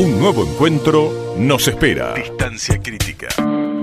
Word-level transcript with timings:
Un 0.00 0.18
nuevo 0.18 0.46
encuentro 0.46 1.34
nos 1.36 1.68
espera. 1.68 2.14
Distancia 2.14 2.80
crítica. 2.82 3.28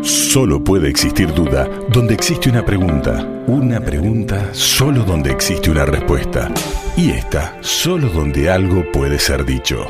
Solo 0.02 0.64
puede 0.64 0.90
existir 0.90 1.32
duda 1.32 1.70
donde 1.90 2.16
existe 2.16 2.50
una 2.50 2.66
pregunta. 2.66 3.24
Una 3.46 3.80
pregunta 3.80 4.52
solo 4.52 5.04
donde 5.04 5.30
existe 5.30 5.70
una 5.70 5.86
respuesta. 5.86 6.52
Y 6.96 7.12
esta 7.12 7.60
solo 7.62 8.10
donde 8.10 8.50
algo 8.50 8.84
puede 8.92 9.20
ser 9.20 9.46
dicho. 9.46 9.86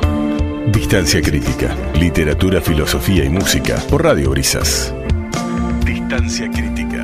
Distancia 0.70 1.22
crítica. 1.22 1.74
Literatura, 1.94 2.60
filosofía 2.60 3.24
y 3.24 3.30
música 3.30 3.82
por 3.88 4.04
Radio 4.04 4.28
Brisas. 4.28 4.94
Distancia 5.82 6.50
crítica. 6.50 6.97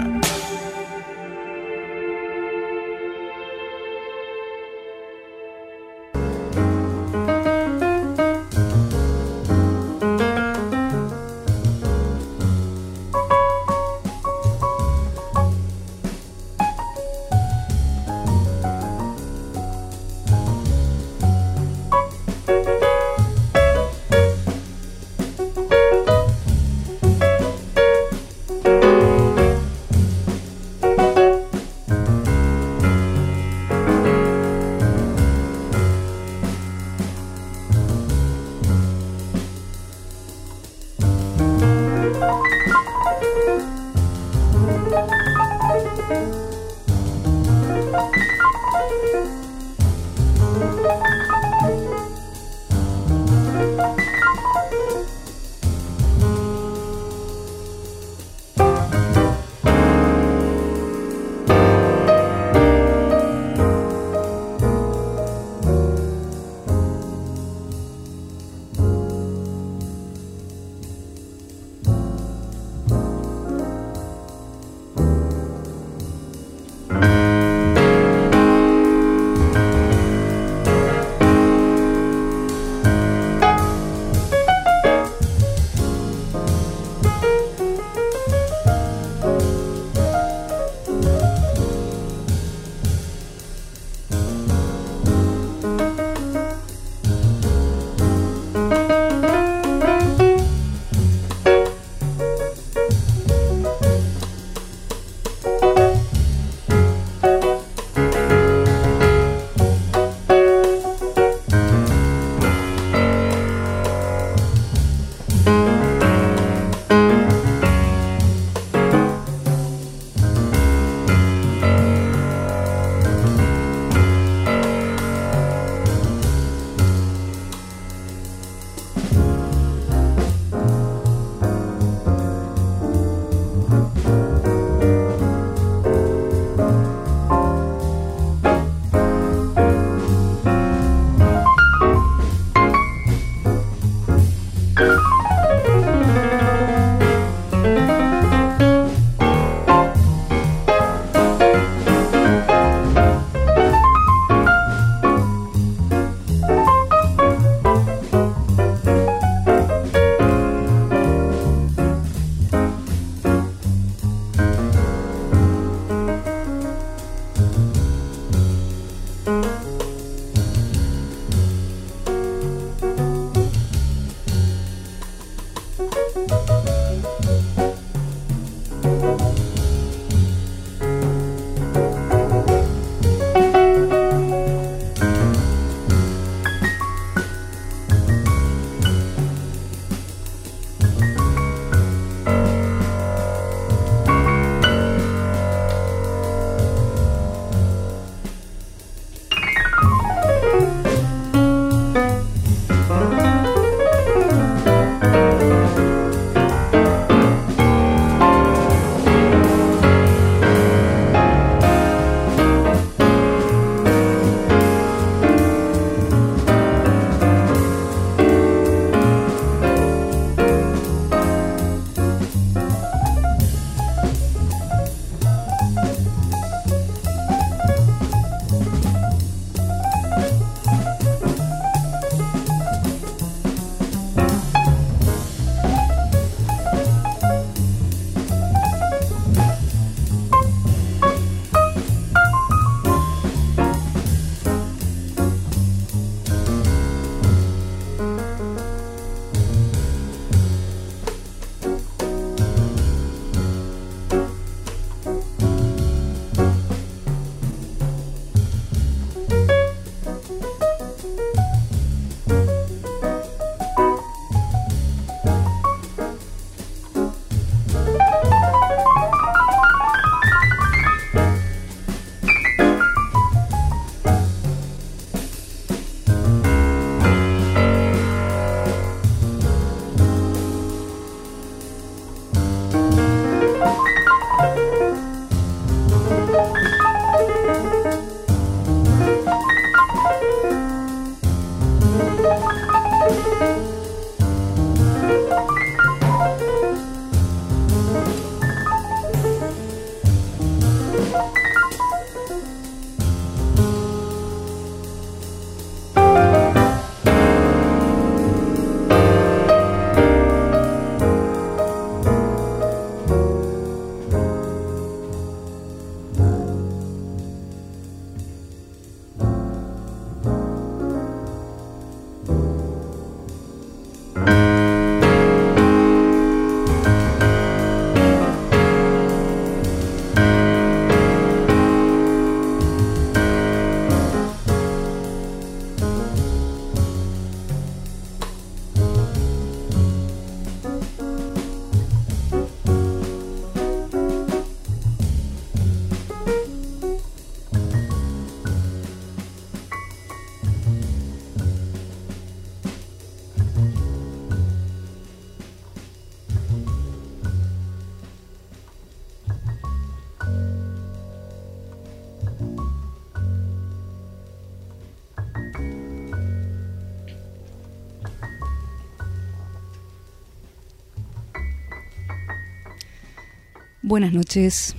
Buenas 373.94 374.12
noches. 374.12 374.74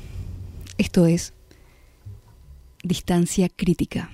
Esto 0.77 1.06
es 1.06 1.33
Distancia 2.83 3.47
Crítica. 3.47 4.09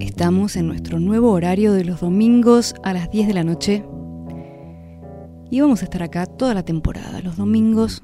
Estamos 0.00 0.56
en 0.56 0.66
nuestro 0.66 0.98
nuevo 0.98 1.30
horario 1.30 1.74
de 1.74 1.84
los 1.84 2.00
domingos 2.00 2.74
a 2.84 2.94
las 2.94 3.10
10 3.10 3.26
de 3.26 3.34
la 3.34 3.44
noche 3.44 3.84
y 5.50 5.60
vamos 5.60 5.82
a 5.82 5.84
estar 5.84 6.02
acá 6.02 6.24
toda 6.24 6.54
la 6.54 6.62
temporada, 6.62 7.20
los 7.20 7.36
domingos 7.36 8.00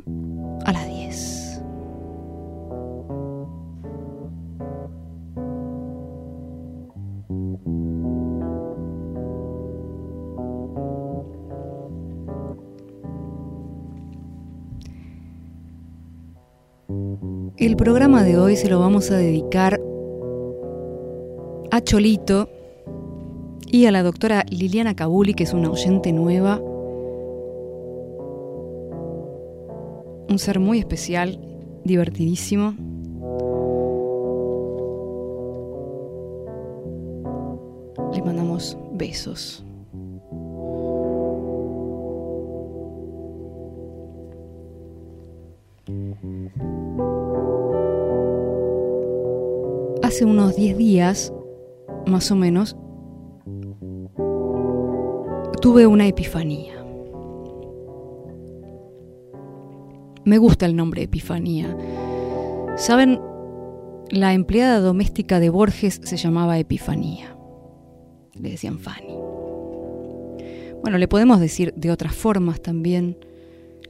programa 17.79 18.25
de 18.25 18.37
hoy 18.37 18.57
se 18.57 18.69
lo 18.69 18.81
vamos 18.81 19.13
a 19.13 19.17
dedicar 19.17 19.81
a 21.71 21.81
Cholito 21.81 22.51
y 23.69 23.87
a 23.87 23.93
la 23.93 24.03
doctora 24.03 24.45
Liliana 24.51 24.97
Cabuli, 24.97 25.33
que 25.33 25.45
es 25.45 25.53
una 25.53 25.71
oyente 25.71 26.13
nueva. 26.13 26.61
Un 30.29 30.39
ser 30.39 30.59
muy 30.59 30.81
especial, 30.81 31.41
divertidísimo. 31.85 32.75
Le 38.13 38.23
mandamos 38.23 38.77
besos. 38.93 39.65
Hace 50.09 50.25
unos 50.25 50.57
10 50.57 50.79
días, 50.79 51.35
más 52.07 52.31
o 52.31 52.35
menos, 52.35 52.79
tuve 55.61 55.87
una 55.87 56.07
epifanía. 56.07 56.83
Me 60.25 60.39
gusta 60.39 60.65
el 60.65 60.77
nombre 60.77 61.03
Epifanía. 61.03 61.77
¿Saben? 62.77 63.21
La 64.11 64.33
empleada 64.33 64.81
doméstica 64.81 65.41
de 65.41 65.51
Borges 65.51 66.01
se 66.03 66.17
llamaba 66.17 66.59
Epifanía. 66.59 67.37
Le 68.35 68.51
decían 68.51 68.79
Fanny. 68.79 69.15
Bueno, 70.83 70.97
le 70.97 71.09
podemos 71.09 71.39
decir 71.39 71.75
de 71.75 71.91
otras 71.91 72.15
formas 72.15 72.63
también. 72.63 73.19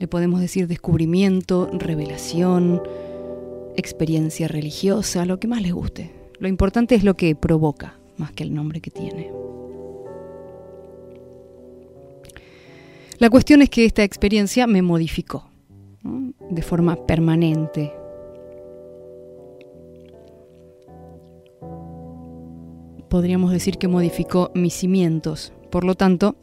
Le 0.01 0.09
podemos 0.09 0.41
decir 0.41 0.67
descubrimiento, 0.67 1.69
revelación, 1.73 2.83
experiencia 3.79 4.49
religiosa, 4.49 5.25
lo 5.25 5.39
que 5.39 5.49
más 5.49 5.63
les 5.63 5.73
guste. 5.73 6.11
Lo 6.39 6.49
importante 6.49 6.95
es 6.95 7.05
lo 7.05 7.15
que 7.15 7.35
provoca, 7.35 7.99
más 8.17 8.33
que 8.33 8.45
el 8.45 8.55
nombre 8.55 8.81
que 8.81 8.91
tiene. 8.91 9.31
La 13.19 13.31
cuestión 13.31 13.63
es 13.63 13.71
que 13.71 13.85
esta 13.85 14.05
experiencia 14.05 14.67
me 14.67 14.83
modificó 14.83 15.51
de 16.03 16.63
forma 16.63 17.07
permanente. 17.07 17.93
Podríamos 23.09 23.51
decir 23.51 23.79
que 23.79 23.89
modificó 23.89 24.51
mis 24.55 24.75
cimientos. 24.75 25.53
Por 25.71 25.85
lo 25.85 25.95
tanto, 25.95 26.37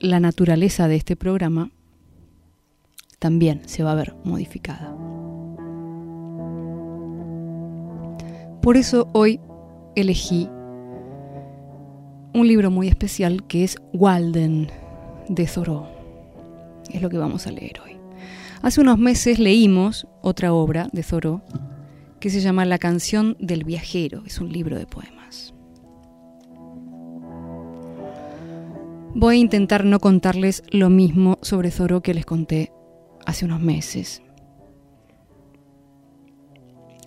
la 0.00 0.18
naturaleza 0.18 0.88
de 0.88 0.96
este 0.96 1.14
programa 1.14 1.70
también 3.18 3.62
se 3.66 3.82
va 3.82 3.92
a 3.92 3.96
ver 3.96 4.14
modificada. 4.24 4.96
Por 8.62 8.76
eso 8.76 9.08
hoy 9.14 9.40
elegí 9.96 10.46
un 12.34 12.46
libro 12.46 12.70
muy 12.70 12.88
especial 12.88 13.46
que 13.46 13.64
es 13.64 13.76
Walden 13.94 14.68
de 15.28 15.46
Thoreau. 15.46 15.86
Es 16.92 17.00
lo 17.00 17.08
que 17.08 17.16
vamos 17.16 17.46
a 17.46 17.52
leer 17.52 17.80
hoy. 17.82 17.96
Hace 18.60 18.82
unos 18.82 18.98
meses 18.98 19.38
leímos 19.38 20.06
otra 20.20 20.52
obra 20.52 20.88
de 20.92 21.02
Thoreau 21.02 21.40
que 22.20 22.28
se 22.28 22.40
llama 22.40 22.66
La 22.66 22.78
canción 22.78 23.34
del 23.40 23.64
viajero. 23.64 24.24
Es 24.26 24.38
un 24.40 24.52
libro 24.52 24.78
de 24.78 24.86
poemas. 24.86 25.54
Voy 29.14 29.36
a 29.36 29.38
intentar 29.38 29.86
no 29.86 30.00
contarles 30.00 30.64
lo 30.70 30.90
mismo 30.90 31.38
sobre 31.40 31.70
Thoreau 31.70 32.02
que 32.02 32.12
les 32.12 32.26
conté 32.26 32.70
hace 33.24 33.46
unos 33.46 33.60
meses. 33.60 34.22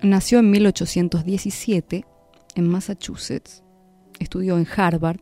Nació 0.04 0.40
en 0.40 0.52
1817 0.52 2.06
en 2.56 2.68
Massachusetts, 2.68 3.64
estudió 4.20 4.58
en 4.58 4.68
Harvard, 4.76 5.22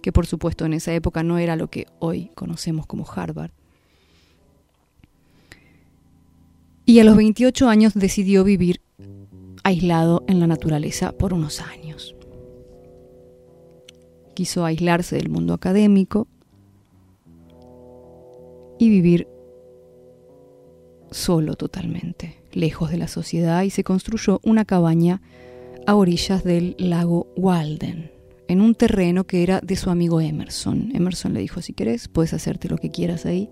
que 0.00 0.12
por 0.12 0.24
supuesto 0.26 0.64
en 0.64 0.72
esa 0.72 0.94
época 0.94 1.24
no 1.24 1.38
era 1.38 1.56
lo 1.56 1.68
que 1.68 1.86
hoy 1.98 2.30
conocemos 2.36 2.86
como 2.86 3.04
Harvard. 3.10 3.50
Y 6.84 7.00
a 7.00 7.04
los 7.04 7.16
28 7.16 7.68
años 7.68 7.94
decidió 7.94 8.44
vivir 8.44 8.80
aislado 9.64 10.22
en 10.28 10.38
la 10.38 10.46
naturaleza 10.46 11.10
por 11.10 11.34
unos 11.34 11.60
años. 11.60 12.14
Quiso 14.34 14.64
aislarse 14.64 15.16
del 15.16 15.28
mundo 15.28 15.54
académico 15.54 16.28
y 18.78 18.90
vivir 18.90 19.26
solo 21.10 21.56
totalmente 21.56 22.45
lejos 22.56 22.90
de 22.90 22.96
la 22.96 23.06
sociedad, 23.06 23.62
y 23.62 23.70
se 23.70 23.84
construyó 23.84 24.40
una 24.42 24.64
cabaña 24.64 25.20
a 25.86 25.94
orillas 25.94 26.42
del 26.42 26.74
lago 26.78 27.28
Walden, 27.36 28.10
en 28.48 28.60
un 28.60 28.74
terreno 28.74 29.24
que 29.24 29.42
era 29.42 29.60
de 29.60 29.76
su 29.76 29.90
amigo 29.90 30.20
Emerson. 30.20 30.90
Emerson 30.94 31.34
le 31.34 31.40
dijo, 31.40 31.62
si 31.62 31.72
querés, 31.72 32.08
puedes 32.08 32.32
hacerte 32.32 32.68
lo 32.68 32.78
que 32.78 32.90
quieras 32.90 33.26
ahí. 33.26 33.50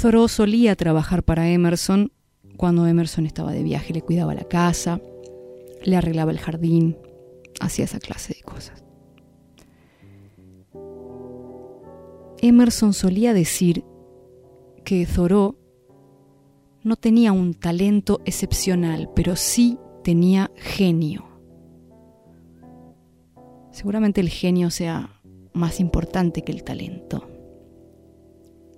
Thoreau 0.00 0.28
solía 0.28 0.74
trabajar 0.76 1.22
para 1.22 1.50
Emerson 1.50 2.12
cuando 2.56 2.86
Emerson 2.86 3.26
estaba 3.26 3.52
de 3.52 3.62
viaje, 3.62 3.92
le 3.92 4.02
cuidaba 4.02 4.34
la 4.34 4.44
casa, 4.44 5.00
le 5.84 5.96
arreglaba 5.96 6.30
el 6.30 6.38
jardín, 6.38 6.96
hacía 7.60 7.84
esa 7.84 7.98
clase 7.98 8.34
de 8.34 8.42
cosas. 8.42 8.84
Emerson 12.40 12.92
solía 12.92 13.34
decir 13.34 13.84
que 14.84 15.06
Thoreau 15.06 15.56
no 16.84 16.96
tenía 16.96 17.32
un 17.32 17.54
talento 17.54 18.20
excepcional, 18.24 19.10
pero 19.14 19.36
sí 19.36 19.78
tenía 20.02 20.50
genio. 20.56 21.26
Seguramente 23.70 24.20
el 24.20 24.28
genio 24.28 24.70
sea 24.70 25.20
más 25.52 25.80
importante 25.80 26.42
que 26.42 26.52
el 26.52 26.64
talento. 26.64 27.28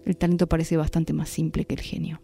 El 0.04 0.16
talento 0.16 0.46
parece 0.46 0.76
bastante 0.76 1.12
más 1.12 1.28
simple 1.28 1.64
que 1.64 1.74
el 1.74 1.80
genio. 1.80 2.20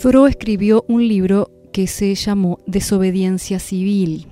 Thoreau 0.00 0.26
escribió 0.26 0.84
un 0.88 1.06
libro 1.06 1.50
que 1.72 1.86
se 1.86 2.14
llamó 2.14 2.58
Desobediencia 2.66 3.58
Civil, 3.58 4.26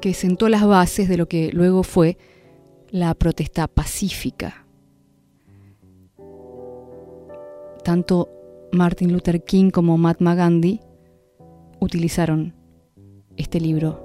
que 0.00 0.14
sentó 0.14 0.48
las 0.48 0.64
bases 0.64 1.08
de 1.08 1.16
lo 1.16 1.28
que 1.28 1.50
luego 1.52 1.82
fue 1.82 2.16
la 2.90 3.14
protesta 3.14 3.66
pacífica. 3.66 4.63
Tanto 7.84 8.30
Martin 8.72 9.12
Luther 9.12 9.44
King 9.44 9.70
como 9.70 9.98
Mahatma 9.98 10.34
Gandhi 10.34 10.80
utilizaron 11.80 12.54
este 13.36 13.60
libro 13.60 14.00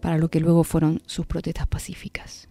para 0.00 0.16
lo 0.16 0.30
que 0.30 0.40
luego 0.40 0.64
fueron 0.64 1.02
sus 1.04 1.26
protestas 1.26 1.66
pacíficas. 1.66 2.48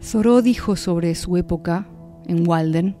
Thoreau 0.00 0.40
dijo 0.40 0.76
sobre 0.76 1.14
su 1.14 1.36
época 1.36 1.86
en 2.26 2.48
Walden, 2.48 2.96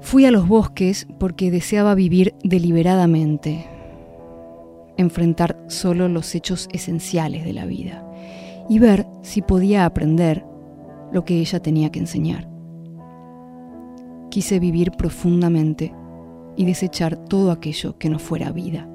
Fui 0.00 0.24
a 0.24 0.30
los 0.30 0.48
bosques 0.48 1.06
porque 1.18 1.50
deseaba 1.50 1.94
vivir 1.94 2.34
deliberadamente, 2.42 3.66
enfrentar 4.96 5.62
solo 5.68 6.08
los 6.08 6.34
hechos 6.34 6.66
esenciales 6.72 7.44
de 7.44 7.52
la 7.52 7.66
vida 7.66 8.09
y 8.68 8.78
ver 8.78 9.06
si 9.22 9.42
podía 9.42 9.84
aprender 9.84 10.44
lo 11.12 11.24
que 11.24 11.38
ella 11.38 11.60
tenía 11.60 11.90
que 11.90 11.98
enseñar. 11.98 12.48
Quise 14.30 14.58
vivir 14.60 14.92
profundamente 14.92 15.92
y 16.56 16.64
desechar 16.64 17.16
todo 17.16 17.50
aquello 17.50 17.98
que 17.98 18.08
no 18.08 18.18
fuera 18.18 18.52
vida, 18.52 18.88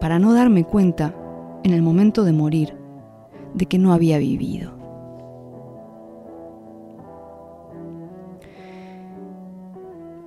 para 0.00 0.18
no 0.18 0.34
darme 0.34 0.64
cuenta 0.64 1.14
en 1.62 1.72
el 1.72 1.82
momento 1.82 2.24
de 2.24 2.32
morir 2.32 2.76
de 3.54 3.66
que 3.66 3.78
no 3.78 3.92
había 3.92 4.18
vivido. 4.18 4.72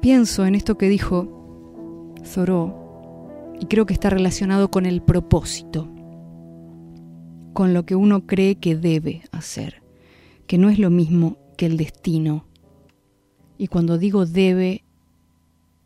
Pienso 0.01 0.45
en 0.45 0.53
esto 0.53 0.77
que 0.77 0.87
dijo 0.87 1.27
Thoreau 2.33 2.73
y 3.59 3.65
creo 3.65 3.85
que 3.85 3.93
está 3.93 4.09
relacionado 4.09 4.69
con 4.69 4.85
el 4.85 5.01
propósito, 5.01 5.87
con 7.55 7.73
lo 7.73 7.85
que 7.85 7.95
uno 7.95 8.27
cree 8.27 8.55
que 8.55 8.75
debe 8.75 9.23
hacer, 9.31 9.81
que 10.45 10.57
no 10.57 10.69
es 10.69 10.77
lo 10.77 10.89
mismo 10.89 11.37
que 11.57 11.65
el 11.65 11.77
destino. 11.77 12.45
Y 13.57 13.67
cuando 13.67 13.97
digo 13.97 14.25
debe, 14.25 14.83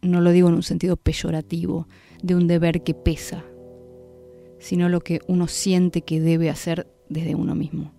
no 0.02 0.20
lo 0.20 0.32
digo 0.32 0.50
en 0.50 0.56
un 0.56 0.64
sentido 0.64 0.98
peyorativo, 0.98 1.88
de 2.24 2.34
un 2.34 2.48
deber 2.48 2.82
que 2.82 2.96
pesa, 2.96 3.46
sino 4.58 4.90
lo 4.90 5.02
que 5.02 5.20
uno 5.28 5.48
siente 5.48 6.02
que 6.02 6.20
debe 6.20 6.50
hacer 6.50 6.92
desde 7.08 7.36
uno 7.36 7.54
mismo. 7.54 7.94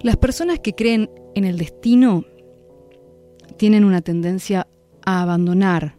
Las 0.00 0.16
personas 0.16 0.58
que 0.58 0.74
creen 0.74 1.08
en 1.36 1.44
el 1.44 1.56
destino 1.56 2.24
tienen 3.58 3.84
una 3.84 4.00
tendencia 4.00 4.66
a 5.06 5.22
abandonar 5.22 5.94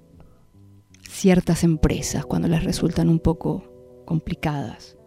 ciertas 1.08 1.64
empresas 1.64 2.26
cuando 2.26 2.50
les 2.50 2.66
resultan 2.66 3.08
un 3.08 3.20
poco 3.20 4.04
complicadas. 4.04 4.98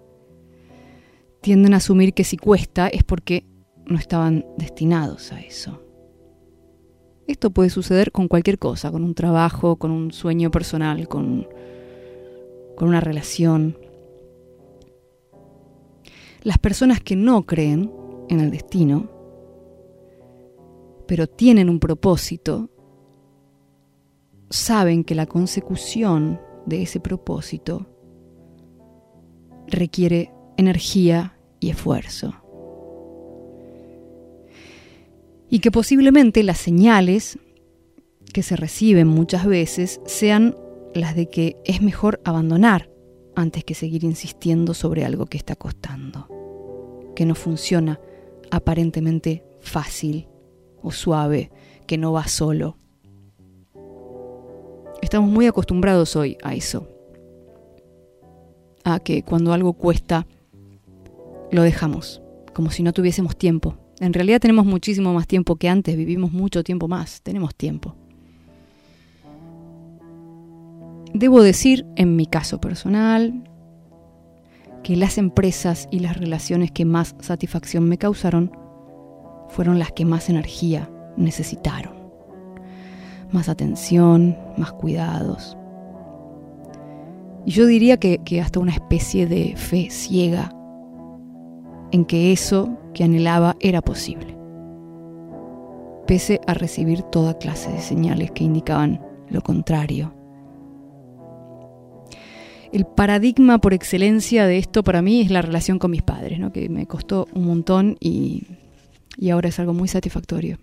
Tienden 1.44 1.74
a 1.74 1.76
asumir 1.76 2.14
que 2.14 2.24
si 2.24 2.38
cuesta 2.38 2.88
es 2.88 3.04
porque 3.04 3.44
no 3.84 3.98
estaban 3.98 4.46
destinados 4.56 5.30
a 5.30 5.42
eso. 5.42 5.82
Esto 7.26 7.50
puede 7.50 7.68
suceder 7.68 8.12
con 8.12 8.28
cualquier 8.28 8.58
cosa, 8.58 8.90
con 8.90 9.04
un 9.04 9.14
trabajo, 9.14 9.76
con 9.76 9.90
un 9.90 10.10
sueño 10.10 10.50
personal, 10.50 11.06
con, 11.06 11.46
con 12.74 12.88
una 12.88 13.02
relación. 13.02 13.76
Las 16.44 16.56
personas 16.56 17.00
que 17.00 17.14
no 17.14 17.44
creen 17.44 17.92
en 18.30 18.40
el 18.40 18.50
destino, 18.50 19.10
pero 21.06 21.26
tienen 21.26 21.68
un 21.68 21.78
propósito, 21.78 22.70
saben 24.48 25.04
que 25.04 25.14
la 25.14 25.26
consecución 25.26 26.40
de 26.64 26.84
ese 26.84 27.00
propósito 27.00 27.86
requiere 29.66 30.32
energía 30.56 31.33
y 31.64 31.70
esfuerzo. 31.70 32.34
Y 35.48 35.60
que 35.60 35.70
posiblemente 35.70 36.42
las 36.42 36.58
señales 36.58 37.38
que 38.32 38.42
se 38.42 38.56
reciben 38.56 39.06
muchas 39.06 39.46
veces 39.46 40.00
sean 40.06 40.56
las 40.94 41.14
de 41.14 41.28
que 41.28 41.56
es 41.64 41.82
mejor 41.82 42.20
abandonar 42.24 42.90
antes 43.36 43.64
que 43.64 43.74
seguir 43.74 44.04
insistiendo 44.04 44.74
sobre 44.74 45.04
algo 45.04 45.26
que 45.26 45.38
está 45.38 45.56
costando 45.56 46.28
que 47.14 47.24
no 47.24 47.34
funciona 47.34 48.00
aparentemente 48.50 49.44
fácil 49.60 50.28
o 50.82 50.90
suave, 50.90 51.50
que 51.86 51.96
no 51.96 52.12
va 52.12 52.26
solo. 52.26 52.76
Estamos 55.00 55.30
muy 55.30 55.46
acostumbrados 55.46 56.16
hoy 56.16 56.36
a 56.42 56.54
eso, 56.54 56.88
a 58.84 59.00
que 59.00 59.22
cuando 59.22 59.52
algo 59.52 59.74
cuesta, 59.74 60.26
lo 61.54 61.62
dejamos, 61.62 62.20
como 62.52 62.70
si 62.70 62.82
no 62.82 62.92
tuviésemos 62.92 63.36
tiempo. 63.36 63.76
En 64.00 64.12
realidad 64.12 64.40
tenemos 64.40 64.66
muchísimo 64.66 65.14
más 65.14 65.26
tiempo 65.26 65.56
que 65.56 65.68
antes, 65.68 65.96
vivimos 65.96 66.32
mucho 66.32 66.64
tiempo 66.64 66.88
más, 66.88 67.22
tenemos 67.22 67.54
tiempo. 67.54 67.94
Debo 71.12 71.42
decir, 71.42 71.86
en 71.94 72.16
mi 72.16 72.26
caso 72.26 72.60
personal, 72.60 73.44
que 74.82 74.96
las 74.96 75.16
empresas 75.16 75.86
y 75.92 76.00
las 76.00 76.16
relaciones 76.16 76.72
que 76.72 76.84
más 76.84 77.14
satisfacción 77.20 77.88
me 77.88 77.98
causaron 77.98 78.50
fueron 79.48 79.78
las 79.78 79.92
que 79.92 80.04
más 80.04 80.28
energía 80.28 80.90
necesitaron. 81.16 81.94
Más 83.30 83.48
atención, 83.48 84.36
más 84.58 84.72
cuidados. 84.72 85.56
Y 87.46 87.52
yo 87.52 87.66
diría 87.66 87.96
que, 87.98 88.40
hasta 88.40 88.58
una 88.58 88.72
especie 88.72 89.26
de 89.26 89.54
fe 89.56 89.88
ciega 89.90 90.52
en 91.94 92.04
que 92.04 92.32
eso 92.32 92.76
que 92.92 93.04
anhelaba 93.04 93.56
era 93.60 93.80
posible, 93.80 94.36
pese 96.06 96.40
a 96.46 96.54
recibir 96.54 97.02
toda 97.02 97.38
clase 97.38 97.70
de 97.70 97.80
señales 97.80 98.32
que 98.32 98.44
indicaban 98.44 99.00
lo 99.30 99.40
contrario 99.42 100.12
el 102.74 102.86
paradigma 102.86 103.58
por 103.58 103.72
excelencia 103.72 104.48
de 104.48 104.58
esto 104.58 104.82
para 104.82 105.00
mí 105.00 105.20
es 105.20 105.30
la 105.30 105.42
relación 105.42 105.78
con 105.78 105.92
mis 105.92 106.02
padres, 106.02 106.40
¿no? 106.40 106.52
que 106.52 106.68
me 106.68 106.88
costó 106.88 107.28
un 107.32 107.46
montón 107.46 107.96
y, 108.00 108.48
y 109.16 109.30
ahora 109.30 109.48
es 109.48 109.60
algo 109.60 109.72
muy 109.72 109.86
satisfactorio. 109.86 110.58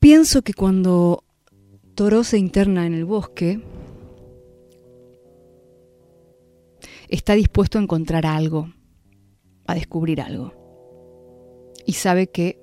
Pienso 0.00 0.42
que 0.42 0.52
cuando 0.52 1.24
Toro 1.94 2.24
se 2.24 2.36
interna 2.36 2.86
en 2.86 2.92
el 2.92 3.06
bosque, 3.06 3.62
está 7.08 7.32
dispuesto 7.32 7.78
a 7.78 7.82
encontrar 7.82 8.26
algo, 8.26 8.68
a 9.66 9.74
descubrir 9.74 10.20
algo. 10.20 10.52
Y 11.86 11.94
sabe 11.94 12.28
que 12.28 12.60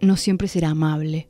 no 0.00 0.16
siempre 0.16 0.48
será 0.48 0.70
amable, 0.70 1.28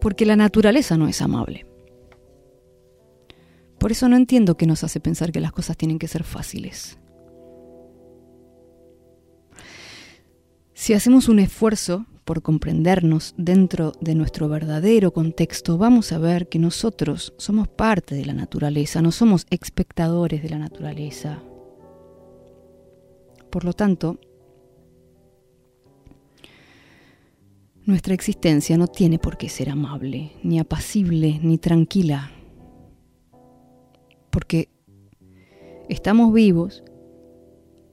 porque 0.00 0.26
la 0.26 0.36
naturaleza 0.36 0.96
no 0.96 1.08
es 1.08 1.20
amable. 1.22 1.66
Por 3.78 3.92
eso 3.92 4.08
no 4.08 4.16
entiendo 4.16 4.56
qué 4.56 4.66
nos 4.66 4.84
hace 4.84 5.00
pensar 5.00 5.32
que 5.32 5.40
las 5.40 5.52
cosas 5.52 5.76
tienen 5.76 5.98
que 5.98 6.08
ser 6.08 6.24
fáciles. 6.24 6.98
Si 10.72 10.92
hacemos 10.92 11.28
un 11.28 11.38
esfuerzo 11.38 12.06
por 12.24 12.42
comprendernos 12.42 13.34
dentro 13.36 13.92
de 14.00 14.14
nuestro 14.14 14.48
verdadero 14.48 15.12
contexto, 15.12 15.78
vamos 15.78 16.12
a 16.12 16.18
ver 16.18 16.48
que 16.48 16.58
nosotros 16.58 17.34
somos 17.36 17.68
parte 17.68 18.14
de 18.14 18.24
la 18.24 18.32
naturaleza, 18.32 19.02
no 19.02 19.12
somos 19.12 19.46
espectadores 19.50 20.42
de 20.42 20.50
la 20.50 20.58
naturaleza. 20.58 21.42
Por 23.50 23.64
lo 23.64 23.72
tanto, 23.72 24.18
Nuestra 27.86 28.14
existencia 28.14 28.78
no 28.78 28.86
tiene 28.86 29.18
por 29.18 29.36
qué 29.36 29.50
ser 29.50 29.68
amable, 29.68 30.32
ni 30.42 30.58
apacible, 30.58 31.38
ni 31.42 31.58
tranquila, 31.58 32.30
porque 34.30 34.70
estamos 35.90 36.32
vivos 36.32 36.82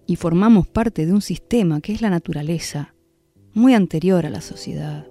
y 0.07 0.15
formamos 0.15 0.65
parte 0.65 1.05
de 1.05 1.11
un 1.11 1.21
sistema 1.21 1.81
que 1.81 1.91
es 1.91 2.01
la 2.01 2.09
naturaleza, 2.09 2.95
muy 3.53 3.73
anterior 3.73 4.25
a 4.25 4.29
la 4.29 4.41
sociedad. 4.41 5.07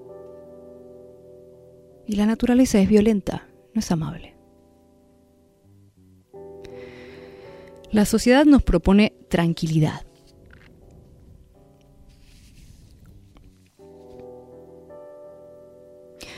Y 2.07 2.17
la 2.17 2.27
naturaleza 2.27 2.81
es 2.81 2.89
violenta, 2.89 3.49
no 3.75 3.81
es 3.81 3.91
amable. 3.91 4.37
La 7.93 8.05
sociedad 8.05 8.45
nos 8.45 8.63
propone 8.63 9.15
tranquilidad. 9.29 10.07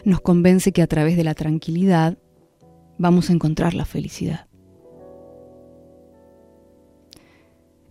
Nos 0.05 0.21
convence 0.21 0.73
que 0.73 0.83
a 0.83 0.87
través 0.87 1.17
de 1.17 1.25
la 1.25 1.35
tranquilidad 1.35 2.19
vamos 2.99 3.31
a 3.31 3.33
encontrar 3.33 3.75
la 3.75 3.85
felicidad. 3.85 4.49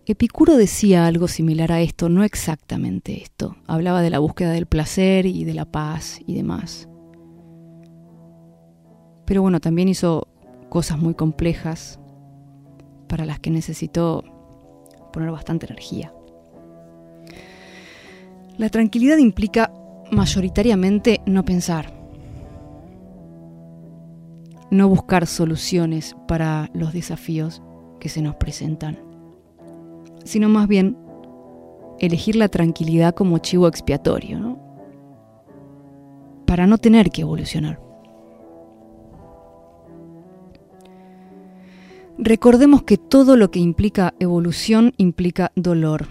Epicuro 0.04 0.56
decía 0.56 1.06
algo 1.06 1.28
similar 1.28 1.70
a 1.70 1.80
esto, 1.80 2.08
no 2.08 2.24
exactamente 2.24 3.22
esto. 3.22 3.56
Hablaba 3.68 4.02
de 4.02 4.10
la 4.10 4.18
búsqueda 4.18 4.50
del 4.50 4.66
placer 4.66 5.26
y 5.26 5.44
de 5.44 5.54
la 5.54 5.64
paz 5.64 6.18
y 6.26 6.34
demás. 6.34 6.88
Pero 9.24 9.42
bueno, 9.42 9.60
también 9.60 9.88
hizo 9.88 10.26
cosas 10.68 10.98
muy 10.98 11.14
complejas 11.14 12.00
para 13.06 13.24
las 13.24 13.38
que 13.38 13.50
necesitó 13.50 14.24
poner 15.12 15.30
bastante 15.30 15.66
energía. 15.66 16.12
La 18.58 18.70
tranquilidad 18.70 19.18
implica 19.18 19.72
mayoritariamente 20.10 21.20
no 21.26 21.44
pensar, 21.44 21.94
no 24.72 24.88
buscar 24.88 25.28
soluciones 25.28 26.16
para 26.26 26.70
los 26.74 26.92
desafíos 26.92 27.62
que 28.00 28.08
se 28.08 28.20
nos 28.20 28.34
presentan 28.34 29.11
sino 30.24 30.48
más 30.48 30.68
bien 30.68 30.96
elegir 31.98 32.36
la 32.36 32.48
tranquilidad 32.48 33.14
como 33.14 33.38
chivo 33.38 33.68
expiatorio, 33.68 34.40
¿no? 34.40 34.58
Para 36.46 36.66
no 36.66 36.78
tener 36.78 37.10
que 37.10 37.22
evolucionar. 37.22 37.80
Recordemos 42.18 42.82
que 42.82 42.98
todo 42.98 43.36
lo 43.36 43.50
que 43.50 43.58
implica 43.58 44.14
evolución 44.20 44.92
implica 44.96 45.50
dolor. 45.56 46.06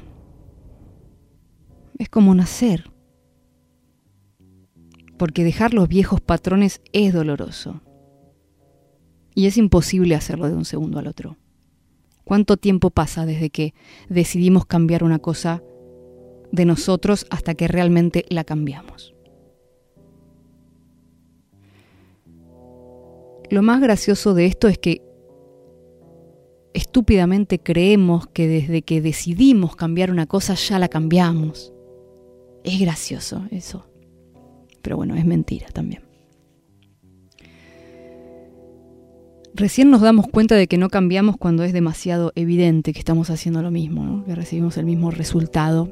Es 1.97 2.09
como 2.09 2.33
nacer. 2.33 2.91
Porque 5.17 5.43
dejar 5.43 5.73
los 5.73 5.87
viejos 5.87 6.19
patrones 6.19 6.81
es 6.91 7.13
doloroso. 7.13 7.81
Y 9.35 9.45
es 9.45 9.57
imposible 9.57 10.15
hacerlo 10.15 10.49
de 10.49 10.55
un 10.55 10.65
segundo 10.65 10.99
al 10.99 11.07
otro. 11.07 11.37
¿Cuánto 12.23 12.57
tiempo 12.57 12.89
pasa 12.89 13.25
desde 13.25 13.49
que 13.49 13.73
decidimos 14.09 14.65
cambiar 14.65 15.03
una 15.03 15.19
cosa 15.19 15.63
de 16.51 16.65
nosotros 16.65 17.25
hasta 17.29 17.55
que 17.55 17.67
realmente 17.67 18.25
la 18.29 18.43
cambiamos? 18.43 19.13
Lo 23.49 23.61
más 23.61 23.81
gracioso 23.81 24.33
de 24.33 24.45
esto 24.45 24.67
es 24.69 24.77
que 24.77 25.01
estúpidamente 26.73 27.59
creemos 27.59 28.27
que 28.27 28.47
desde 28.47 28.81
que 28.81 29.01
decidimos 29.01 29.75
cambiar 29.75 30.09
una 30.09 30.25
cosa 30.25 30.53
ya 30.53 30.79
la 30.79 30.87
cambiamos. 30.87 31.73
Es 32.63 32.79
gracioso 32.79 33.43
eso. 33.51 33.85
Pero 34.81 34.95
bueno, 34.95 35.15
es 35.15 35.25
mentira 35.25 35.67
también. 35.67 36.10
Recién 39.53 39.91
nos 39.91 40.01
damos 40.01 40.27
cuenta 40.27 40.55
de 40.55 40.67
que 40.67 40.77
no 40.77 40.89
cambiamos 40.89 41.35
cuando 41.35 41.63
es 41.63 41.73
demasiado 41.73 42.31
evidente 42.35 42.93
que 42.93 42.99
estamos 42.99 43.29
haciendo 43.29 43.61
lo 43.61 43.69
mismo, 43.69 44.23
que 44.23 44.33
recibimos 44.33 44.77
el 44.77 44.85
mismo 44.85 45.11
resultado, 45.11 45.91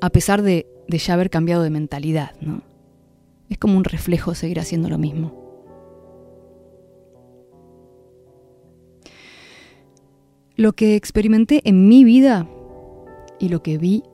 a 0.00 0.08
pesar 0.10 0.40
de, 0.40 0.66
de 0.88 0.98
ya 0.98 1.14
haber 1.14 1.28
cambiado 1.28 1.62
de 1.62 1.70
mentalidad. 1.70 2.32
¿no? 2.40 2.62
Es 3.50 3.58
como 3.58 3.76
un 3.76 3.84
reflejo 3.84 4.34
seguir 4.34 4.60
haciendo 4.60 4.88
lo 4.88 4.96
mismo. 4.96 5.38
Lo 10.56 10.72
que 10.72 10.96
experimenté 10.96 11.60
en 11.64 11.88
mi 11.88 12.04
vida 12.04 12.48
y 13.38 13.48
lo 13.48 13.62
que 13.62 13.78
vi 13.78 14.04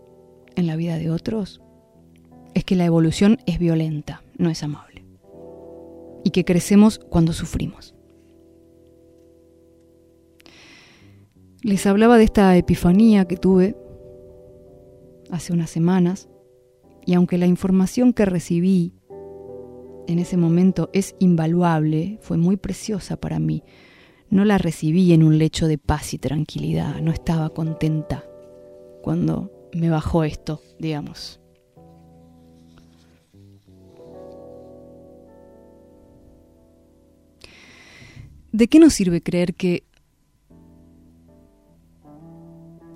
en 0.55 0.67
la 0.67 0.77
vida 0.77 0.99
de 0.99 1.11
otros 1.11 1.61
es 2.55 2.65
que 2.65 2.77
la 2.77 2.85
evolución 2.85 3.39
es 3.47 3.59
violenta, 3.59 4.23
no 4.39 4.49
es 4.49 4.63
amable. 4.63 5.05
Y 6.25 6.31
que 6.31 6.45
crecemos 6.45 6.99
cuando 6.99 7.33
sufrimos. 7.33 7.96
Les 11.67 11.85
hablaba 11.85 12.17
de 12.17 12.23
esta 12.23 12.57
epifanía 12.57 13.25
que 13.25 13.37
tuve 13.37 13.77
hace 15.33 15.53
unas 15.53 15.69
semanas 15.69 16.29
y 17.05 17.15
aunque 17.15 17.39
la 17.39 17.47
información 17.47 18.13
que 18.13 18.25
recibí 18.25 18.95
en 20.07 20.21
ese 20.21 20.37
momento 20.37 20.91
es 20.93 21.17
invaluable, 21.19 22.21
fue 22.21 22.37
muy 22.37 22.57
preciosa 22.57 23.17
para 23.17 23.41
mí, 23.41 23.65
no 24.31 24.45
la 24.45 24.59
recibí 24.59 25.13
en 25.13 25.25
un 25.25 25.39
lecho 25.39 25.67
de 25.67 25.77
paz 25.77 26.15
y 26.15 26.19
tranquilidad, 26.19 27.01
no 27.01 27.11
estaba 27.11 27.51
contenta 27.51 28.25
cuando 29.03 29.51
me 29.75 29.91
bajó 29.91 30.23
esto, 30.23 30.61
digamos. 30.79 31.41
¿De 38.53 38.69
qué 38.69 38.79
nos 38.79 38.93
sirve 38.93 39.21
creer 39.21 39.57
que 39.57 39.83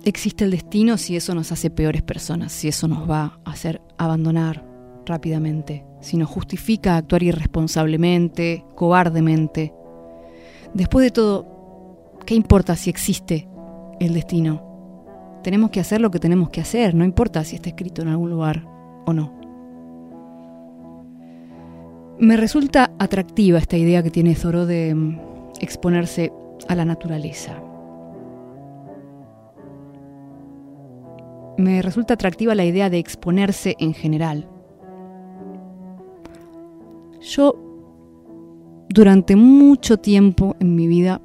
existe 0.03 0.45
el 0.45 0.51
destino 0.51 0.97
si 0.97 1.15
eso 1.15 1.35
nos 1.35 1.51
hace 1.51 1.69
peores 1.69 2.01
personas, 2.01 2.51
si 2.51 2.67
eso 2.67 2.87
nos 2.87 3.09
va 3.09 3.39
a 3.45 3.51
hacer 3.51 3.81
abandonar 3.97 4.65
rápidamente, 5.05 5.85
si 5.99 6.17
nos 6.17 6.29
justifica 6.29 6.97
actuar 6.97 7.23
irresponsablemente, 7.23 8.65
cobardemente. 8.75 9.73
Después 10.73 11.03
de 11.03 11.11
todo, 11.11 12.17
¿qué 12.25 12.35
importa 12.35 12.75
si 12.75 12.89
existe 12.89 13.47
el 13.99 14.13
destino? 14.13 15.39
Tenemos 15.43 15.71
que 15.71 15.79
hacer 15.79 16.01
lo 16.01 16.11
que 16.11 16.19
tenemos 16.19 16.49
que 16.49 16.61
hacer, 16.61 16.93
no 16.93 17.03
importa 17.03 17.43
si 17.43 17.55
está 17.55 17.69
escrito 17.69 18.01
en 18.01 18.09
algún 18.09 18.29
lugar 18.29 18.65
o 19.05 19.13
no. 19.13 19.39
Me 22.19 22.37
resulta 22.37 22.91
atractiva 22.99 23.57
esta 23.57 23.77
idea 23.77 24.03
que 24.03 24.11
tiene 24.11 24.35
Zoro 24.35 24.67
de 24.67 24.93
mm, 24.93 25.19
exponerse 25.59 26.31
a 26.67 26.75
la 26.75 26.85
naturaleza. 26.85 27.59
Me 31.61 31.81
resulta 31.81 32.15
atractiva 32.15 32.55
la 32.55 32.65
idea 32.65 32.89
de 32.89 32.99
exponerse 32.99 33.75
en 33.79 33.93
general. 33.93 34.49
Yo, 37.21 37.55
durante 38.89 39.35
mucho 39.35 39.97
tiempo 39.97 40.55
en 40.59 40.75
mi 40.75 40.87
vida, 40.87 41.21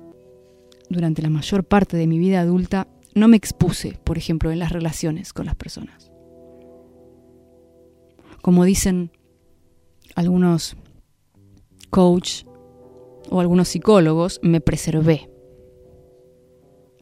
durante 0.89 1.23
la 1.23 1.31
mayor 1.31 1.65
parte 1.65 1.97
de 1.97 2.07
mi 2.07 2.19
vida 2.19 2.41
adulta, 2.41 2.87
no 3.15 3.29
me 3.29 3.37
expuse, 3.37 3.99
por 4.05 4.19
ejemplo, 4.19 4.51
en 4.53 4.59
las 4.59 4.73
relaciones 4.73 5.33
con 5.33 5.47
las 5.47 5.57
personas. 5.57 6.13
Como 8.43 8.65
dicen 8.65 9.11
algunos 10.15 10.77
coach 11.91 12.45
o 13.31 13.41
algunos 13.41 13.69
psicólogos, 13.69 14.39
me 14.43 14.61
preservé 14.61 15.31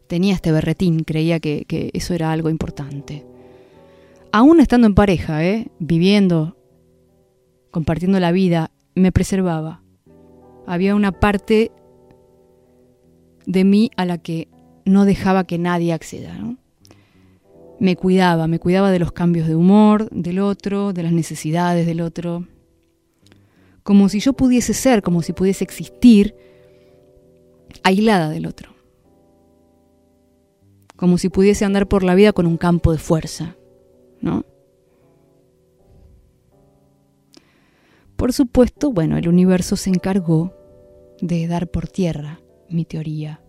tenía 0.07 0.35
este 0.35 0.53
berretín, 0.53 1.05
creía 1.05 1.41
que, 1.41 1.91
eso 1.93 2.15
era 2.15 2.33
algo 2.33 2.51
importante. 2.51 3.25
Aún 4.33 4.61
estando 4.61 4.87
en 4.87 4.95
pareja, 4.95 5.45
¿eh? 5.45 5.69
viviendo, 5.79 6.57
compartiendo 7.71 8.19
la 8.21 8.33
vida, 8.33 8.71
me 8.95 9.13
preservaba. 9.13 9.83
Había 10.67 10.95
una 10.95 11.13
parte 11.13 11.71
de 13.47 13.65
mí 13.65 13.91
a 13.97 14.05
la 14.05 14.19
que 14.19 14.49
no 14.85 15.05
dejaba 15.05 15.45
que 15.45 15.59
nadie 15.59 15.93
acceda. 15.93 16.37
Me 17.79 17.97
cuidaba, 17.97 18.47
me 18.47 18.59
cuidaba 18.59 18.91
de 18.91 18.99
los 18.99 19.13
cambios 19.13 19.47
de 19.47 19.57
humor 19.57 20.09
del 20.11 20.39
otro, 20.39 20.93
de 20.93 21.03
las 21.03 21.13
necesidades 21.13 21.87
del 21.87 22.01
otro. 22.01 22.47
Como 23.83 24.09
si 24.09 24.21
yo 24.21 24.33
pudiese 24.33 24.75
ser, 24.75 25.03
como 25.03 25.23
si 25.23 25.33
pudiese 25.33 25.65
existir 25.65 26.35
aislada 27.83 28.31
del 28.31 28.47
otro 28.47 28.74
como 30.97 31.19
si 31.19 31.29
pudiese 31.29 31.65
andar 31.65 31.89
por 31.89 32.05
la 32.05 32.15
vida 32.15 32.33
con 32.33 32.47
un 32.47 32.57
campo 32.57 32.93
de 32.93 32.99
fuerza, 32.99 33.57
¿no? 34.21 34.45
Por 38.17 38.33
supuesto, 38.33 38.93
bueno, 38.93 39.19
el 39.19 39.29
universo 39.29 39.77
se 39.77 39.91
encargó 39.91 40.55
de 41.21 41.47
dar 41.47 41.69
por 41.69 41.89
tierra 41.89 42.41
mi 42.69 42.85
teoría. 42.85 43.41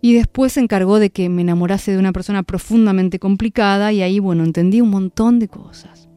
Y 0.00 0.14
después 0.14 0.52
se 0.52 0.60
encargó 0.60 0.98
de 0.98 1.10
que 1.10 1.28
me 1.28 1.42
enamorase 1.42 1.92
de 1.92 1.98
una 1.98 2.12
persona 2.12 2.42
profundamente 2.42 3.18
complicada 3.18 3.92
y 3.92 4.02
ahí, 4.02 4.20
bueno, 4.20 4.44
entendí 4.44 4.80
un 4.80 4.90
montón 4.90 5.38
de 5.38 5.48
cosas. 5.48 6.08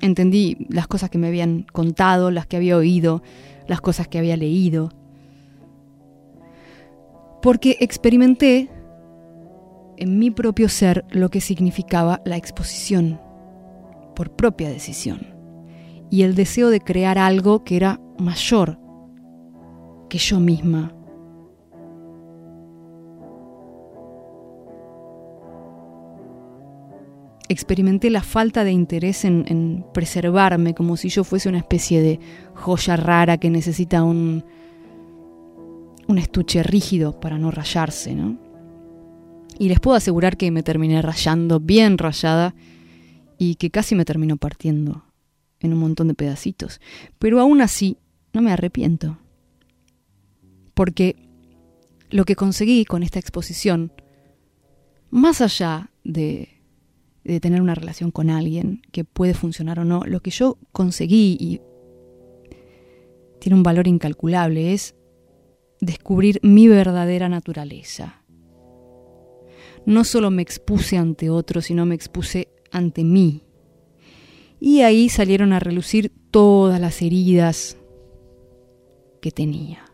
Entendí 0.00 0.66
las 0.68 0.88
cosas 0.88 1.10
que 1.10 1.18
me 1.18 1.28
habían 1.28 1.64
contado, 1.72 2.32
las 2.32 2.46
que 2.46 2.56
había 2.56 2.76
oído, 2.76 3.22
las 3.66 3.80
cosas 3.80 4.08
que 4.08 4.18
había 4.18 4.36
leído. 4.36 4.90
Porque 7.40 7.76
experimenté 7.80 8.70
en 9.96 10.18
mi 10.18 10.30
propio 10.30 10.68
ser 10.68 11.04
lo 11.10 11.28
que 11.28 11.40
significaba 11.40 12.20
la 12.24 12.36
exposición 12.36 13.20
por 14.14 14.34
propia 14.34 14.68
decisión 14.68 15.26
y 16.10 16.22
el 16.22 16.34
deseo 16.34 16.70
de 16.70 16.80
crear 16.80 17.18
algo 17.18 17.64
que 17.64 17.76
era 17.76 18.00
mayor 18.18 18.78
que 20.08 20.18
yo 20.18 20.40
misma. 20.40 20.92
Experimenté 27.52 28.08
la 28.08 28.22
falta 28.22 28.64
de 28.64 28.72
interés 28.72 29.26
en, 29.26 29.84
preservarme 29.92 30.72
como 30.72 30.96
si 30.96 31.10
yo 31.10 31.22
fuese 31.22 31.50
una 31.50 31.58
especie 31.58 32.00
de 32.00 32.18
joya 32.54 32.96
rara 32.96 33.36
que 33.36 33.50
necesita 33.50 34.02
un, 34.02 34.42
un 36.08 36.18
estuche 36.18 36.62
rígido 36.62 37.20
para 37.20 37.36
no 37.36 37.50
rayarse, 37.50 38.14
¿no? 38.14 38.38
Y 39.58 39.68
les 39.68 39.80
puedo 39.80 39.98
asegurar 39.98 40.38
que 40.38 40.50
me 40.50 40.62
terminé 40.62 41.02
rayando 41.02 41.60
bien 41.60 41.98
rayada 41.98 42.54
y 43.36 43.56
que 43.56 43.68
casi 43.68 43.94
me 43.94 44.06
terminó 44.06 44.38
partiendo 44.38 45.04
en 45.60 45.74
un 45.74 45.78
montón 45.78 46.08
de 46.08 46.14
pedacitos. 46.14 46.80
Pero 47.18 47.38
aún 47.38 47.60
así, 47.60 47.98
no 48.32 48.40
me 48.40 48.50
arrepiento. 48.50 49.18
Porque 50.72 51.16
lo 52.08 52.24
que 52.24 52.34
conseguí 52.34 52.86
con 52.86 53.02
esta 53.02 53.18
exposición, 53.18 53.92
más 55.10 55.42
allá 55.42 55.90
de, 56.02 56.51
de 57.24 57.40
tener 57.40 57.60
una 57.60 57.74
relación 57.74 58.10
con 58.10 58.30
alguien 58.30 58.82
que 58.92 59.04
puede 59.04 59.34
funcionar 59.34 59.78
o 59.78 59.84
no, 59.84 60.02
lo 60.04 60.20
que 60.20 60.30
yo 60.30 60.58
conseguí 60.72 61.36
y 61.38 61.60
tiene 63.40 63.56
un 63.56 63.62
valor 63.62 63.88
incalculable 63.88 64.72
es 64.72 64.94
descubrir 65.80 66.38
mi 66.42 66.68
verdadera 66.68 67.28
naturaleza. 67.28 68.22
No 69.84 70.04
solo 70.04 70.30
me 70.30 70.42
expuse 70.42 70.96
ante 70.96 71.28
otros, 71.28 71.64
sino 71.66 71.84
me 71.84 71.96
expuse 71.96 72.48
ante 72.70 73.02
mí. 73.02 73.42
Y 74.60 74.82
ahí 74.82 75.08
salieron 75.08 75.52
a 75.52 75.58
relucir 75.58 76.12
todas 76.30 76.80
las 76.80 77.02
heridas 77.02 77.76
que 79.20 79.32
tenía, 79.32 79.84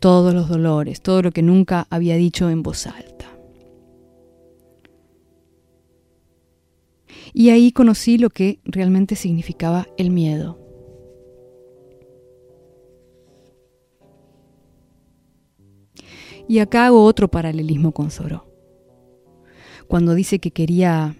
todos 0.00 0.34
los 0.34 0.48
dolores, 0.48 1.00
todo 1.00 1.22
lo 1.22 1.30
que 1.30 1.42
nunca 1.42 1.86
había 1.90 2.16
dicho 2.16 2.50
en 2.50 2.64
voz 2.64 2.88
alta. 2.88 3.31
Y 7.32 7.50
ahí 7.50 7.72
conocí 7.72 8.18
lo 8.18 8.30
que 8.30 8.60
realmente 8.64 9.16
significaba 9.16 9.86
el 9.96 10.10
miedo. 10.10 10.58
Y 16.48 16.58
acá 16.58 16.86
hago 16.86 17.04
otro 17.04 17.28
paralelismo 17.28 17.92
con 17.92 18.10
Zoró. 18.10 18.46
Cuando 19.88 20.14
dice 20.14 20.38
que 20.38 20.50
quería 20.50 21.16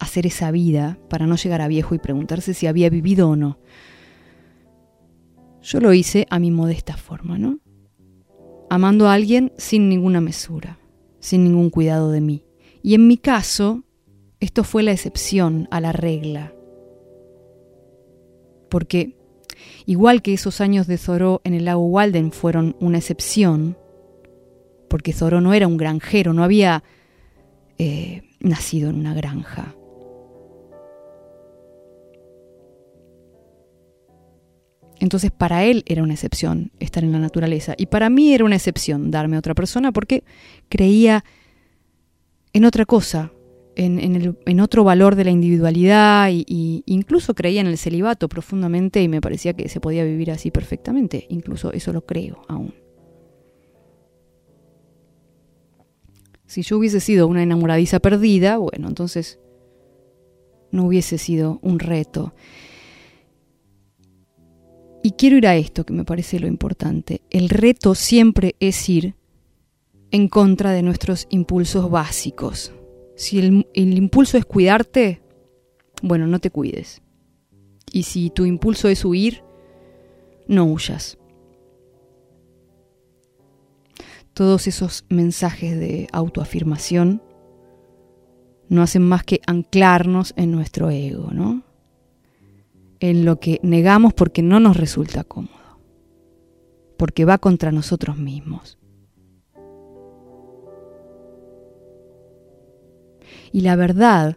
hacer 0.00 0.26
esa 0.26 0.50
vida 0.50 0.98
para 1.08 1.26
no 1.26 1.36
llegar 1.36 1.60
a 1.60 1.68
viejo 1.68 1.94
y 1.94 1.98
preguntarse 1.98 2.54
si 2.54 2.66
había 2.66 2.90
vivido 2.90 3.28
o 3.28 3.36
no. 3.36 3.58
Yo 5.62 5.78
lo 5.78 5.92
hice 5.92 6.26
a 6.30 6.38
mi 6.38 6.50
modesta 6.50 6.96
forma, 6.96 7.38
¿no? 7.38 7.60
Amando 8.70 9.08
a 9.08 9.14
alguien 9.14 9.52
sin 9.58 9.88
ninguna 9.88 10.20
mesura, 10.20 10.78
sin 11.20 11.44
ningún 11.44 11.68
cuidado 11.70 12.10
de 12.10 12.22
mí. 12.22 12.44
Y 12.82 12.94
en 12.94 13.06
mi 13.06 13.18
caso, 13.18 13.84
esto 14.40 14.64
fue 14.64 14.82
la 14.82 14.92
excepción 14.92 15.68
a 15.70 15.80
la 15.80 15.92
regla. 15.92 16.52
Porque 18.68 19.20
Igual 19.86 20.22
que 20.22 20.32
esos 20.32 20.60
años 20.60 20.86
de 20.86 20.98
Zoró 20.98 21.40
en 21.44 21.54
el 21.54 21.64
lago 21.64 21.84
Walden 21.86 22.32
fueron 22.32 22.76
una 22.80 22.98
excepción, 22.98 23.76
porque 24.88 25.12
Zoró 25.12 25.40
no 25.40 25.54
era 25.54 25.66
un 25.66 25.76
granjero, 25.76 26.32
no 26.32 26.44
había 26.44 26.82
eh, 27.78 28.22
nacido 28.40 28.90
en 28.90 28.96
una 28.96 29.14
granja. 29.14 29.74
Entonces 34.98 35.30
para 35.30 35.64
él 35.64 35.82
era 35.86 36.02
una 36.02 36.12
excepción 36.12 36.72
estar 36.78 37.02
en 37.02 37.12
la 37.12 37.18
naturaleza 37.18 37.74
y 37.78 37.86
para 37.86 38.10
mí 38.10 38.34
era 38.34 38.44
una 38.44 38.56
excepción 38.56 39.10
darme 39.10 39.36
a 39.36 39.38
otra 39.38 39.54
persona 39.54 39.92
porque 39.92 40.24
creía 40.68 41.24
en 42.52 42.66
otra 42.66 42.84
cosa, 42.84 43.32
en, 43.76 44.60
otro 44.60 44.84
valor 44.84 45.14
de 45.14 45.24
la 45.24 45.30
individualidad 45.30 46.30
y, 46.30 46.82
incluso 46.86 47.34
creía 47.34 47.60
en 47.60 47.66
el 47.66 47.78
celibato 47.78 48.28
profundamente 48.28 49.02
y 49.02 49.08
me 49.08 49.20
parecía 49.20 49.54
que 49.54 49.68
se 49.68 49.80
podía 49.80 50.04
vivir 50.04 50.30
así 50.30 50.50
perfectamente. 50.50 51.26
Incluso 51.28 51.72
eso 51.72 51.92
lo 51.92 52.04
creo 52.04 52.42
aún. 52.48 52.74
Si 56.46 56.62
yo 56.62 56.78
hubiese 56.78 57.00
sido 57.00 57.28
una 57.28 57.42
enamoradiza 57.42 58.00
perdida, 58.00 58.58
bueno, 58.58 58.88
entonces 58.88 59.38
no 60.72 60.84
hubiese 60.84 61.16
sido 61.16 61.60
un 61.62 61.78
reto. 61.78 62.34
Y 65.02 65.12
quiero 65.12 65.36
ir 65.36 65.46
a 65.46 65.56
esto 65.56 65.86
que 65.86 65.92
me 65.92 66.04
parece 66.04 66.40
lo 66.40 66.46
importante. 66.46 67.22
El 67.30 67.48
reto 67.48 67.94
siempre 67.94 68.56
es 68.60 68.88
ir 68.88 69.14
en 70.10 70.28
contra 70.28 70.72
de 70.72 70.82
nuestros 70.82 71.26
impulsos 71.30 71.90
básicos, 71.90 72.72
si 73.20 73.38
el, 73.38 73.66
impulso 73.74 74.38
es 74.38 74.46
cuidarte, 74.46 75.20
bueno, 76.02 76.26
no 76.26 76.38
te 76.38 76.50
cuides. 76.50 77.02
Y 77.92 78.04
si 78.04 78.30
tu 78.30 78.46
impulso 78.46 78.88
es 78.88 79.04
huir, 79.04 79.42
no 80.48 80.64
huyas. 80.64 81.18
Todos 84.32 84.66
esos 84.66 85.04
mensajes 85.10 85.78
de 85.78 86.08
autoafirmación 86.12 87.22
no 88.70 88.80
hacen 88.80 89.02
más 89.02 89.22
que 89.22 89.42
anclarnos 89.46 90.32
en 90.38 90.50
nuestro 90.50 90.88
ego, 90.88 91.30
¿no? 91.30 91.62
En 93.00 93.26
lo 93.26 93.38
que 93.38 93.60
negamos 93.62 94.14
porque 94.14 94.40
no 94.40 94.60
nos 94.60 94.78
resulta 94.78 95.24
cómodo, 95.24 95.78
porque 96.96 97.26
va 97.26 97.36
contra 97.36 97.70
nosotros 97.70 98.16
mismos. 98.16 98.79
Y 103.52 103.62
la 103.62 103.76
verdad 103.76 104.36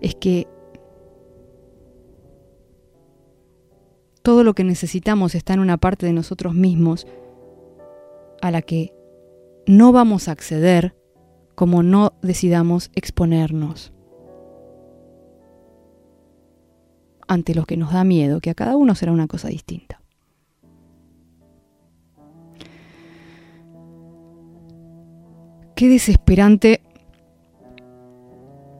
es 0.00 0.14
que 0.14 0.48
todo 4.22 4.44
lo 4.44 4.54
que 4.54 4.64
necesitamos 4.64 5.34
está 5.34 5.54
en 5.54 5.60
una 5.60 5.78
parte 5.78 6.06
de 6.06 6.12
nosotros 6.12 6.54
mismos 6.54 7.06
a 8.40 8.50
la 8.50 8.62
que 8.62 8.94
no 9.66 9.92
vamos 9.92 10.28
a 10.28 10.32
acceder 10.32 10.96
como 11.54 11.82
no 11.82 12.14
decidamos 12.22 12.90
exponernos 12.94 13.92
ante 17.28 17.54
lo 17.54 17.64
que 17.64 17.76
nos 17.76 17.92
da 17.92 18.04
miedo, 18.04 18.40
que 18.40 18.50
a 18.50 18.54
cada 18.54 18.76
uno 18.76 18.94
será 18.94 19.12
una 19.12 19.26
cosa 19.26 19.48
distinta. 19.48 20.01
Qué 25.74 25.88
desesperante 25.88 26.80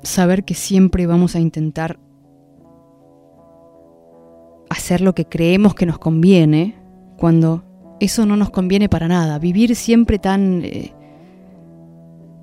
saber 0.02 0.44
que 0.44 0.54
siempre 0.54 1.06
vamos 1.06 1.36
a 1.36 1.40
intentar 1.40 1.98
hacer 4.68 5.00
lo 5.00 5.14
que 5.14 5.26
creemos 5.26 5.74
que 5.74 5.86
nos 5.86 5.98
conviene 5.98 6.74
cuando 7.16 7.62
eso 8.00 8.26
no 8.26 8.36
nos 8.36 8.50
conviene 8.50 8.88
para 8.88 9.08
nada. 9.08 9.38
Vivir 9.38 9.76
siempre 9.76 10.18
tan 10.18 10.62
eh, 10.64 10.92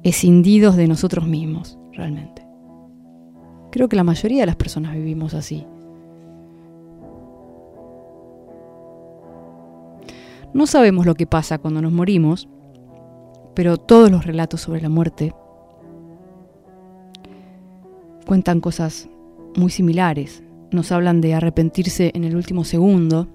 escindidos 0.04 0.76
de 0.76 0.88
nosotros 0.88 1.28
mismos, 1.28 1.78
realmente. 1.92 2.46
Creo 3.72 3.90
que 3.90 3.96
la 3.96 4.04
mayoría 4.04 4.42
de 4.42 4.46
las 4.48 4.56
personas 4.56 4.94
vivimos 4.94 5.34
así. 5.34 5.66
No 10.54 10.66
sabemos 10.66 11.06
lo 11.06 11.14
que 11.16 11.28
pasa 11.28 11.60
cuando 11.60 11.82
nos 11.82 11.92
morimos, 11.92 12.48
pero 13.60 13.76
todos 13.76 14.10
los 14.10 14.26
relatos 14.26 14.62
sobre 14.62 14.80
la 14.80 14.88
muerte 14.88 15.36
cuentan 18.26 18.62
cosas 18.62 19.10
muy 19.58 19.69
similares. 19.69 20.43
Nos 20.72 20.93
hablan 20.93 21.19
de 21.19 21.34
arrepentirse 21.34 22.12
en 22.13 22.24
el 22.24 22.38
último 22.38 22.63
segundo. 22.63 23.28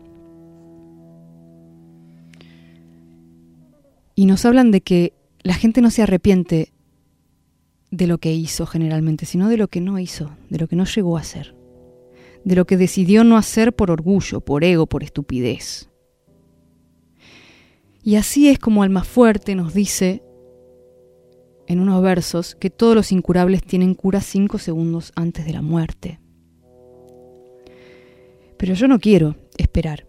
Y 4.15 4.25
nos 4.25 4.47
hablan 4.47 4.71
de 4.71 4.81
que 4.81 5.13
la 5.43 5.53
gente 5.53 5.83
no 5.83 5.91
se 5.91 6.01
arrepiente 6.01 6.73
de 7.91 8.07
lo 8.07 8.17
que 8.17 8.33
hizo 8.33 8.65
generalmente, 8.65 9.27
sino 9.27 9.51
de 9.51 9.59
lo 9.59 9.69
que 9.69 9.83
no 9.83 9.99
hizo, 9.99 10.31
de 10.49 10.57
lo 10.57 10.69
que 10.69 10.77
no 10.77 10.87
llegó 10.87 11.19
a 11.19 11.21
hacer, 11.21 11.55
de 12.47 12.57
lo 12.57 12.67
que 12.67 12.79
decidió 12.79 13.25
no 13.25 13.37
hacer 13.37 13.77
por 13.77 13.91
orgullo, 13.91 14.41
por 14.41 14.65
ego, 14.65 14.87
por 14.87 15.03
estupidez. 15.03 15.91
Y 18.05 18.17
así 18.17 18.49
es 18.49 18.59
como 18.59 18.83
Alma 18.83 19.03
Fuerte 19.03 19.55
nos 19.55 19.73
dice 19.73 20.23
en 21.67 21.81
unos 21.81 22.03
versos 22.03 22.55
que 22.55 22.69
todos 22.69 22.95
los 22.95 23.11
incurables 23.13 23.63
tienen 23.63 23.95
cura 23.95 24.21
cinco 24.21 24.59
segundos 24.59 25.11
antes 25.17 25.47
de 25.47 25.55
la 25.55 25.63
muerte. 25.63 26.21
Pero 28.59 28.75
yo 28.75 28.89
no 28.89 28.99
quiero 28.99 29.37
esperar 29.57 30.07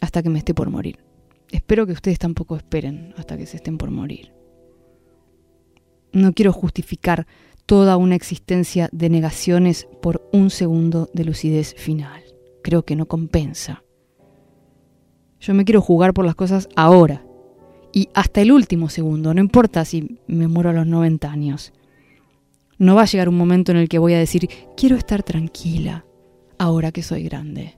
hasta 0.00 0.22
que 0.22 0.30
me 0.30 0.38
esté 0.38 0.54
por 0.54 0.70
morir. 0.70 0.98
Espero 1.50 1.84
que 1.84 1.92
ustedes 1.92 2.20
tampoco 2.20 2.56
esperen 2.56 3.12
hasta 3.16 3.36
que 3.36 3.46
se 3.46 3.56
estén 3.56 3.76
por 3.76 3.90
morir. 3.90 4.32
No 6.12 6.32
quiero 6.32 6.52
justificar 6.52 7.26
toda 7.66 7.96
una 7.96 8.14
existencia 8.14 8.88
de 8.92 9.10
negaciones 9.10 9.88
por 10.00 10.28
un 10.32 10.50
segundo 10.50 11.10
de 11.12 11.24
lucidez 11.24 11.74
final. 11.74 12.22
Creo 12.62 12.84
que 12.84 12.94
no 12.94 13.06
compensa. 13.06 13.83
Yo 15.44 15.52
me 15.52 15.66
quiero 15.66 15.82
jugar 15.82 16.14
por 16.14 16.24
las 16.24 16.34
cosas 16.34 16.70
ahora 16.74 17.22
y 17.92 18.08
hasta 18.14 18.40
el 18.40 18.50
último 18.50 18.88
segundo, 18.88 19.34
no 19.34 19.42
importa 19.42 19.84
si 19.84 20.18
me 20.26 20.48
muero 20.48 20.70
a 20.70 20.72
los 20.72 20.86
90 20.86 21.30
años. 21.30 21.74
No 22.78 22.94
va 22.94 23.02
a 23.02 23.04
llegar 23.04 23.28
un 23.28 23.36
momento 23.36 23.70
en 23.70 23.76
el 23.76 23.90
que 23.90 23.98
voy 23.98 24.14
a 24.14 24.18
decir, 24.18 24.48
quiero 24.74 24.96
estar 24.96 25.22
tranquila 25.22 26.06
ahora 26.56 26.92
que 26.92 27.02
soy 27.02 27.24
grande. 27.24 27.76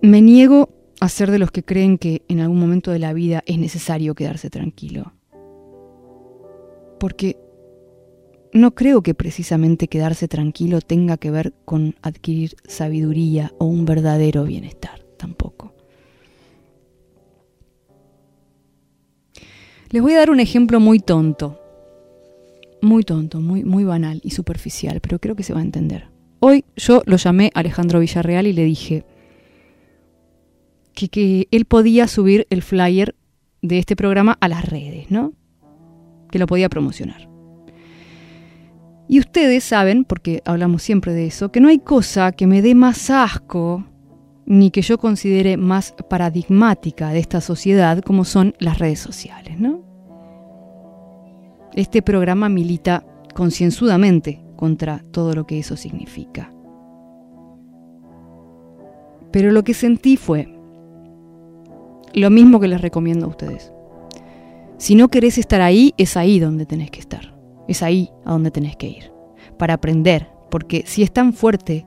Me 0.00 0.22
niego 0.22 0.70
a 0.98 1.10
ser 1.10 1.30
de 1.30 1.38
los 1.38 1.50
que 1.50 1.64
creen 1.64 1.98
que 1.98 2.22
en 2.28 2.40
algún 2.40 2.58
momento 2.58 2.92
de 2.92 2.98
la 2.98 3.12
vida 3.12 3.42
es 3.44 3.58
necesario 3.58 4.14
quedarse 4.14 4.48
tranquilo. 4.48 5.12
Porque 6.98 7.36
no 8.56 8.74
creo 8.74 9.02
que 9.02 9.14
precisamente 9.14 9.88
quedarse 9.88 10.28
tranquilo 10.28 10.80
tenga 10.80 11.16
que 11.16 11.30
ver 11.30 11.52
con 11.64 11.94
adquirir 12.02 12.56
sabiduría 12.66 13.52
o 13.58 13.66
un 13.66 13.84
verdadero 13.84 14.44
bienestar, 14.44 15.04
tampoco. 15.16 15.74
Les 19.90 20.02
voy 20.02 20.14
a 20.14 20.18
dar 20.18 20.30
un 20.30 20.40
ejemplo 20.40 20.80
muy 20.80 20.98
tonto, 20.98 21.60
muy 22.82 23.02
tonto, 23.02 23.40
muy, 23.40 23.64
muy 23.64 23.84
banal 23.84 24.20
y 24.22 24.30
superficial, 24.30 25.00
pero 25.00 25.18
creo 25.18 25.36
que 25.36 25.42
se 25.42 25.52
va 25.52 25.60
a 25.60 25.64
entender. 25.64 26.08
Hoy 26.40 26.64
yo 26.76 27.02
lo 27.06 27.16
llamé 27.16 27.50
Alejandro 27.54 28.00
Villarreal 28.00 28.46
y 28.46 28.52
le 28.52 28.64
dije, 28.64 29.04
que, 30.92 31.48
él 31.50 31.64
podía 31.66 32.08
subir 32.08 32.46
el 32.50 32.62
flyer 32.62 33.14
de 33.62 33.78
este 33.78 33.96
programa 33.96 34.36
a 34.40 34.48
las 34.48 34.64
redes, 34.64 35.10
¿no? 35.10 35.32
Que 36.30 36.38
lo 36.38 36.46
podía 36.46 36.68
promocionar. 36.68 37.35
Y 39.08 39.20
ustedes 39.20 39.64
saben, 39.64 40.04
porque 40.04 40.42
hablamos 40.44 40.82
siempre 40.82 41.12
de 41.12 41.26
eso, 41.26 41.52
que 41.52 41.60
no 41.60 41.68
hay 41.68 41.78
cosa 41.78 42.32
que 42.32 42.46
me 42.46 42.62
dé 42.62 42.74
más 42.74 43.10
asco 43.10 43.84
ni 44.46 44.70
que 44.70 44.82
yo 44.82 44.98
considere 44.98 45.56
más 45.56 45.94
paradigmática 46.08 47.10
de 47.10 47.18
esta 47.18 47.40
sociedad 47.40 48.00
como 48.00 48.24
son 48.24 48.54
las 48.58 48.78
redes 48.78 49.00
sociales, 49.00 49.58
¿no? 49.58 49.84
Este 51.74 52.00
programa 52.00 52.48
milita 52.48 53.04
concienzudamente 53.34 54.42
contra 54.56 55.02
todo 55.10 55.34
lo 55.34 55.46
que 55.46 55.58
eso 55.58 55.76
significa. 55.76 56.50
Pero 59.30 59.52
lo 59.52 59.64
que 59.64 59.74
sentí 59.74 60.16
fue, 60.16 60.48
lo 62.14 62.30
mismo 62.30 62.60
que 62.60 62.68
les 62.68 62.80
recomiendo 62.80 63.26
a 63.26 63.28
ustedes. 63.28 63.72
Si 64.78 64.94
no 64.94 65.08
querés 65.08 65.38
estar 65.38 65.60
ahí, 65.60 65.92
es 65.98 66.16
ahí 66.16 66.38
donde 66.38 66.66
tenés 66.66 66.90
que 66.90 67.00
estar. 67.00 67.35
Es 67.68 67.82
ahí 67.82 68.10
a 68.24 68.32
donde 68.32 68.50
tenés 68.50 68.76
que 68.76 68.88
ir. 68.88 69.12
Para 69.58 69.74
aprender. 69.74 70.28
Porque 70.50 70.84
si 70.86 71.02
es 71.02 71.12
tan 71.12 71.32
fuerte 71.32 71.86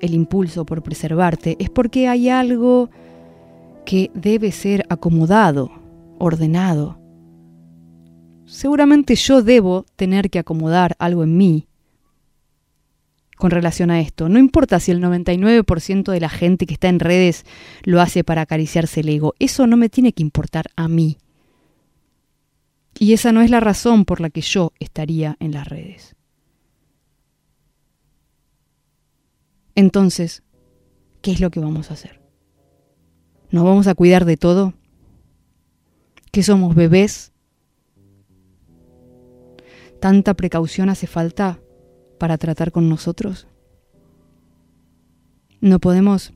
el 0.00 0.14
impulso 0.14 0.64
por 0.64 0.82
preservarte, 0.82 1.56
es 1.58 1.70
porque 1.70 2.08
hay 2.08 2.28
algo 2.28 2.90
que 3.84 4.10
debe 4.14 4.52
ser 4.52 4.84
acomodado, 4.88 5.70
ordenado. 6.18 6.98
Seguramente 8.44 9.14
yo 9.14 9.42
debo 9.42 9.86
tener 9.96 10.30
que 10.30 10.38
acomodar 10.38 10.94
algo 10.98 11.22
en 11.22 11.36
mí 11.36 11.68
con 13.38 13.50
relación 13.50 13.90
a 13.90 14.00
esto. 14.00 14.28
No 14.28 14.38
importa 14.38 14.80
si 14.80 14.90
el 14.90 15.02
99% 15.02 16.12
de 16.12 16.20
la 16.20 16.28
gente 16.28 16.66
que 16.66 16.74
está 16.74 16.88
en 16.88 17.00
redes 17.00 17.46
lo 17.84 18.00
hace 18.00 18.24
para 18.24 18.42
acariciarse 18.42 19.00
el 19.00 19.08
ego. 19.08 19.34
Eso 19.38 19.66
no 19.66 19.76
me 19.76 19.88
tiene 19.88 20.12
que 20.12 20.22
importar 20.22 20.66
a 20.76 20.88
mí. 20.88 21.18
Y 22.98 23.12
esa 23.12 23.32
no 23.32 23.42
es 23.42 23.50
la 23.50 23.60
razón 23.60 24.04
por 24.04 24.20
la 24.20 24.28
que 24.28 24.40
yo 24.40 24.72
estaría 24.80 25.36
en 25.38 25.52
las 25.52 25.68
redes. 25.68 26.16
Entonces, 29.76 30.42
¿qué 31.22 31.30
es 31.30 31.40
lo 31.40 31.50
que 31.50 31.60
vamos 31.60 31.90
a 31.90 31.94
hacer? 31.94 32.20
¿Nos 33.50 33.64
vamos 33.64 33.86
a 33.86 33.94
cuidar 33.94 34.24
de 34.24 34.36
todo? 34.36 34.74
¿Que 36.32 36.42
somos 36.42 36.74
bebés? 36.74 37.32
¿Tanta 40.00 40.34
precaución 40.34 40.88
hace 40.90 41.06
falta 41.06 41.60
para 42.18 42.36
tratar 42.36 42.72
con 42.72 42.88
nosotros? 42.88 43.46
¿No 45.60 45.78
podemos 45.78 46.32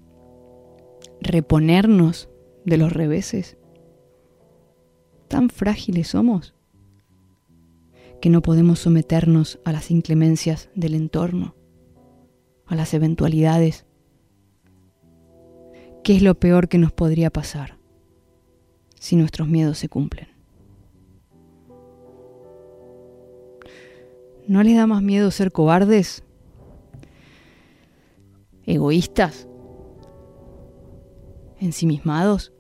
reponernos 1.21 2.29
de 2.65 2.77
los 2.77 2.93
reveses? 2.93 3.57
¿Tan 5.33 5.49
frágiles 5.49 6.09
somos 6.09 6.55
que 8.21 8.29
no 8.29 8.43
podemos 8.43 8.81
someternos 8.81 9.61
a 9.65 9.73
las 9.73 9.91
inclemencias 9.91 10.69
del 10.75 10.93
entorno, 10.93 11.55
a 12.67 12.75
las 12.75 12.93
eventualidades? 12.93 13.87
¿Qué 16.05 16.17
es 16.17 16.23
lo 16.23 16.35
peor 16.35 16.69
que 16.69 16.77
nos 16.77 16.93
podría 16.93 17.31
pasar 17.31 17.79
si 19.01 19.17
nuestros 19.17 19.49
miedos 19.49 19.79
se 19.79 19.89
cumplen? 19.89 20.29
¿No 24.47 24.63
les 24.63 24.77
da 24.77 24.87
más 24.87 25.03
miedo 25.03 25.31
ser 25.31 25.51
cobardes? 25.51 26.25
¿Egoístas? 28.67 29.49
¿Ensimismados? 31.59 32.53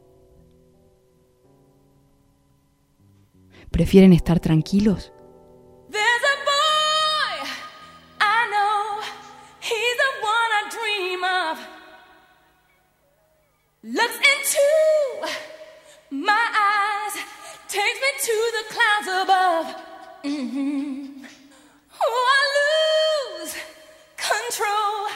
¿Prefieren 3.73 4.13
estar 4.13 4.39
tranquilos? 4.39 5.13
Looks 13.85 14.15
into 14.15 14.69
my 16.11 16.33
eyes, 16.33 17.15
takes 17.67 17.99
me 18.05 18.11
to 18.29 18.37
the 18.57 18.65
clouds 18.73 19.09
above. 19.23 19.67
Mm-hmm. 20.23 21.25
I 22.01 22.43
lose 23.43 23.55
control. 24.17 25.09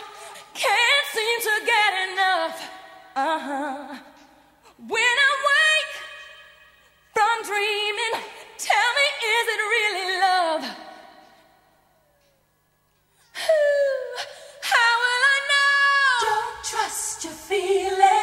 Can't 0.54 1.06
seem 1.14 1.38
to 1.48 1.54
get 1.72 1.92
enough. 2.10 2.56
Uh 3.14 3.38
huh. 3.38 3.96
When 4.88 5.14
I 5.28 5.32
wake 5.50 5.94
from 7.14 7.36
dreaming, 7.46 8.14
tell 8.58 8.90
me, 8.98 9.06
is 9.36 9.46
it 9.54 9.60
really 9.76 10.20
love? 10.20 10.64
how 14.62 14.92
will 15.02 15.22
I 15.34 15.38
know? 15.50 16.26
Don't 16.26 16.64
trust 16.64 17.24
your 17.24 17.32
feelings. 17.34 18.15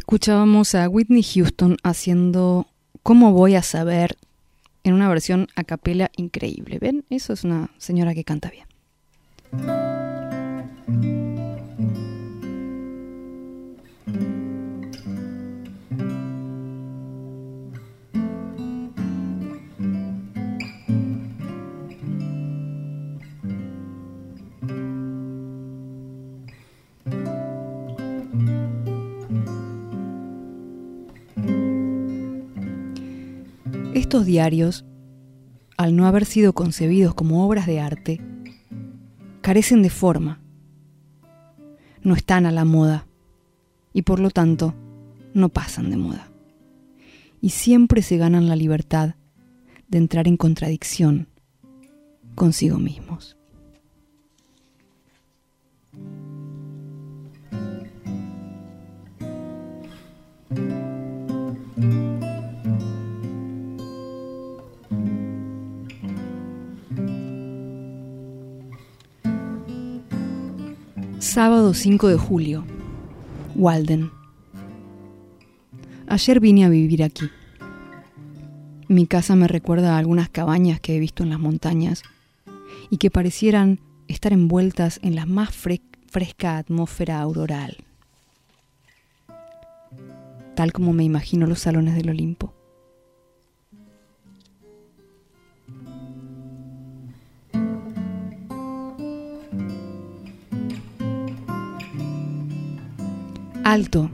Escuchábamos 0.00 0.74
a 0.74 0.88
Whitney 0.88 1.22
Houston 1.22 1.76
haciendo 1.82 2.66
¿Cómo 3.02 3.32
voy 3.32 3.54
a 3.54 3.62
saber? 3.62 4.16
en 4.82 4.94
una 4.94 5.10
versión 5.10 5.48
a 5.56 5.64
capela 5.64 6.10
increíble. 6.16 6.78
¿Ven? 6.78 7.04
Eso 7.10 7.34
es 7.34 7.44
una 7.44 7.70
señora 7.76 8.14
que 8.14 8.24
canta 8.24 8.50
bien. 8.50 9.79
Diarios, 34.30 34.84
al 35.76 35.96
no 35.96 36.06
haber 36.06 36.24
sido 36.24 36.52
concebidos 36.52 37.14
como 37.14 37.44
obras 37.44 37.66
de 37.66 37.80
arte, 37.80 38.20
carecen 39.40 39.82
de 39.82 39.90
forma, 39.90 40.40
no 42.02 42.14
están 42.14 42.46
a 42.46 42.52
la 42.52 42.64
moda 42.64 43.08
y 43.92 44.02
por 44.02 44.20
lo 44.20 44.30
tanto 44.30 44.72
no 45.34 45.48
pasan 45.48 45.90
de 45.90 45.96
moda. 45.96 46.30
Y 47.40 47.50
siempre 47.50 48.02
se 48.02 48.18
ganan 48.18 48.48
la 48.48 48.54
libertad 48.54 49.16
de 49.88 49.98
entrar 49.98 50.28
en 50.28 50.36
contradicción 50.36 51.26
consigo 52.36 52.78
mismos. 52.78 53.09
Sábado 71.30 71.74
5 71.74 72.08
de 72.08 72.16
julio. 72.16 72.64
Walden. 73.54 74.10
Ayer 76.08 76.40
vine 76.40 76.64
a 76.64 76.68
vivir 76.68 77.04
aquí. 77.04 77.30
Mi 78.88 79.06
casa 79.06 79.36
me 79.36 79.46
recuerda 79.46 79.94
a 79.94 79.98
algunas 79.98 80.28
cabañas 80.28 80.80
que 80.80 80.96
he 80.96 80.98
visto 80.98 81.22
en 81.22 81.30
las 81.30 81.38
montañas 81.38 82.02
y 82.90 82.96
que 82.96 83.12
parecieran 83.12 83.78
estar 84.08 84.32
envueltas 84.32 84.98
en 85.04 85.14
la 85.14 85.24
más 85.24 85.54
fresca 85.54 86.58
atmósfera 86.58 87.20
auroral, 87.20 87.76
tal 90.56 90.72
como 90.72 90.92
me 90.92 91.04
imagino 91.04 91.46
los 91.46 91.60
salones 91.60 91.94
del 91.94 92.10
Olimpo. 92.10 92.59
Alto, 103.70 104.10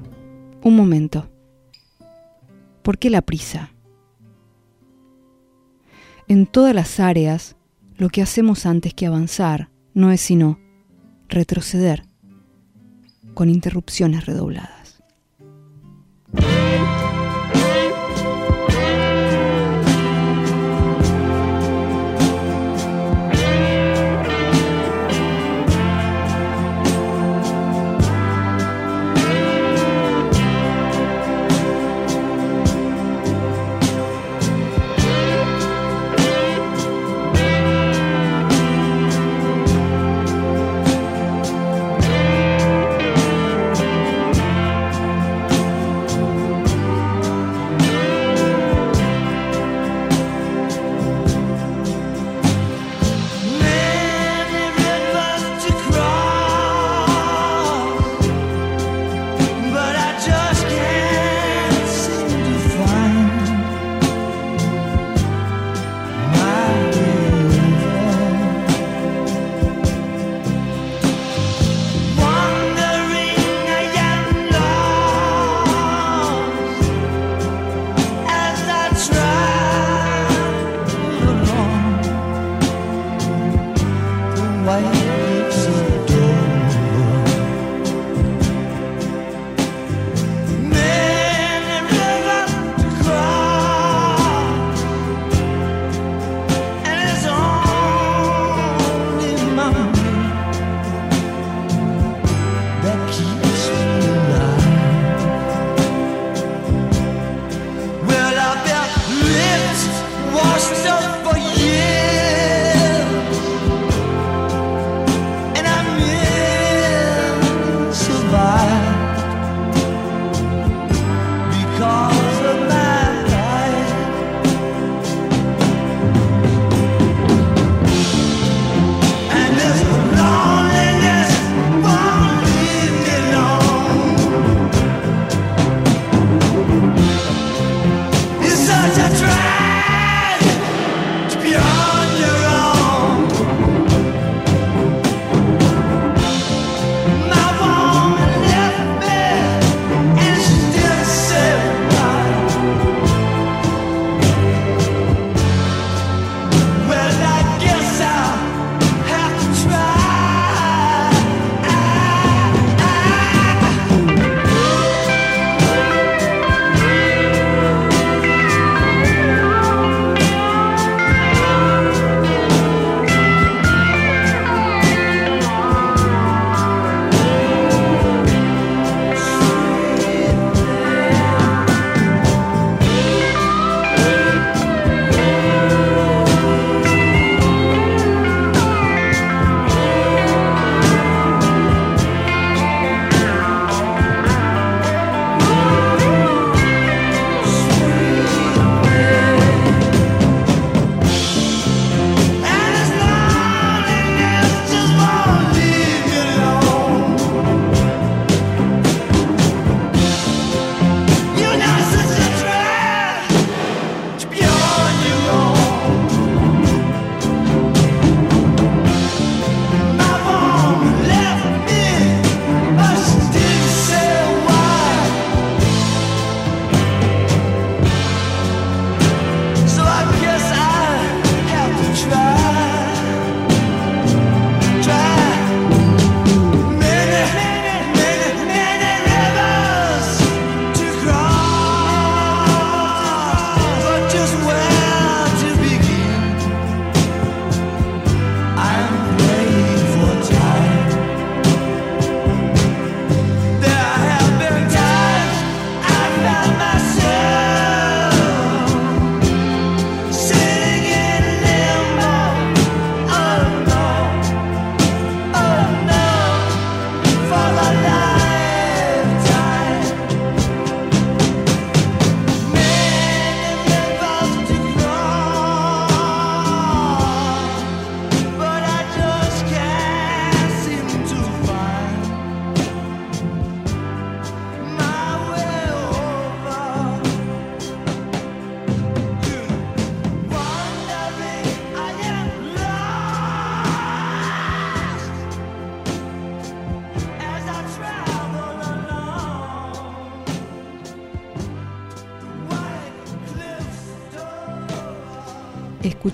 un 0.65 0.77
momento. 0.77 1.31
¿Por 2.83 2.99
qué 2.99 3.09
la 3.09 3.23
prisa? 3.23 3.71
En 6.29 6.45
todas 6.45 6.75
las 6.75 7.01
áreas, 7.01 7.57
lo 7.97 8.11
que 8.11 8.21
hacemos 8.21 8.67
antes 8.67 8.93
que 8.93 9.07
avanzar 9.07 9.71
no 9.95 10.13
es 10.13 10.21
sino 10.21 10.59
retroceder 11.31 12.03
con 13.33 13.49
interrupciones 13.49 14.27
redobladas. 14.27 14.76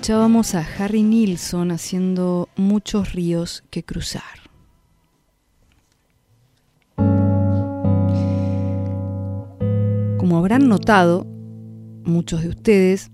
Escuchábamos 0.03 0.53
a 0.53 0.67
Harry 0.79 1.01
Nilsson 1.01 1.71
haciendo 1.71 2.49
muchos 2.57 3.13
ríos 3.13 3.63
que 3.69 3.85
cruzar. 3.85 4.21
Como 10.17 10.37
habrán 10.37 10.67
notado 10.67 11.25
muchos 12.03 12.41
de 12.41 12.49
ustedes, 12.49 13.11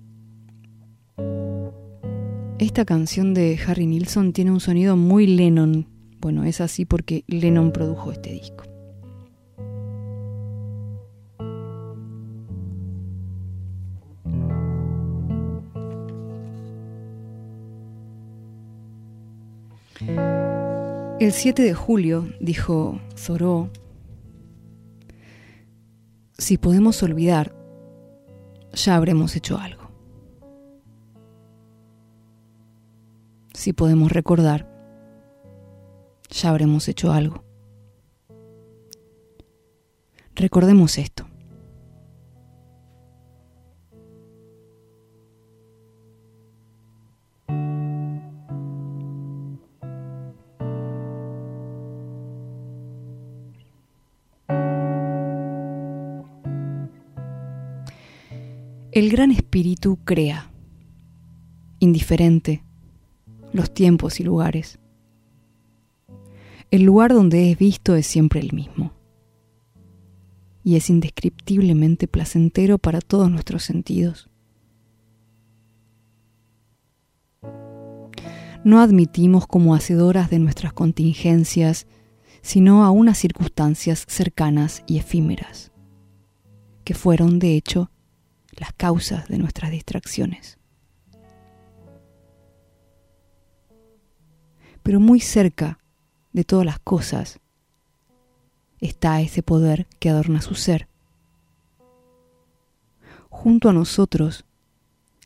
esta 2.57 2.85
canción 2.85 3.35
de 3.35 3.59
Harry 3.67 3.85
Nilsson 3.85 4.33
tiene 4.33 4.49
un 4.49 4.59
sonido 4.59 4.97
muy 4.97 5.27
Lennon. 5.27 5.85
Bueno, 6.19 6.43
es 6.43 6.59
así 6.59 6.85
porque 6.85 7.23
Lennon 7.27 7.71
produjo 7.71 8.11
este 8.11 8.31
disco. 8.31 8.68
El 21.19 21.33
7 21.33 21.63
de 21.63 21.73
julio, 21.73 22.29
dijo 22.39 22.97
Zoró, 23.17 23.69
si 26.37 26.57
podemos 26.57 27.03
olvidar, 27.03 27.53
ya 28.71 28.95
habremos 28.95 29.35
hecho 29.35 29.57
algo. 29.57 29.91
Si 33.53 33.73
podemos 33.73 34.13
recordar, 34.13 34.65
ya 36.29 36.51
habremos 36.51 36.87
hecho 36.87 37.11
algo. 37.11 37.43
Recordemos 40.35 40.97
esto. 40.97 41.28
El 58.99 59.09
gran 59.09 59.31
espíritu 59.31 59.97
crea, 60.03 60.51
indiferente, 61.79 62.65
los 63.53 63.73
tiempos 63.73 64.19
y 64.19 64.23
lugares. 64.23 64.77
El 66.69 66.83
lugar 66.83 67.13
donde 67.13 67.49
es 67.49 67.57
visto 67.57 67.95
es 67.95 68.05
siempre 68.05 68.41
el 68.41 68.51
mismo 68.51 68.91
y 70.65 70.75
es 70.75 70.89
indescriptiblemente 70.89 72.09
placentero 72.09 72.77
para 72.77 72.99
todos 72.99 73.31
nuestros 73.31 73.63
sentidos. 73.63 74.29
No 78.65 78.81
admitimos 78.81 79.47
como 79.47 79.75
hacedoras 79.75 80.29
de 80.29 80.39
nuestras 80.39 80.73
contingencias, 80.73 81.87
sino 82.41 82.83
a 82.83 82.91
unas 82.91 83.17
circunstancias 83.17 84.03
cercanas 84.09 84.83
y 84.87 84.97
efímeras, 84.97 85.71
que 86.83 86.95
fueron, 86.95 87.39
de 87.39 87.55
hecho, 87.55 87.89
las 88.59 88.73
causas 88.73 89.27
de 89.27 89.37
nuestras 89.37 89.71
distracciones. 89.71 90.57
Pero 94.83 94.99
muy 94.99 95.19
cerca 95.19 95.79
de 96.33 96.43
todas 96.43 96.65
las 96.65 96.79
cosas 96.79 97.39
está 98.79 99.21
ese 99.21 99.43
poder 99.43 99.87
que 99.99 100.09
adorna 100.09 100.41
su 100.41 100.55
ser. 100.55 100.87
Junto 103.29 103.69
a 103.69 103.73
nosotros, 103.73 104.45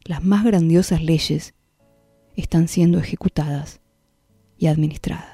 las 0.03 0.23
más 0.23 0.43
grandiosas 0.43 1.01
leyes 1.01 1.53
están 2.35 2.67
siendo 2.67 2.99
ejecutadas 2.99 3.79
y 4.57 4.67
administradas. 4.67 5.32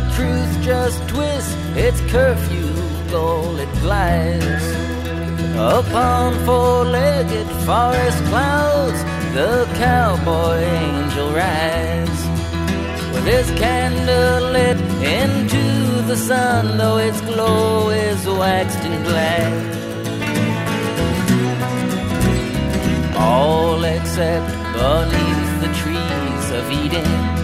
The 0.00 0.14
truth 0.16 0.62
just 0.62 1.08
twists 1.08 1.54
its 1.76 2.00
curfew 2.10 2.72
goal, 3.10 3.58
it 3.58 3.70
glides 3.80 4.64
upon 5.56 6.42
four-legged 6.46 7.46
forest 7.66 8.24
clouds. 8.24 8.98
The 9.34 9.68
cowboy 9.76 10.56
angel 10.56 11.32
rides 11.32 12.20
with 13.12 13.26
his 13.26 13.50
candle 13.60 14.50
lit 14.52 14.80
into 15.04 16.02
the 16.06 16.16
sun, 16.16 16.78
though 16.78 16.96
its 16.96 17.20
glow 17.20 17.90
is 17.90 18.26
waxed 18.26 18.78
and 18.78 19.04
black. 19.04 19.52
All 23.18 23.84
except 23.84 24.48
beneath 24.72 25.60
the 25.60 25.70
trees 25.82 26.50
of 26.52 26.70
Eden 26.70 27.40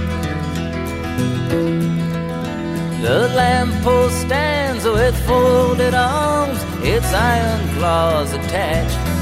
the 3.02 3.28
lamppost 3.34 4.20
stands 4.20 4.84
with 4.84 5.16
folded 5.26 5.94
arms, 5.94 6.58
its 6.82 7.12
iron 7.12 7.68
claws 7.76 8.32
attached 8.32 9.16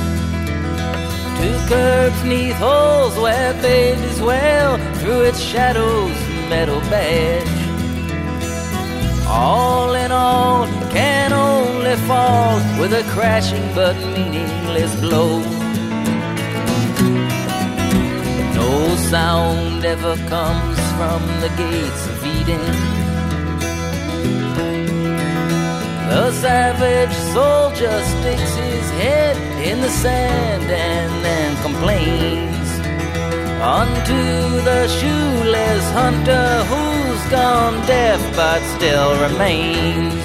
to 1.44 1.66
curbs 1.68 2.24
neath 2.24 2.56
holes 2.56 3.16
where 3.18 3.52
babies 3.60 4.20
wail 4.22 4.78
through 4.94 5.22
its 5.22 5.40
shadow's 5.40 6.18
metal 6.48 6.80
badge. 6.92 7.64
All 9.26 9.94
in 9.94 10.10
all, 10.12 10.66
can 10.90 11.32
only 11.32 11.96
fall 12.08 12.56
with 12.80 12.92
a 12.92 13.02
crashing 13.14 13.66
but 13.74 13.96
meaningless 14.14 14.94
blow. 15.00 15.40
No 18.54 18.96
sound 19.12 19.84
ever 19.84 20.16
comes 20.28 20.78
from 20.96 21.20
the 21.42 21.50
gates 21.56 22.06
of 22.06 22.24
Eden. 22.24 22.93
The 26.14 26.30
savage 26.30 27.16
soldier 27.34 27.96
sticks 28.04 28.54
his 28.54 28.88
head 29.02 29.36
in 29.66 29.80
the 29.80 29.88
sand 29.88 30.62
and 30.62 31.24
then 31.24 31.60
complains. 31.60 32.68
Unto 33.60 34.22
the 34.62 34.86
shoeless 34.86 35.84
hunter 35.90 36.62
who's 36.70 37.30
gone 37.32 37.84
deaf 37.88 38.20
but 38.36 38.62
still 38.76 39.10
remains. 39.28 40.24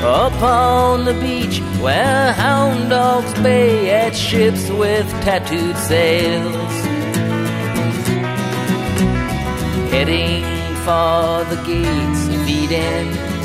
Upon 0.00 1.04
the 1.04 1.12
beach 1.20 1.58
where 1.82 2.32
hound 2.32 2.88
dogs 2.88 3.34
bay 3.42 3.90
at 3.90 4.16
ships 4.16 4.70
with 4.70 5.06
tattooed 5.26 5.76
sails. 5.76 6.74
Heading 9.92 10.42
for 10.86 11.44
the 11.52 11.62
gates 11.66 12.28
of 12.34 12.48
Eden 12.48 13.35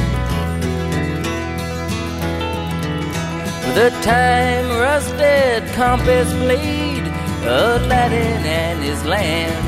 the 3.76 3.90
time 4.02 4.68
rusted 4.70 5.64
compass 5.74 6.34
blade, 6.34 7.08
Aladdin 7.44 8.44
and 8.46 8.84
his 8.84 9.02
land. 9.06 9.64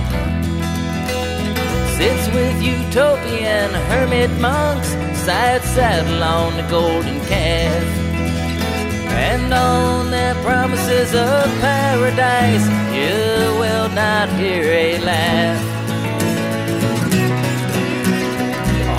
Sits 1.98 2.28
with 2.36 2.62
utopian 2.62 3.72
hermit 3.90 4.30
monks, 4.42 4.90
side 5.24 5.62
saddle 5.62 6.22
on 6.22 6.58
the 6.58 6.68
golden 6.70 7.20
calf. 7.28 7.84
And 9.32 9.54
on 9.54 10.12
their 10.12 10.36
promises 10.44 11.16
of 11.16 11.46
paradise, 11.62 12.66
you 12.98 13.58
will 13.58 13.90
not 13.90 14.28
hear 14.38 14.64
a 14.64 15.00
laugh. 15.00 15.64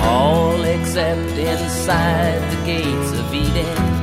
All 0.03 0.63
except 0.63 1.37
inside 1.37 2.41
the 2.51 2.65
gates 2.65 3.11
of 3.19 3.33
Eden. 3.33 3.94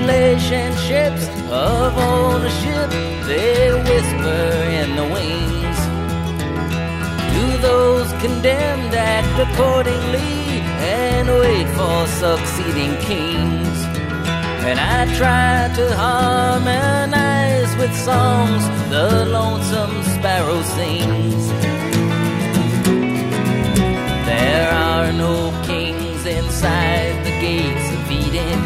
Relationships 0.00 1.28
of 1.50 1.96
ownership, 1.96 2.90
they 3.26 3.72
whisper 3.88 4.44
in 4.80 4.96
the 4.96 5.04
wings. 5.16 5.78
Do 7.34 7.46
those 7.68 8.08
condemned 8.20 8.94
act 8.94 9.34
accordingly 9.46 10.62
and 10.98 11.28
wait 11.28 11.68
for 11.78 12.06
succeeding 12.06 12.96
kings? 13.08 13.78
And 14.68 14.78
I 14.78 15.06
try 15.16 15.70
to 15.76 15.96
harmonize 15.96 17.76
with 17.76 17.94
songs 17.96 18.62
the 18.90 19.26
lonesome 19.26 20.02
sparrow 20.14 20.62
sings. 20.62 21.48
There 24.26 24.70
are 24.70 25.12
no 25.12 25.52
kings 25.66 26.26
inside 26.26 27.24
the 27.24 27.34
gates 27.40 27.89
Eden. 28.10 28.60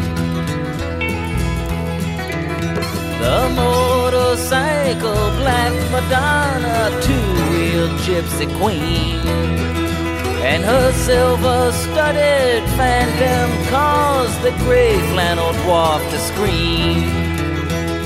The 3.21 3.49
motorcycle, 3.55 5.25
black 5.41 5.73
Madonna, 5.91 6.89
two-wheel 7.01 7.87
gypsy 8.05 8.47
queen. 8.59 9.19
And 10.45 10.63
her 10.63 10.91
silver-studded 10.91 12.63
phantom 12.77 13.67
caused 13.69 14.41
the 14.43 14.51
gray 14.63 14.99
flannel 15.11 15.53
dwarf 15.63 16.07
to 16.11 16.19
scream. 16.19 17.03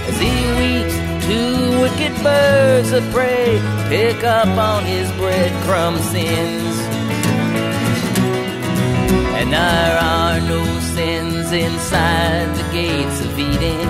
As 0.07 0.17
he 0.19 0.33
weeps, 0.59 0.95
two 1.25 1.81
wicked 1.81 2.23
birds 2.23 2.91
of 2.91 3.03
prey 3.11 3.59
pick 3.89 4.23
up 4.23 4.47
on 4.47 4.85
his 4.85 5.11
breadcrumb 5.11 5.99
sins. 5.99 6.88
And 9.39 9.53
there 9.53 9.97
are 9.97 10.41
no 10.41 10.65
sins 10.95 11.53
inside 11.53 12.53
the 12.57 12.67
gates 12.73 13.21
of 13.21 13.39
Eden. 13.39 13.87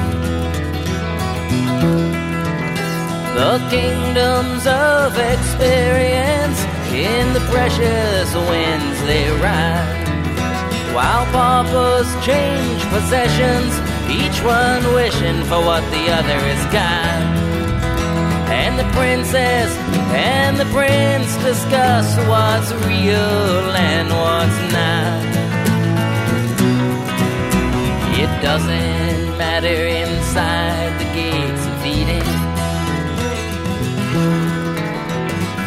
The 3.34 3.58
kingdoms 3.72 4.68
of 4.68 5.18
experience 5.18 6.60
in 6.94 7.34
the 7.34 7.44
precious 7.50 8.30
winds 8.36 9.02
they 9.10 9.28
ride. 9.42 10.10
While 10.94 11.26
paupers 11.34 12.10
change 12.24 12.82
possessions, 12.94 13.74
each 14.08 14.44
one 14.44 14.94
wishing 14.94 15.44
for 15.46 15.62
what 15.66 15.82
the 15.90 16.12
other 16.12 16.40
has 16.46 16.72
got. 16.72 17.39
And 18.52 18.80
the 18.80 18.90
princess 18.98 19.76
and 20.12 20.58
the 20.58 20.66
prince 20.66 21.36
discuss 21.44 22.08
what's 22.28 22.72
real 22.86 23.72
and 23.92 24.10
what's 24.10 24.60
not. 24.74 25.40
It 28.22 28.32
doesn't 28.42 29.38
matter 29.38 29.80
inside 30.04 31.00
the 31.00 31.10
gates 31.14 31.66
of 31.72 31.86
Eden. 31.86 32.50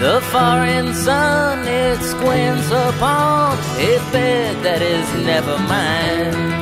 The 0.02 0.20
foreign 0.32 0.92
sun 0.94 1.66
it 1.66 2.00
squints 2.02 2.68
upon 2.68 3.56
a 3.78 3.98
bed 4.10 4.64
that 4.64 4.82
is 4.82 5.06
never 5.24 5.56
mine. 5.58 6.61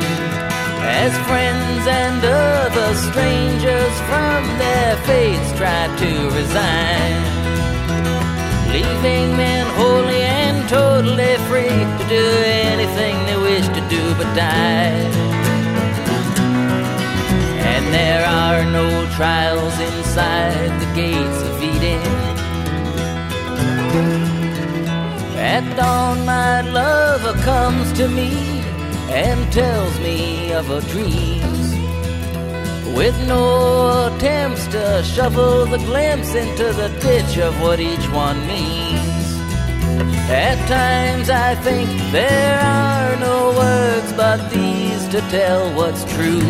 As 0.92 1.12
friends 1.28 1.86
and 1.86 2.20
other 2.24 2.94
strangers 3.06 3.94
from 4.08 4.40
their 4.58 4.96
fates 5.06 5.50
try 5.56 5.86
to 6.02 6.10
resign, 6.38 7.16
leaving 8.74 9.36
men 9.36 9.66
wholly 9.78 10.22
and 10.22 10.68
totally 10.68 11.36
free 11.48 11.80
to 11.98 12.04
do 12.08 12.26
anything 12.68 13.16
they 13.26 13.38
wish 13.48 13.66
to 13.68 13.82
do 13.88 14.02
but 14.18 14.30
die. 14.34 14.90
And 17.72 17.84
there 17.94 18.26
are 18.26 18.64
no 18.64 18.86
trials 19.16 19.76
inside 19.88 20.70
the 20.82 20.90
gates 20.94 21.40
of 21.48 21.62
Eden. 21.62 22.02
At 25.54 25.64
dawn, 25.76 26.26
my 26.26 26.60
lover 26.62 27.34
comes 27.42 27.92
to 27.94 28.08
me 28.08 28.30
and 29.10 29.52
tells 29.52 29.98
me 30.00 30.39
of 30.52 30.66
her 30.66 30.80
dreams. 30.92 31.74
With 32.96 33.16
no 33.26 34.08
attempts 34.08 34.66
to 34.68 35.02
shovel 35.04 35.66
the 35.66 35.78
glimpse 35.78 36.34
into 36.34 36.72
the 36.72 36.88
ditch 37.00 37.38
of 37.38 37.60
what 37.60 37.78
each 37.80 38.06
one 38.10 38.38
means. 38.46 39.26
At 40.28 40.58
times 40.68 41.30
I 41.30 41.54
think 41.56 41.88
there 42.12 42.60
are 42.60 43.16
no 43.16 43.50
words 43.56 44.12
but 44.12 44.50
these 44.50 45.08
to 45.08 45.20
tell 45.30 45.74
what's 45.74 46.04
true. 46.14 46.40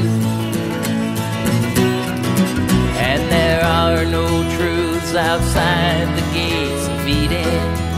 And 3.09 3.23
there 3.31 3.65
are 3.65 4.05
no 4.05 4.27
truths 4.57 5.15
outside 5.15 6.07
the 6.19 6.27
gates 6.33 6.89
of 6.89 7.09
Eden. 7.09 7.90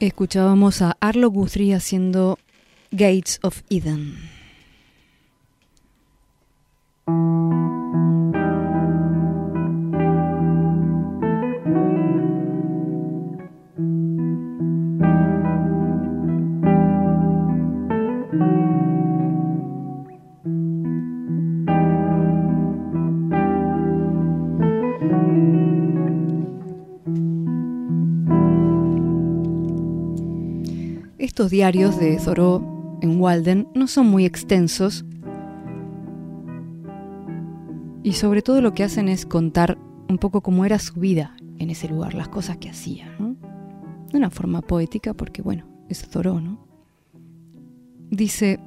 Escuchábamos 0.00 0.80
a 0.80 0.96
Arlo 1.00 1.28
Guthrie 1.28 1.74
haciendo 1.74 2.38
Gates 2.92 3.40
of 3.42 3.62
Eden. 3.68 4.14
Estos 31.38 31.52
diarios 31.52 32.00
de 32.00 32.16
Thoreau 32.16 32.98
en 33.00 33.20
Walden 33.20 33.68
no 33.72 33.86
son 33.86 34.08
muy 34.08 34.24
extensos 34.24 35.04
y 38.02 38.14
sobre 38.14 38.42
todo 38.42 38.60
lo 38.60 38.74
que 38.74 38.82
hacen 38.82 39.08
es 39.08 39.24
contar 39.24 39.78
un 40.08 40.18
poco 40.18 40.40
cómo 40.40 40.64
era 40.64 40.80
su 40.80 40.98
vida 40.98 41.36
en 41.60 41.70
ese 41.70 41.88
lugar, 41.88 42.14
las 42.14 42.26
cosas 42.26 42.56
que 42.56 42.68
hacía. 42.68 43.16
De 44.10 44.18
una 44.18 44.30
forma 44.30 44.62
poética 44.62 45.14
porque, 45.14 45.40
bueno, 45.40 45.64
es 45.88 46.08
Thoreau, 46.08 46.40
¿no? 46.40 46.66
Dice, 48.10 48.58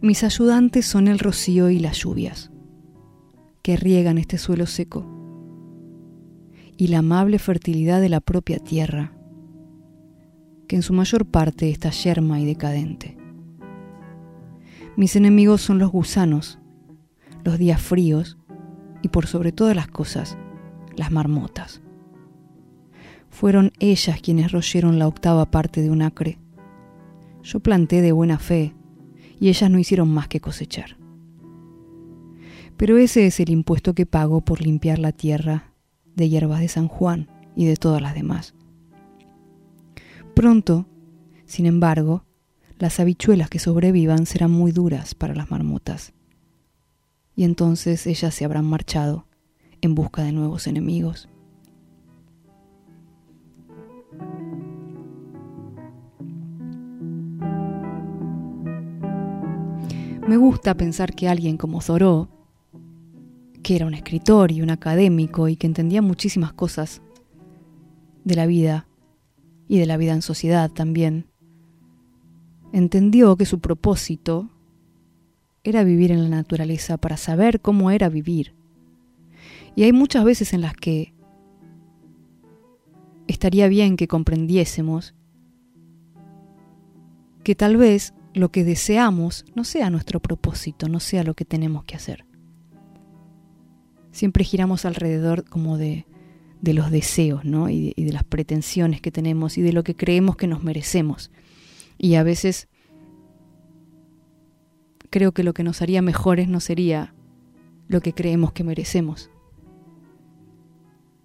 mis 0.00 0.22
ayudantes 0.22 0.86
son 0.86 1.08
el 1.08 1.18
rocío 1.18 1.68
y 1.68 1.80
las 1.80 1.98
lluvias, 1.98 2.52
que 3.60 3.76
riegan 3.76 4.18
este 4.18 4.38
suelo 4.38 4.66
seco, 4.66 5.04
y 6.76 6.86
la 6.86 6.98
amable 6.98 7.40
fertilidad 7.40 8.00
de 8.00 8.08
la 8.08 8.20
propia 8.20 8.60
tierra, 8.60 9.13
que 10.66 10.76
en 10.76 10.82
su 10.82 10.92
mayor 10.92 11.26
parte 11.26 11.70
está 11.70 11.90
yerma 11.90 12.40
y 12.40 12.44
decadente. 12.44 13.16
Mis 14.96 15.16
enemigos 15.16 15.60
son 15.60 15.78
los 15.78 15.90
gusanos, 15.90 16.58
los 17.44 17.58
días 17.58 17.80
fríos 17.80 18.38
y 19.02 19.08
por 19.08 19.26
sobre 19.26 19.52
todas 19.52 19.74
las 19.74 19.88
cosas, 19.88 20.38
las 20.96 21.10
marmotas. 21.10 21.82
Fueron 23.28 23.72
ellas 23.80 24.20
quienes 24.20 24.52
royeron 24.52 24.98
la 24.98 25.08
octava 25.08 25.50
parte 25.50 25.82
de 25.82 25.90
un 25.90 26.02
acre. 26.02 26.38
Yo 27.42 27.60
planté 27.60 28.00
de 28.00 28.12
buena 28.12 28.38
fe 28.38 28.74
y 29.40 29.48
ellas 29.48 29.70
no 29.70 29.78
hicieron 29.78 30.08
más 30.08 30.28
que 30.28 30.40
cosechar. 30.40 30.96
Pero 32.76 32.96
ese 32.96 33.26
es 33.26 33.40
el 33.40 33.50
impuesto 33.50 33.94
que 33.94 34.06
pago 34.06 34.40
por 34.40 34.60
limpiar 34.60 34.98
la 34.98 35.12
tierra 35.12 35.72
de 36.14 36.28
hierbas 36.28 36.60
de 36.60 36.68
San 36.68 36.88
Juan 36.88 37.28
y 37.56 37.66
de 37.66 37.76
todas 37.76 38.00
las 38.00 38.14
demás. 38.14 38.54
Pronto, 40.34 40.86
sin 41.46 41.66
embargo, 41.66 42.24
las 42.78 42.98
habichuelas 42.98 43.48
que 43.48 43.58
sobrevivan 43.60 44.26
serán 44.26 44.50
muy 44.50 44.72
duras 44.72 45.14
para 45.14 45.34
las 45.34 45.50
marmotas, 45.50 46.12
y 47.36 47.44
entonces 47.44 48.06
ellas 48.06 48.34
se 48.34 48.44
habrán 48.44 48.64
marchado 48.64 49.26
en 49.80 49.94
busca 49.94 50.22
de 50.22 50.32
nuevos 50.32 50.66
enemigos. 50.66 51.28
Me 60.26 60.36
gusta 60.36 60.74
pensar 60.74 61.14
que 61.14 61.28
alguien 61.28 61.56
como 61.56 61.80
Thoreau, 61.80 62.28
que 63.62 63.76
era 63.76 63.86
un 63.86 63.94
escritor 63.94 64.50
y 64.52 64.62
un 64.62 64.70
académico 64.70 65.48
y 65.48 65.56
que 65.56 65.66
entendía 65.66 66.02
muchísimas 66.02 66.52
cosas 66.54 67.02
de 68.24 68.34
la 68.34 68.46
vida, 68.46 68.88
y 69.74 69.78
de 69.78 69.86
la 69.86 69.96
vida 69.96 70.12
en 70.12 70.22
sociedad 70.22 70.70
también, 70.70 71.26
entendió 72.72 73.36
que 73.36 73.44
su 73.44 73.58
propósito 73.58 74.48
era 75.64 75.82
vivir 75.82 76.12
en 76.12 76.22
la 76.22 76.28
naturaleza 76.28 76.96
para 76.96 77.16
saber 77.16 77.60
cómo 77.60 77.90
era 77.90 78.08
vivir. 78.08 78.54
Y 79.74 79.82
hay 79.82 79.92
muchas 79.92 80.24
veces 80.24 80.52
en 80.52 80.60
las 80.60 80.74
que 80.74 81.12
estaría 83.26 83.66
bien 83.66 83.96
que 83.96 84.06
comprendiésemos 84.06 85.16
que 87.42 87.56
tal 87.56 87.76
vez 87.76 88.14
lo 88.32 88.52
que 88.52 88.62
deseamos 88.62 89.44
no 89.56 89.64
sea 89.64 89.90
nuestro 89.90 90.20
propósito, 90.20 90.88
no 90.88 91.00
sea 91.00 91.24
lo 91.24 91.34
que 91.34 91.44
tenemos 91.44 91.82
que 91.82 91.96
hacer. 91.96 92.24
Siempre 94.12 94.44
giramos 94.44 94.84
alrededor 94.84 95.44
como 95.44 95.78
de 95.78 96.06
de 96.64 96.74
los 96.74 96.90
deseos 96.90 97.44
¿no? 97.44 97.68
y, 97.68 97.86
de, 97.86 97.92
y 97.94 98.04
de 98.04 98.12
las 98.12 98.24
pretensiones 98.24 99.00
que 99.00 99.12
tenemos 99.12 99.58
y 99.58 99.62
de 99.62 99.72
lo 99.72 99.84
que 99.84 99.94
creemos 99.94 100.36
que 100.36 100.46
nos 100.46 100.64
merecemos. 100.64 101.30
Y 101.98 102.14
a 102.14 102.22
veces 102.22 102.68
creo 105.10 105.32
que 105.32 105.44
lo 105.44 105.52
que 105.52 105.62
nos 105.62 105.82
haría 105.82 106.02
mejores 106.02 106.48
no 106.48 106.60
sería 106.60 107.14
lo 107.86 108.00
que 108.00 108.14
creemos 108.14 108.52
que 108.52 108.64
merecemos. 108.64 109.30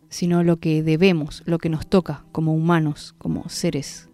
sino 0.10 0.44
lo 0.44 0.58
que 0.58 0.82
debemos, 0.84 1.44
lo 1.46 1.60
que 1.60 1.70
nos 1.70 1.88
toca 1.88 2.26
como 2.32 2.54
humanos, 2.54 3.14
como 3.20 3.48
seres, 3.48 4.10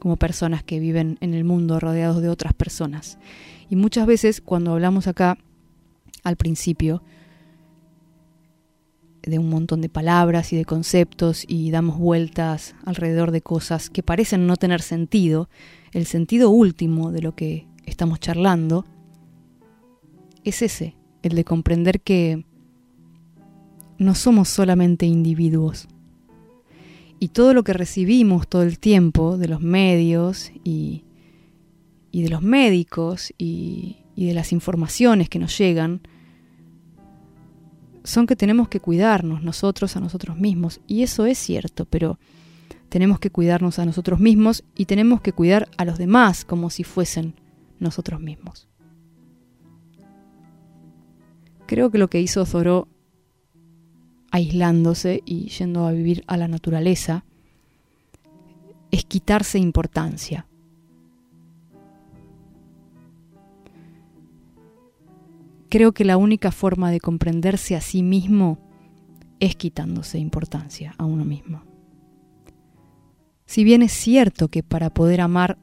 como 0.00 0.16
personas 0.16 0.64
que 0.64 0.80
viven 0.80 1.16
en 1.20 1.32
el 1.32 1.44
mundo 1.44 1.78
rodeados 1.78 2.20
de 2.20 2.28
otras 2.28 2.52
personas. 2.52 3.18
Y 3.70 3.76
muchas 3.76 4.06
veces 4.06 4.40
cuando 4.40 4.72
hablamos 4.72 5.06
acá, 5.06 5.38
al 6.24 6.36
principio, 6.36 7.02
de 9.26 9.38
un 9.38 9.50
montón 9.50 9.80
de 9.80 9.88
palabras 9.88 10.52
y 10.52 10.56
de 10.56 10.64
conceptos 10.64 11.44
y 11.46 11.70
damos 11.70 11.98
vueltas 11.98 12.74
alrededor 12.84 13.32
de 13.32 13.42
cosas 13.42 13.90
que 13.90 14.02
parecen 14.02 14.46
no 14.46 14.56
tener 14.56 14.80
sentido, 14.80 15.50
el 15.92 16.06
sentido 16.06 16.50
último 16.50 17.10
de 17.10 17.22
lo 17.22 17.34
que 17.34 17.66
estamos 17.84 18.20
charlando 18.20 18.86
es 20.44 20.62
ese, 20.62 20.96
el 21.22 21.34
de 21.34 21.44
comprender 21.44 22.00
que 22.00 22.46
no 23.98 24.14
somos 24.14 24.48
solamente 24.48 25.06
individuos. 25.06 25.88
Y 27.18 27.28
todo 27.28 27.52
lo 27.52 27.64
que 27.64 27.72
recibimos 27.72 28.46
todo 28.46 28.62
el 28.62 28.78
tiempo 28.78 29.38
de 29.38 29.48
los 29.48 29.60
medios 29.60 30.52
y, 30.62 31.04
y 32.12 32.22
de 32.22 32.28
los 32.28 32.42
médicos 32.42 33.32
y, 33.38 34.04
y 34.14 34.26
de 34.26 34.34
las 34.34 34.52
informaciones 34.52 35.28
que 35.28 35.38
nos 35.38 35.56
llegan, 35.58 36.02
son 38.06 38.26
que 38.26 38.36
tenemos 38.36 38.68
que 38.68 38.80
cuidarnos 38.80 39.42
nosotros 39.42 39.96
a 39.96 40.00
nosotros 40.00 40.36
mismos. 40.38 40.80
Y 40.86 41.02
eso 41.02 41.26
es 41.26 41.38
cierto, 41.38 41.84
pero 41.86 42.18
tenemos 42.88 43.18
que 43.18 43.30
cuidarnos 43.30 43.78
a 43.78 43.84
nosotros 43.84 44.20
mismos 44.20 44.64
y 44.76 44.86
tenemos 44.86 45.20
que 45.20 45.32
cuidar 45.32 45.68
a 45.76 45.84
los 45.84 45.98
demás 45.98 46.44
como 46.44 46.70
si 46.70 46.84
fuesen 46.84 47.34
nosotros 47.80 48.20
mismos. 48.20 48.68
Creo 51.66 51.90
que 51.90 51.98
lo 51.98 52.08
que 52.08 52.20
hizo 52.20 52.46
Zoró 52.46 52.86
aislándose 54.30 55.22
y 55.24 55.48
yendo 55.48 55.86
a 55.86 55.92
vivir 55.92 56.22
a 56.28 56.36
la 56.36 56.46
naturaleza 56.46 57.24
es 58.92 59.04
quitarse 59.04 59.58
importancia. 59.58 60.46
Creo 65.68 65.92
que 65.92 66.04
la 66.04 66.16
única 66.16 66.52
forma 66.52 66.90
de 66.90 67.00
comprenderse 67.00 67.74
a 67.76 67.80
sí 67.80 68.02
mismo 68.02 68.58
es 69.40 69.56
quitándose 69.56 70.18
importancia 70.18 70.94
a 70.98 71.04
uno 71.04 71.24
mismo. 71.24 71.62
Si 73.46 73.64
bien 73.64 73.82
es 73.82 73.92
cierto 73.92 74.48
que 74.48 74.62
para 74.62 74.90
poder 74.90 75.20
amar 75.20 75.58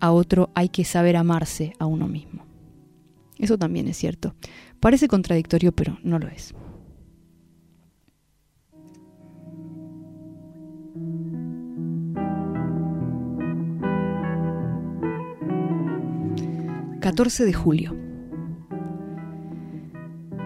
a 0.00 0.12
otro 0.12 0.50
hay 0.54 0.68
que 0.68 0.84
saber 0.84 1.16
amarse 1.16 1.72
a 1.78 1.86
uno 1.86 2.08
mismo. 2.08 2.44
Eso 3.38 3.58
también 3.58 3.88
es 3.88 3.96
cierto. 3.96 4.34
Parece 4.80 5.08
contradictorio, 5.08 5.72
pero 5.72 5.98
no 6.02 6.18
lo 6.18 6.28
es. 6.28 6.54
...14 17.00 17.44
de 17.44 17.52
julio... 17.52 18.05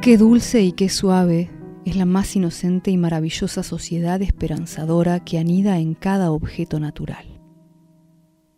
Qué 0.01 0.17
dulce 0.17 0.63
y 0.63 0.73
qué 0.73 0.89
suave 0.89 1.51
es 1.85 1.95
la 1.95 2.07
más 2.07 2.35
inocente 2.35 2.91
y 2.91 2.97
maravillosa 2.97 3.63
sociedad 3.63 4.23
esperanzadora 4.23 5.21
que 5.21 5.39
anida 5.39 5.79
en 5.79 5.93
cada 5.93 6.33
objeto 6.33 6.81
natural. 6.81 7.39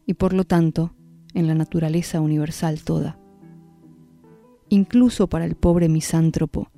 Y 0.07 0.15
por 0.15 0.35
lo 0.35 0.45
tanto, 0.45 0.95
en 1.35 1.49
la 1.49 1.57
naturaleza 1.57 2.21
universal 2.21 2.85
toda. 2.85 3.19
Incluso 4.69 5.29
para 5.29 5.45
el 5.45 5.57
pobre 5.57 5.89
misántropo 5.89 6.71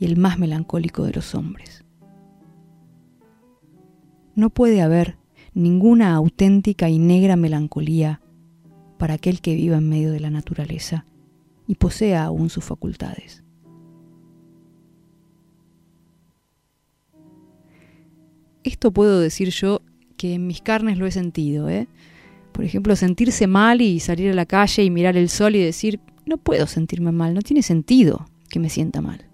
y 0.00 0.06
el 0.06 0.16
más 0.16 0.36
melancólico 0.36 1.04
de 1.04 1.12
los 1.12 1.36
hombres. 1.36 1.84
No 4.34 4.50
puede 4.50 4.82
haber 4.82 5.16
ninguna 5.54 6.12
auténtica 6.16 6.88
y 6.88 6.98
negra 6.98 7.36
melancolía 7.36 8.20
para 8.98 9.14
aquel 9.14 9.40
que 9.40 9.54
viva 9.54 9.76
en 9.76 9.88
medio 9.88 10.10
de 10.10 10.18
la 10.18 10.30
naturaleza 10.30 11.06
y 11.68 11.76
posea 11.76 12.24
aún 12.24 12.50
sus 12.50 12.64
facultades. 12.64 13.45
Esto 18.68 18.90
puedo 18.90 19.20
decir 19.20 19.50
yo 19.50 19.82
que 20.16 20.34
en 20.34 20.46
mis 20.46 20.60
carnes 20.60 20.98
lo 20.98 21.06
he 21.06 21.10
sentido. 21.10 21.68
¿eh? 21.68 21.88
Por 22.52 22.64
ejemplo, 22.64 22.96
sentirse 22.96 23.46
mal 23.46 23.80
y 23.80 24.00
salir 24.00 24.30
a 24.30 24.34
la 24.34 24.46
calle 24.46 24.82
y 24.82 24.90
mirar 24.90 25.16
el 25.16 25.28
sol 25.28 25.56
y 25.56 25.62
decir, 25.62 26.00
no 26.24 26.38
puedo 26.38 26.66
sentirme 26.66 27.12
mal, 27.12 27.34
no 27.34 27.42
tiene 27.42 27.62
sentido 27.62 28.26
que 28.48 28.58
me 28.58 28.70
sienta 28.70 29.00
mal. 29.00 29.24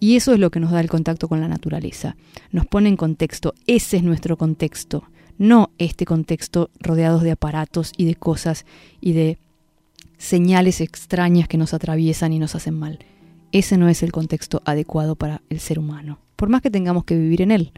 Y 0.00 0.16
eso 0.16 0.32
es 0.32 0.40
lo 0.40 0.50
que 0.50 0.58
nos 0.58 0.72
da 0.72 0.80
el 0.80 0.90
contacto 0.90 1.28
con 1.28 1.40
la 1.40 1.46
naturaleza. 1.46 2.16
Nos 2.50 2.66
pone 2.66 2.88
en 2.88 2.96
contexto, 2.96 3.54
ese 3.68 3.98
es 3.98 4.02
nuestro 4.02 4.36
contexto, 4.36 5.04
no 5.38 5.70
este 5.78 6.04
contexto 6.04 6.70
rodeados 6.80 7.22
de 7.22 7.30
aparatos 7.30 7.92
y 7.96 8.04
de 8.04 8.16
cosas 8.16 8.66
y 9.00 9.12
de 9.12 9.38
señales 10.18 10.80
extrañas 10.80 11.48
que 11.48 11.58
nos 11.58 11.72
atraviesan 11.72 12.32
y 12.32 12.38
nos 12.38 12.54
hacen 12.54 12.74
mal. 12.74 12.98
Ese 13.52 13.76
no 13.76 13.88
es 13.88 14.02
el 14.02 14.12
contexto 14.12 14.62
adecuado 14.64 15.14
para 15.14 15.42
el 15.48 15.60
ser 15.60 15.78
humano 15.78 16.18
por 16.42 16.48
más 16.48 16.60
que 16.60 16.72
tengamos 16.72 17.04
que 17.04 17.16
vivir 17.16 17.40
en 17.40 17.52
él. 17.52 17.70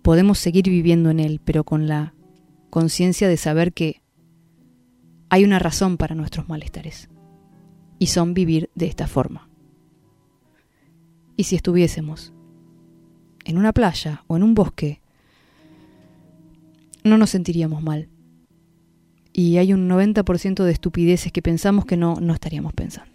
Podemos 0.00 0.38
seguir 0.38 0.70
viviendo 0.70 1.10
en 1.10 1.20
él, 1.20 1.38
pero 1.44 1.64
con 1.64 1.86
la 1.86 2.14
conciencia 2.70 3.28
de 3.28 3.36
saber 3.36 3.74
que 3.74 4.00
hay 5.28 5.44
una 5.44 5.58
razón 5.58 5.98
para 5.98 6.14
nuestros 6.14 6.48
malestares, 6.48 7.10
y 7.98 8.06
son 8.06 8.32
vivir 8.32 8.70
de 8.74 8.86
esta 8.86 9.06
forma. 9.06 9.50
Y 11.36 11.44
si 11.44 11.56
estuviésemos 11.56 12.32
en 13.44 13.58
una 13.58 13.74
playa 13.74 14.24
o 14.28 14.36
en 14.38 14.44
un 14.44 14.54
bosque, 14.54 15.02
no 17.04 17.18
nos 17.18 17.28
sentiríamos 17.28 17.82
mal. 17.82 18.08
Y 19.34 19.58
hay 19.58 19.74
un 19.74 19.90
90% 19.90 20.64
de 20.64 20.72
estupideces 20.72 21.32
que 21.32 21.42
pensamos 21.42 21.84
que 21.84 21.98
no, 21.98 22.14
no 22.18 22.32
estaríamos 22.32 22.72
pensando. 22.72 23.11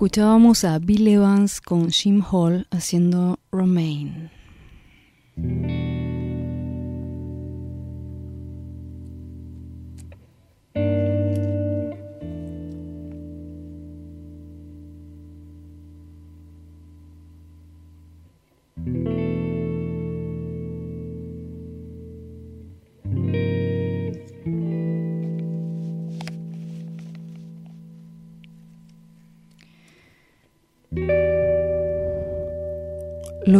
Escuchábamos 0.00 0.64
a 0.64 0.78
Bill 0.78 1.08
Evans 1.08 1.60
con 1.60 1.90
Jim 1.90 2.22
Hall 2.22 2.66
haciendo 2.70 3.38
Romaine. 3.52 4.19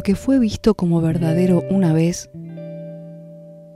Lo 0.00 0.02
que 0.02 0.14
fue 0.14 0.38
visto 0.38 0.72
como 0.72 1.02
verdadero 1.02 1.62
una 1.68 1.92
vez 1.92 2.30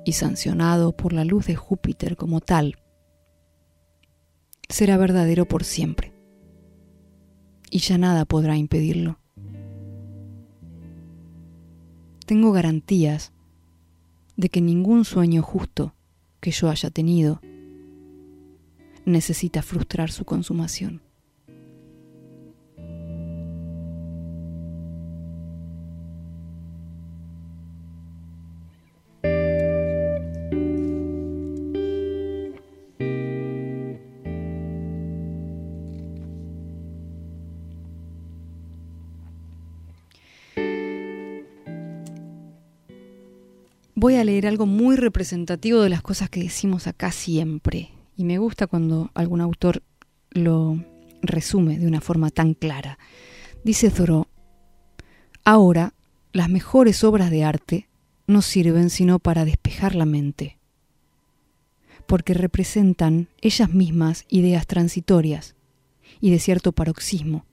y 0.07 0.13
sancionado 0.13 0.97
por 0.97 1.13
la 1.13 1.23
luz 1.23 1.47
de 1.47 1.55
Júpiter 1.55 2.17
como 2.17 2.41
tal, 2.41 2.79
será 4.71 4.97
verdadero 4.97 5.45
por 5.45 5.65
siempre. 5.65 6.15
Y 7.71 7.81
ya 7.81 7.99
nada 7.99 8.25
podrá 8.25 8.57
impedirlo. 8.57 9.19
Tengo 12.25 12.53
garantías 12.53 13.35
de 14.39 14.49
que 14.49 14.63
ningún 14.63 15.05
sueño 15.05 15.43
justo 15.43 15.95
que 16.41 16.53
yo 16.53 16.71
haya 16.71 16.89
tenido 16.89 17.43
necesita 19.05 19.61
frustrar 19.61 20.11
su 20.11 20.25
consumación. 20.25 21.03
Voy 44.05 44.17
a 44.17 44.25
leer 44.25 44.47
algo 44.47 44.67
muy 44.67 44.97
representativo 44.97 45.81
de 45.81 45.89
las 45.89 46.03
cosas 46.03 46.29
que 46.29 46.43
decimos 46.43 46.87
acá 46.87 47.11
siempre. 47.11 47.93
Y 48.19 48.25
me 48.25 48.37
gusta 48.37 48.67
cuando 48.67 49.11
algún 49.15 49.41
autor 49.41 49.83
lo 50.29 50.79
resume 51.23 51.79
de 51.79 51.87
una 51.87 52.03
forma 52.03 52.29
tan 52.29 52.53
clara. 52.53 52.99
Dice 53.65 53.89
Thoreau, 53.89 54.27
ahora 55.43 55.95
las 56.33 56.51
mejores 56.51 57.03
obras 57.03 57.31
de 57.31 57.45
arte 57.45 57.89
no 58.27 58.43
sirven 58.43 58.91
sino 58.91 59.21
para 59.21 59.47
despejar 59.47 59.95
la 59.95 60.05
mente, 60.05 60.59
porque 62.07 62.35
representan 62.35 63.29
ellas 63.41 63.71
mismas 63.71 64.27
ideas 64.29 64.67
transitorias 64.67 65.55
y 66.21 66.31
de 66.31 66.41
cierto 66.41 66.73
paroxismo, 66.73 67.47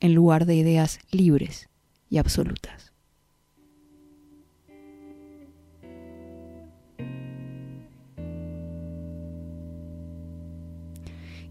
en 0.00 0.14
lugar 0.14 0.46
de 0.46 0.54
ideas 0.54 0.98
libres 1.10 1.68
y 2.08 2.16
absolutas. 2.16 2.91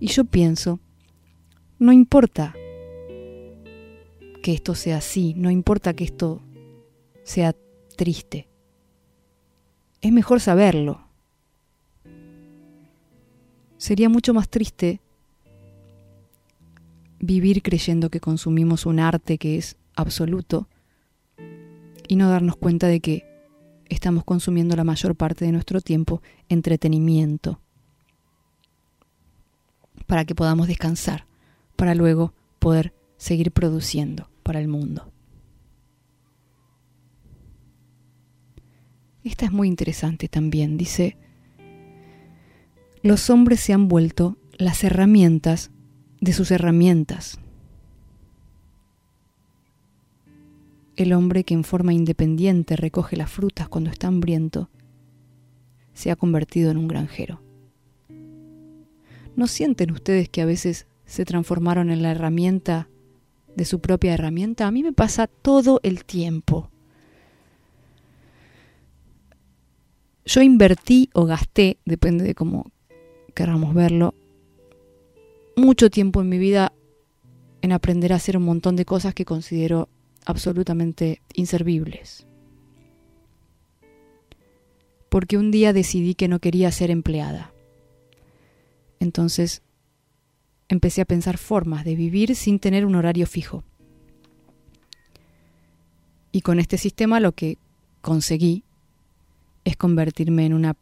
Y 0.02 0.08
yo 0.08 0.26
pienso, 0.26 0.80
no 1.78 1.92
importa 1.94 2.56
que 4.42 4.52
esto 4.52 4.74
sea 4.74 4.98
así, 4.98 5.36
no 5.38 5.52
importa 5.52 5.94
que 5.94 6.04
esto 6.04 6.42
sea 7.24 7.56
triste. 7.96 8.48
Es 10.02 10.12
mejor 10.12 10.40
saberlo. 10.40 11.02
Sería 13.78 14.10
mucho 14.10 14.34
más 14.34 14.50
triste 14.50 15.02
vivir 17.20 17.62
creyendo 17.62 18.10
que 18.10 18.20
consumimos 18.20 18.88
un 18.88 19.00
arte 19.00 19.38
que 19.38 19.60
es 19.60 19.78
absoluto 19.96 20.68
y 22.08 22.16
no 22.16 22.28
darnos 22.28 22.56
cuenta 22.56 22.88
de 22.88 23.02
que 23.02 23.24
estamos 23.88 24.24
consumiendo 24.24 24.76
la 24.76 24.84
mayor 24.84 25.16
parte 25.16 25.46
de 25.46 25.52
nuestro 25.52 25.80
tiempo 25.80 26.24
entretenimiento 26.50 27.61
para 30.12 30.26
que 30.26 30.36
podamos 30.36 30.68
descansar, 30.68 31.26
para 31.78 31.96
luego 31.96 32.34
poder 32.60 32.94
seguir 33.16 33.54
produciendo 33.54 34.30
para 34.44 34.60
el 34.60 34.68
mundo. 34.68 35.10
Esta 39.24 39.46
es 39.46 39.54
muy 39.54 39.70
interesante 39.70 40.28
también. 40.28 40.76
Dice, 40.76 41.16
los 43.02 43.30
hombres 43.30 43.62
se 43.62 43.72
han 43.72 43.88
vuelto 43.88 44.38
las 44.58 44.84
herramientas 44.84 45.72
de 46.20 46.34
sus 46.34 46.52
herramientas. 46.52 47.40
El 50.98 51.14
hombre 51.14 51.46
que 51.46 51.54
en 51.54 51.64
forma 51.64 51.94
independiente 51.94 52.76
recoge 52.76 53.16
las 53.16 53.32
frutas 53.32 53.70
cuando 53.70 53.90
está 53.90 54.08
hambriento 54.10 54.70
se 55.94 56.12
ha 56.12 56.18
convertido 56.18 56.70
en 56.70 56.76
un 56.76 56.90
granjero. 56.90 57.42
¿No 59.36 59.48
sienten 59.48 59.92
ustedes 59.92 60.30
que 60.30 60.42
a 60.42 60.46
veces 60.46 60.88
se 61.06 61.26
transformaron 61.26 61.90
en 61.90 62.02
la 62.02 62.12
herramienta 62.12 62.90
de 63.56 63.66
su 63.66 63.80
propia 63.80 64.14
herramienta? 64.14 64.68
A 64.68 64.72
mí 64.72 64.84
me 64.84 64.94
pasa 64.94 65.28
todo 65.28 65.80
el 65.84 66.06
tiempo. 66.06 66.70
Yo 70.26 70.42
invertí 70.42 71.10
o 71.14 71.26
gasté, 71.26 71.78
depende 71.86 72.24
de 72.24 72.36
cómo 72.36 72.72
queramos 73.34 73.74
verlo, 73.74 74.14
mucho 75.56 75.90
tiempo 75.90 76.22
en 76.22 76.30
mi 76.30 76.38
vida 76.38 76.74
en 77.62 77.72
aprender 77.72 78.14
a 78.14 78.18
hacer 78.18 78.38
un 78.38 78.44
montón 78.44 78.76
de 78.76 78.86
cosas 78.86 79.14
que 79.14 79.26
considero 79.26 79.90
absolutamente 80.26 81.22
inservibles. 81.34 82.26
Porque 85.10 85.38
un 85.38 85.52
día 85.52 85.74
decidí 85.74 86.16
que 86.16 86.28
no 86.28 86.40
quería 86.40 86.72
ser 86.72 86.92
empleada. 86.92 87.54
Entonces 89.02 89.64
empecé 90.70 91.02
a 91.02 91.06
pensar 91.06 91.40
formas 91.40 91.84
de 91.84 91.96
vivir 91.96 92.36
sin 92.36 92.60
tener 92.60 92.86
un 92.86 92.94
horario 92.94 93.26
fijo. 93.26 93.64
Y 96.32 96.42
con 96.42 96.60
este 96.60 96.78
sistema 96.78 97.20
lo 97.20 97.32
que 97.32 97.58
conseguí 98.02 98.64
es 99.66 99.76
convertirme 99.76 100.46
en 100.46 100.54
una 100.54 100.78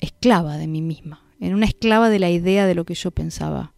esclava 0.00 0.56
de 0.56 0.66
mí 0.66 0.82
misma, 0.82 1.24
en 1.38 1.54
una 1.54 1.66
esclava 1.66 2.10
de 2.10 2.18
la 2.18 2.28
idea 2.28 2.66
de 2.66 2.74
lo 2.74 2.84
que 2.84 2.94
yo 2.94 3.12
pensaba 3.12 3.72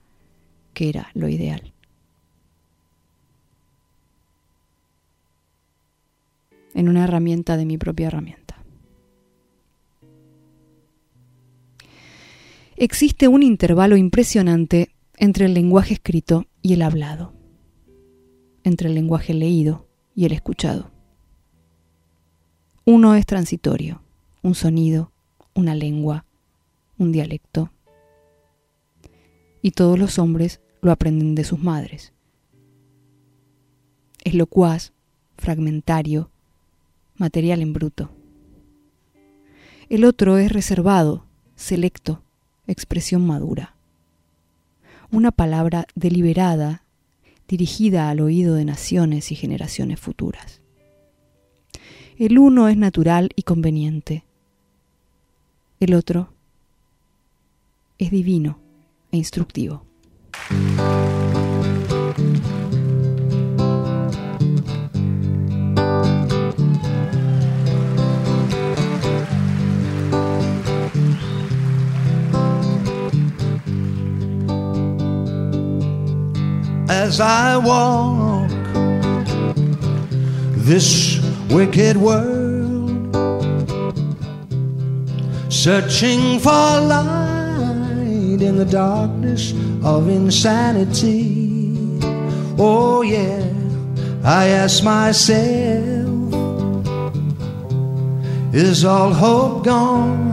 que 0.73 0.89
era 0.89 1.11
lo 1.13 1.29
ideal. 1.29 1.75
En 6.73 6.89
una 6.89 7.05
herramienta 7.05 7.59
de 7.59 7.67
mi 7.67 7.77
propia 7.77 8.07
herramienta. 8.07 8.44
Existe 12.77 13.29
un 13.29 13.43
intervalo 13.43 13.97
impresionante 13.97 14.95
entre 15.17 15.47
el 15.47 15.55
lenguaje 15.55 15.95
escrito 15.95 16.47
y 16.63 16.73
el 16.73 16.83
hablado, 16.83 17.33
entre 18.65 18.89
el 18.89 18.95
lenguaje 18.95 19.35
leído 19.35 19.87
y 20.15 20.25
el 20.25 20.33
escuchado. 20.33 20.91
Uno 22.85 23.15
es 23.15 23.27
transitorio, 23.27 24.03
un 24.43 24.55
sonido, 24.55 25.13
una 25.55 25.75
lengua, 25.75 26.27
un 26.99 27.13
dialecto. 27.13 27.71
Y 29.63 29.71
todos 29.71 29.99
los 29.99 30.19
hombres 30.19 30.61
lo 30.83 30.93
aprenden 30.93 31.35
de 31.35 31.45
sus 31.45 31.59
madres. 31.59 32.13
Es 34.23 34.35
locuaz, 34.35 34.93
fragmentario, 35.37 36.31
material 37.17 37.63
en 37.63 37.73
bruto. 37.73 38.11
El 39.89 40.05
otro 40.05 40.39
es 40.39 40.51
reservado, 40.53 41.27
selecto, 41.55 42.24
expresión 42.67 43.27
madura. 43.27 43.75
Una 45.11 45.31
palabra 45.31 45.87
deliberada 45.95 46.85
dirigida 47.47 48.09
al 48.09 48.21
oído 48.21 48.55
de 48.55 48.65
naciones 48.65 49.31
y 49.31 49.37
generaciones 49.37 50.01
futuras. 50.01 50.61
El 52.19 52.39
uno 52.39 52.69
es 52.69 52.77
natural 52.77 53.31
y 53.37 53.43
conveniente. 53.43 54.25
El 55.81 55.95
otro 55.95 56.33
es 57.99 58.11
divino 58.11 58.59
e 59.13 59.17
instructivo. 59.17 59.85
As 76.89 77.21
I 77.21 77.57
walk 77.57 78.51
this 80.67 81.21
wicked 81.51 81.97
world, 81.97 83.15
searching 85.53 86.39
for 86.41 86.51
light 86.51 88.41
in 88.41 88.57
the 88.57 88.65
darkness 88.65 89.53
of 89.83 90.09
insanity. 90.09 92.01
Oh, 92.59 93.03
yeah, 93.03 93.45
I 94.25 94.47
ask 94.49 94.83
myself, 94.85 96.09
is 98.55 98.85
all 98.85 99.13
hope 99.13 99.65
gone? 99.65 100.25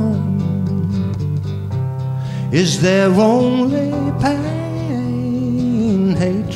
Is 2.51 2.81
there 2.81 3.09
only 3.09 3.91
pain, 4.21 4.70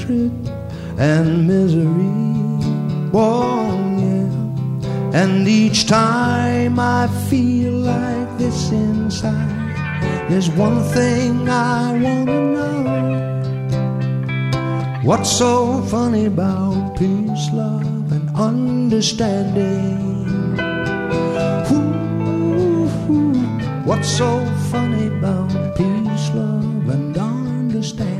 and 0.10 1.48
misery? 1.48 1.90
Oh, 3.14 3.74
yeah. 3.98 5.20
And 5.20 5.48
each 5.48 5.88
time 5.88 6.80
I 6.80 7.08
feel 7.30 7.74
like 7.74 8.38
this 8.38 8.72
inside, 8.72 10.30
there's 10.30 10.50
one 10.50 10.84
thing 10.94 11.50
I 11.50 11.94
want 11.94 12.28
to 12.28 12.42
know. 12.54 12.84
What's 15.04 15.32
so 15.32 15.82
funny 15.84 16.26
about 16.26 16.98
peace, 16.98 17.50
love, 17.54 18.12
and 18.12 18.30
understanding? 18.36 20.04
Ooh, 21.72 22.88
what's 23.86 24.10
so 24.10 24.46
funny 24.72 25.08
about 25.08 25.76
peace, 25.76 26.30
love, 26.34 26.90
and 26.90 27.18
understanding? 27.18 28.15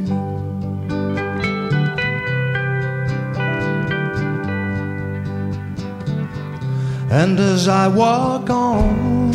And 7.10 7.40
as 7.40 7.68
I 7.68 7.88
walk 7.88 8.50
on 8.50 9.32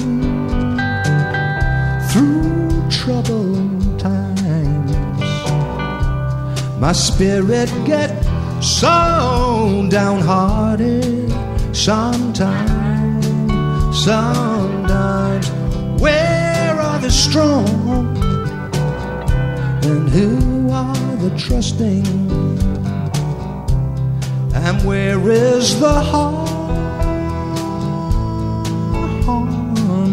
through 2.10 2.88
troubled 2.90 3.98
times, 3.98 4.92
my 6.80 6.92
spirit 6.92 7.70
gets 7.86 8.26
so 8.60 9.86
downhearted 9.90 11.30
sometimes, 11.74 13.24
sometimes. 14.04 15.48
Where 16.00 16.74
are 16.80 16.98
the 16.98 17.10
strong 17.10 18.16
and 19.84 20.08
who 20.10 20.70
are 20.70 21.16
the 21.16 21.30
trusting? 21.38 22.06
And 24.52 24.86
where 24.86 25.30
is 25.30 25.78
the 25.80 26.00
heart? 26.00 26.39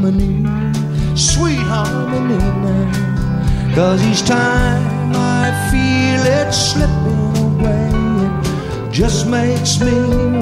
Harmony, 0.07 0.45
sweet 1.15 1.59
harmony 1.59 2.37
now. 2.37 3.75
Cause 3.75 4.01
each 4.03 4.23
time 4.25 5.11
I 5.13 5.51
feel 5.71 6.25
it 6.25 6.53
slipping 6.53 7.37
away, 7.45 7.89
it 8.25 8.91
just 8.91 9.27
makes 9.27 9.79
me 9.81 9.91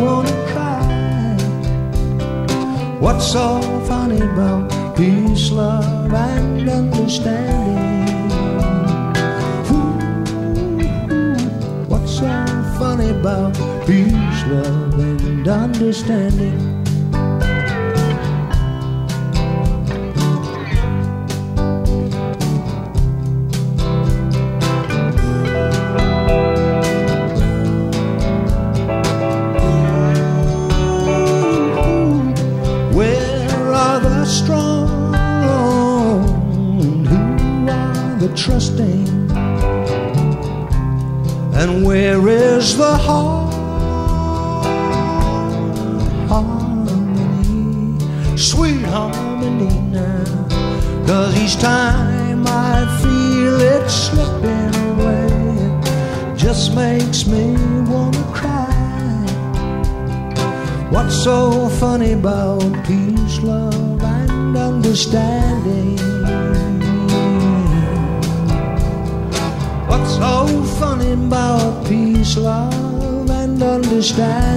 wanna 0.01 0.31
cry. 0.51 1.37
What's 2.99 3.31
so 3.31 3.61
funny 3.87 4.21
about 4.21 4.69
peace, 4.95 5.51
love, 5.51 6.13
and 6.13 6.69
understanding? 6.69 8.31
Ooh, 9.71 9.97
what's 11.87 12.11
so 12.19 12.45
funny 12.77 13.09
about 13.09 13.53
peace, 13.85 14.45
love, 14.47 14.99
and 14.99 15.47
understanding? 15.47 16.74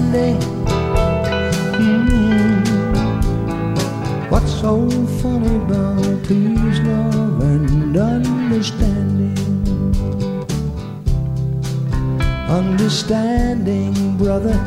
Understanding? 0.09 0.39
Mm. 1.79 2.65
What's 4.31 4.53
so 4.61 4.89
funny 5.21 5.57
about 5.57 6.23
peace, 6.27 6.81
love, 6.81 7.43
and 7.43 7.97
understanding? 7.97 9.37
Understanding, 12.49 14.17
brother 14.17 14.59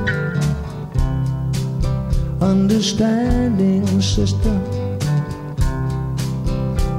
understanding, 2.42 3.86
sister, 4.02 4.60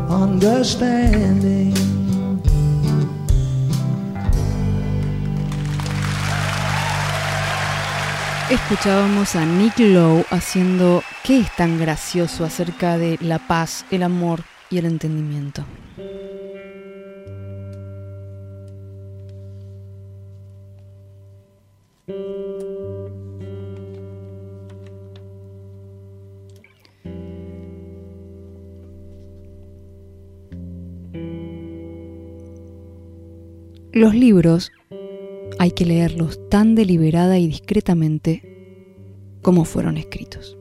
understanding. 0.08 1.81
Escuchábamos 8.52 9.34
a 9.34 9.46
Nick 9.46 9.78
Lowe 9.78 10.26
haciendo 10.28 11.02
¿Qué 11.24 11.40
es 11.40 11.56
tan 11.56 11.78
gracioso 11.78 12.44
acerca 12.44 12.98
de 12.98 13.16
la 13.22 13.38
paz, 13.38 13.86
el 13.90 14.02
amor 14.02 14.40
y 14.68 14.76
el 14.76 14.84
entendimiento? 14.84 15.64
Los 33.92 34.14
libros 34.14 34.72
hay 35.62 35.70
que 35.70 35.86
leerlos 35.86 36.40
tan 36.48 36.74
deliberada 36.74 37.38
y 37.38 37.46
discretamente 37.46 38.42
como 39.42 39.64
fueron 39.64 39.96
escritos. 39.96 40.58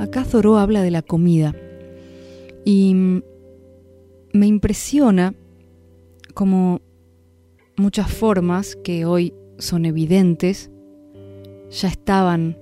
Acá 0.00 0.24
Zoró 0.24 0.58
habla 0.58 0.82
de 0.82 0.90
la 0.90 1.02
comida 1.02 1.54
y 2.64 3.22
me 4.32 4.46
impresiona 4.48 5.36
como 6.34 6.80
muchas 7.76 8.10
formas 8.10 8.74
que 8.74 9.04
hoy 9.04 9.32
son 9.58 9.84
evidentes 9.84 10.72
ya 11.70 11.88
estaban 11.88 12.56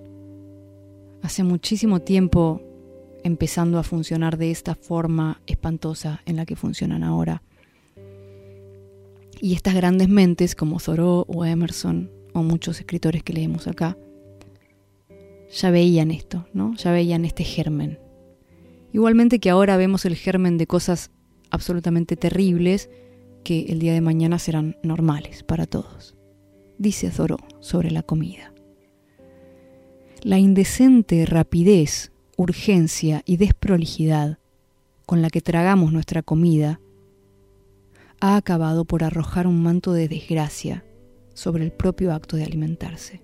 hace 1.23 1.43
muchísimo 1.45 2.01
tiempo 2.01 2.61
empezando 3.25 3.79
a 3.79 3.83
funcionar 3.83 4.37
de 4.37 4.51
esta 4.51 4.75
forma 4.75 5.41
espantosa 5.47 6.23
en 6.27 6.37
la 6.37 6.47
que 6.47 6.57
funcionan 6.57 7.03
ahora. 7.03 7.43
Y 9.41 9.55
estas 9.55 9.75
grandes 9.75 10.09
mentes 10.09 10.55
como 10.55 10.79
Thoreau 10.79 11.25
o 11.29 11.45
Emerson 11.45 12.11
o 12.33 12.43
muchos 12.43 12.79
escritores 12.79 13.23
que 13.23 13.33
leemos 13.33 13.67
acá 13.67 13.97
ya 15.51 15.71
veían 15.71 16.11
esto, 16.11 16.47
¿no? 16.53 16.75
Ya 16.77 16.93
veían 16.93 17.25
este 17.25 17.45
germen. 17.45 17.99
Igualmente 18.93 19.39
que 19.39 19.51
ahora 19.51 19.77
vemos 19.77 20.05
el 20.05 20.17
germen 20.17 20.59
de 20.59 20.67
cosas 20.67 21.11
absolutamente 21.51 22.17
terribles 22.17 22.91
que 23.45 23.67
el 23.69 23.79
día 23.79 23.93
de 23.93 24.01
mañana 24.01 24.39
serán 24.39 24.77
normales 24.83 25.43
para 25.43 25.67
todos. 25.67 26.15
dice 26.79 27.11
Thoreau 27.11 27.39
sobre 27.61 27.91
la 27.91 28.03
comida. 28.03 28.56
La 30.27 30.41
indecente 30.41 31.25
rapidez, 31.25 32.11
urgencia 32.37 33.23
y 33.27 33.37
desprolijidad 33.37 34.41
con 35.07 35.23
la 35.23 35.31
que 35.31 35.41
tragamos 35.41 35.93
nuestra 35.93 36.21
comida 36.21 36.81
ha 38.19 38.35
acabado 38.35 38.85
por 38.87 39.05
arrojar 39.05 39.47
un 39.47 39.63
manto 39.63 39.93
de 39.93 40.09
desgracia 40.09 40.85
sobre 41.33 41.63
el 41.63 41.71
propio 41.71 42.13
acto 42.13 42.37
de 42.37 42.43
alimentarse. 42.43 43.23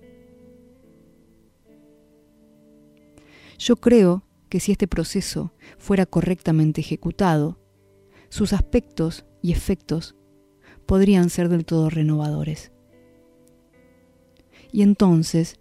Yo 3.59 3.75
creo 3.75 4.23
que 4.47 4.61
si 4.61 4.71
este 4.71 4.87
proceso 4.87 5.51
fuera 5.77 6.05
correctamente 6.05 6.79
ejecutado, 6.79 7.59
sus 8.29 8.53
aspectos 8.53 9.25
y 9.41 9.51
efectos 9.51 10.15
podrían 10.85 11.29
ser 11.29 11.49
del 11.49 11.65
todo 11.65 11.89
renovadores. 11.89 12.71
Y 14.71 14.83
entonces 14.83 15.59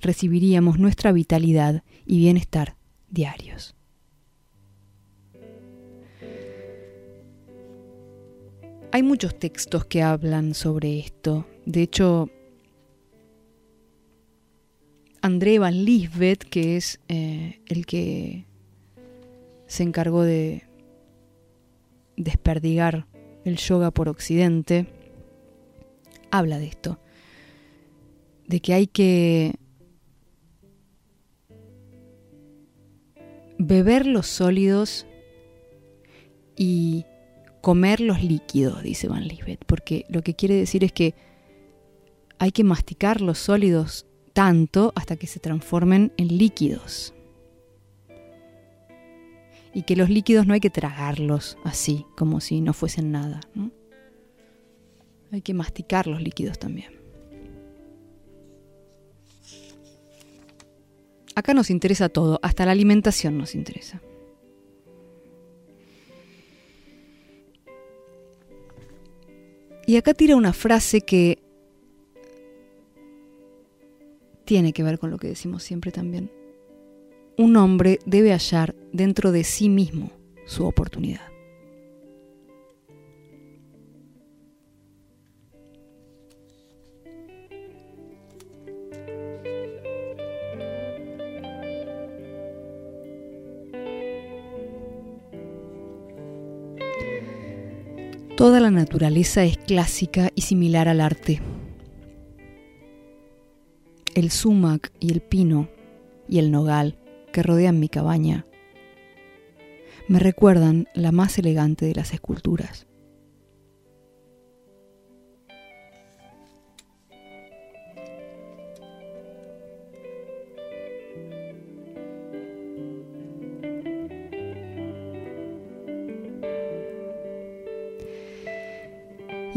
recibiríamos 0.00 0.78
nuestra 0.78 1.12
vitalidad 1.12 1.82
y 2.06 2.18
bienestar 2.18 2.76
diarios. 3.08 3.74
Hay 8.92 9.02
muchos 9.04 9.38
textos 9.38 9.84
que 9.84 10.02
hablan 10.02 10.54
sobre 10.54 10.98
esto. 10.98 11.46
De 11.64 11.82
hecho, 11.82 12.28
André 15.22 15.58
Van 15.60 15.84
Lisbeth, 15.84 16.42
que 16.42 16.76
es 16.76 16.98
eh, 17.08 17.60
el 17.66 17.86
que 17.86 18.46
se 19.66 19.84
encargó 19.84 20.22
de 20.22 20.64
desperdigar 22.16 23.06
el 23.44 23.56
yoga 23.56 23.92
por 23.92 24.08
Occidente, 24.08 24.86
habla 26.32 26.58
de 26.58 26.66
esto, 26.66 26.98
de 28.48 28.60
que 28.60 28.74
hay 28.74 28.86
que 28.88 29.54
beber 33.60 34.06
los 34.06 34.26
sólidos 34.26 35.06
y 36.56 37.04
comer 37.60 38.00
los 38.00 38.22
líquidos, 38.22 38.82
dice 38.82 39.06
Van 39.06 39.28
Lisbeth, 39.28 39.64
porque 39.66 40.06
lo 40.08 40.22
que 40.22 40.34
quiere 40.34 40.54
decir 40.54 40.82
es 40.82 40.92
que 40.92 41.14
hay 42.38 42.52
que 42.52 42.64
masticar 42.64 43.20
los 43.20 43.38
sólidos 43.38 44.06
tanto 44.32 44.92
hasta 44.96 45.16
que 45.16 45.26
se 45.26 45.40
transformen 45.40 46.12
en 46.16 46.38
líquidos. 46.38 47.12
Y 49.74 49.82
que 49.82 49.94
los 49.94 50.08
líquidos 50.08 50.46
no 50.46 50.54
hay 50.54 50.60
que 50.60 50.70
tragarlos 50.70 51.58
así, 51.62 52.06
como 52.16 52.40
si 52.40 52.60
no 52.60 52.72
fuesen 52.72 53.12
nada. 53.12 53.40
Hay 55.30 55.42
que 55.42 55.54
masticar 55.54 56.06
los 56.06 56.22
líquidos 56.22 56.58
también. 56.58 56.99
Acá 61.34 61.54
nos 61.54 61.70
interesa 61.70 62.08
todo, 62.08 62.40
hasta 62.42 62.66
la 62.66 62.72
alimentación 62.72 63.38
nos 63.38 63.54
interesa. 63.54 64.02
Y 69.86 69.96
acá 69.96 70.14
tira 70.14 70.36
una 70.36 70.52
frase 70.52 71.00
que 71.00 71.42
tiene 74.44 74.72
que 74.72 74.82
ver 74.82 74.98
con 74.98 75.10
lo 75.10 75.18
que 75.18 75.28
decimos 75.28 75.62
siempre 75.62 75.92
también. 75.92 76.30
Un 77.36 77.56
hombre 77.56 77.98
debe 78.04 78.32
hallar 78.32 78.74
dentro 78.92 79.32
de 79.32 79.44
sí 79.44 79.68
mismo 79.68 80.12
su 80.46 80.66
oportunidad. 80.66 81.29
Toda 98.40 98.58
la 98.58 98.70
naturaleza 98.70 99.44
es 99.44 99.58
clásica 99.58 100.30
y 100.34 100.40
similar 100.40 100.88
al 100.88 101.02
arte. 101.02 101.42
El 104.14 104.30
sumac 104.30 104.90
y 104.98 105.12
el 105.12 105.20
pino 105.20 105.68
y 106.26 106.38
el 106.38 106.50
nogal 106.50 106.96
que 107.34 107.42
rodean 107.42 107.78
mi 107.78 107.90
cabaña 107.90 108.46
me 110.08 110.20
recuerdan 110.20 110.88
la 110.94 111.12
más 111.12 111.36
elegante 111.38 111.84
de 111.84 111.94
las 111.94 112.14
esculturas. 112.14 112.86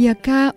Y 0.04 0.10
acá 0.10 0.54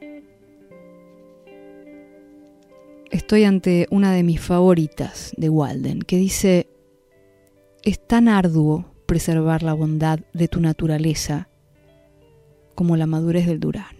estoy 3.12 3.44
ante 3.44 3.86
una 3.92 4.10
de 4.10 4.24
mis 4.24 4.40
favoritas 4.40 5.32
de 5.36 5.48
Walden, 5.48 6.00
que 6.00 6.16
dice, 6.16 6.68
es 7.84 8.04
tan 8.04 8.26
arduo 8.26 8.92
preservar 9.06 9.62
la 9.62 9.72
bondad 9.72 10.18
de 10.32 10.48
tu 10.48 10.60
naturaleza 10.60 11.48
como 12.74 12.96
la 12.96 13.06
madurez 13.06 13.46
del 13.46 13.60
durazno. 13.60 13.95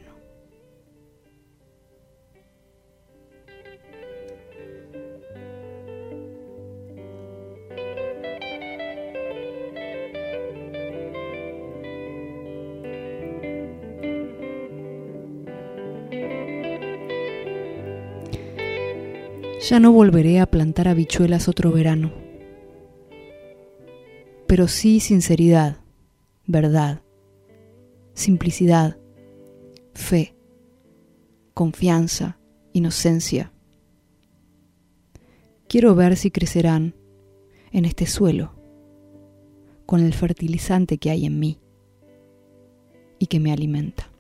Ya 19.68 19.80
no 19.80 19.90
volveré 19.90 20.38
a 20.38 20.47
plantar 20.47 20.86
habichuelas 20.86 21.48
otro 21.48 21.72
verano, 21.72 22.12
pero 24.47 24.68
sí 24.68 25.01
sinceridad, 25.01 25.78
verdad, 26.47 27.02
simplicidad, 28.14 28.97
fe, 29.93 30.36
confianza, 31.52 32.38
inocencia. 32.74 33.52
Quiero 35.66 35.97
ver 35.97 36.16
si 36.16 36.30
crecerán 36.30 36.94
en 37.72 37.86
este 37.86 38.06
suelo 38.06 38.55
con 39.84 39.98
el 39.98 40.14
fertilizante 40.14 40.98
que 40.98 41.10
hay 41.10 41.26
en 41.26 41.40
mí 41.40 41.59
y 43.18 43.26
que 43.26 43.40
me 43.40 43.52
alimenta. 43.52 44.12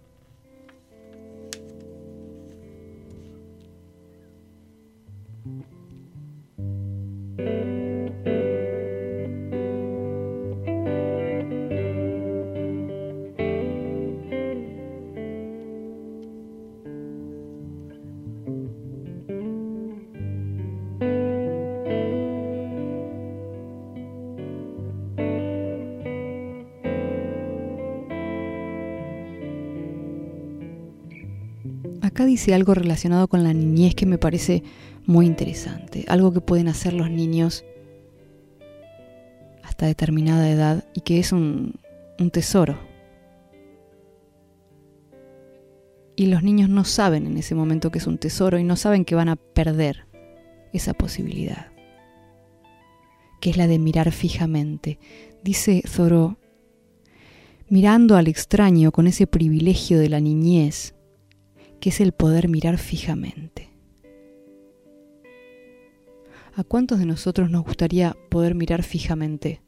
Dice 32.36 32.52
algo 32.52 32.74
relacionado 32.74 33.28
con 33.28 33.44
la 33.44 33.54
niñez 33.54 33.94
que 33.94 34.04
me 34.04 34.18
parece 34.18 34.62
muy 35.06 35.24
interesante, 35.24 36.04
algo 36.06 36.34
que 36.34 36.42
pueden 36.42 36.68
hacer 36.68 36.92
los 36.92 37.10
niños 37.10 37.64
hasta 39.62 39.86
determinada 39.86 40.50
edad 40.50 40.84
y 40.92 41.00
que 41.00 41.18
es 41.18 41.32
un, 41.32 41.80
un 42.18 42.30
tesoro. 42.30 42.78
Y 46.14 46.26
los 46.26 46.42
niños 46.42 46.68
no 46.68 46.84
saben 46.84 47.26
en 47.26 47.38
ese 47.38 47.54
momento 47.54 47.90
que 47.90 48.00
es 48.00 48.06
un 48.06 48.18
tesoro 48.18 48.58
y 48.58 48.64
no 48.64 48.76
saben 48.76 49.06
que 49.06 49.14
van 49.14 49.30
a 49.30 49.36
perder 49.36 50.06
esa 50.74 50.92
posibilidad, 50.92 51.72
que 53.40 53.48
es 53.48 53.56
la 53.56 53.66
de 53.66 53.78
mirar 53.78 54.12
fijamente. 54.12 54.98
Dice 55.42 55.82
Thoreau, 55.90 56.36
mirando 57.70 58.14
al 58.14 58.28
extraño 58.28 58.92
con 58.92 59.06
ese 59.06 59.26
privilegio 59.26 59.98
de 59.98 60.10
la 60.10 60.20
niñez, 60.20 60.95
es 61.88 62.00
el 62.00 62.12
poder 62.12 62.48
mirar 62.48 62.78
fijamente. 62.78 63.70
¿A 66.54 66.64
cuántos 66.64 66.98
de 66.98 67.06
nosotros 67.06 67.50
nos 67.50 67.64
gustaría 67.64 68.16
poder 68.30 68.54
mirar 68.54 68.82
fijamente 68.82 69.62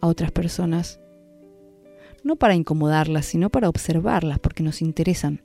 a 0.00 0.06
otras 0.06 0.30
personas? 0.32 1.00
No 2.22 2.36
para 2.36 2.54
incomodarlas, 2.54 3.26
sino 3.26 3.50
para 3.50 3.68
observarlas 3.68 4.38
porque 4.38 4.62
nos 4.62 4.82
interesan, 4.82 5.42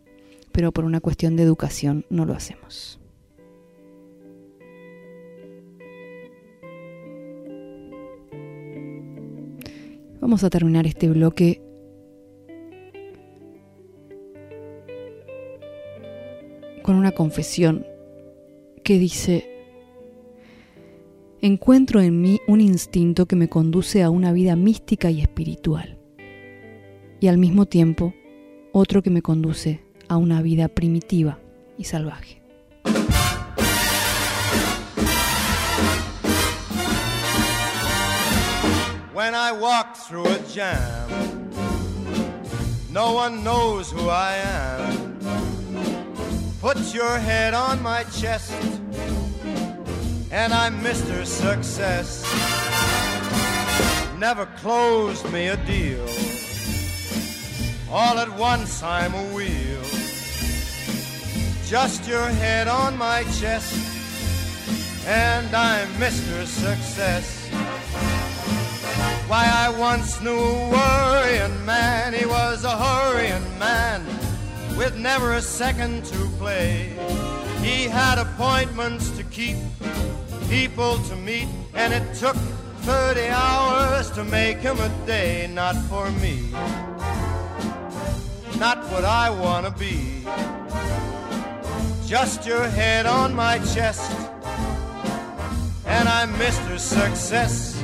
pero 0.52 0.72
por 0.72 0.84
una 0.84 0.99
cuestión 0.99 1.35
de 1.38 1.43
educación 1.43 2.06
no 2.10 2.26
lo 2.26 2.34
hacemos. 2.34 2.99
Vamos 10.19 10.43
a 10.43 10.49
terminar 10.49 10.88
este 10.88 11.07
bloque 11.07 11.64
con 16.85 16.97
una 16.97 17.13
confesión 17.13 17.83
que 18.83 18.99
dice, 18.99 19.49
encuentro 21.41 21.99
en 21.99 22.21
mí 22.21 22.41
un 22.47 22.61
instinto 22.61 23.25
que 23.25 23.35
me 23.35 23.49
conduce 23.49 24.03
a 24.03 24.11
una 24.11 24.31
vida 24.31 24.55
mística 24.55 25.09
y 25.09 25.19
espiritual, 25.19 25.97
y 27.19 27.25
al 27.25 27.39
mismo 27.39 27.65
tiempo 27.65 28.13
otro 28.71 29.01
que 29.01 29.09
me 29.09 29.23
conduce 29.23 29.81
a 30.09 30.17
una 30.17 30.43
vida 30.43 30.67
primitiva 30.67 31.39
y 31.75 31.85
salvaje. 31.85 32.43
When 39.11 39.33
I 39.33 39.53
walk 39.59 39.95
through 40.07 40.27
a 40.27 40.37
jam, 40.53 41.09
no 42.93 43.15
one 43.15 43.43
knows 43.43 43.91
who 43.91 44.07
I 44.11 44.35
am. 44.35 45.14
Put 46.65 46.95
your 46.95 47.19
head 47.19 47.53
on 47.53 47.79
my 47.83 48.05
chest, 48.05 48.51
and 50.31 50.51
I'm 50.51 50.79
Mr. 50.79 51.23
Success. 51.23 52.23
Never 54.17 54.47
closed 54.63 55.31
me 55.31 55.49
a 55.49 55.57
deal. 55.57 56.07
All 57.91 58.17
at 58.17 58.35
once 58.35 58.81
I'm 58.81 59.13
a 59.13 59.25
wheel. 59.35 59.83
Just 61.67 62.07
your 62.07 62.29
head 62.29 62.67
on 62.67 62.97
my 62.97 63.21
chest, 63.37 63.77
and 65.05 65.55
I'm 65.55 65.87
Mr. 65.99 66.47
Success. 66.47 67.47
Why, 69.27 69.45
I 69.53 69.69
once 69.69 70.19
knew 70.19 70.39
a 70.39 70.69
worrying 70.71 71.63
man, 71.63 72.15
he 72.15 72.25
was 72.25 72.63
a 72.63 72.75
hurrying 72.75 73.59
man 73.59 74.24
with 74.77 74.95
never 74.97 75.34
a 75.34 75.41
second 75.41 76.06
to 76.06 76.18
play. 76.38 76.93
He 77.61 77.85
had 77.85 78.18
appointments 78.18 79.10
to 79.11 79.23
keep, 79.23 79.57
people 80.49 80.97
to 81.10 81.15
meet, 81.15 81.47
and 81.73 81.93
it 81.93 82.14
took 82.15 82.35
30 82.81 83.27
hours 83.30 84.11
to 84.11 84.23
make 84.23 84.57
him 84.57 84.80
a 84.80 84.89
day, 85.06 85.49
not 85.52 85.76
for 85.89 86.11
me, 86.11 86.52
not 88.60 88.77
what 88.91 89.06
I 89.06 89.30
want 89.30 89.65
to 89.65 89.72
be. 89.72 90.23
Just 92.06 92.45
your 92.45 92.68
head 92.68 93.06
on 93.06 93.34
my 93.34 93.57
chest, 93.73 94.11
and 95.85 96.07
I'm 96.07 96.31
Mr. 96.34 96.77
Success. 96.77 97.81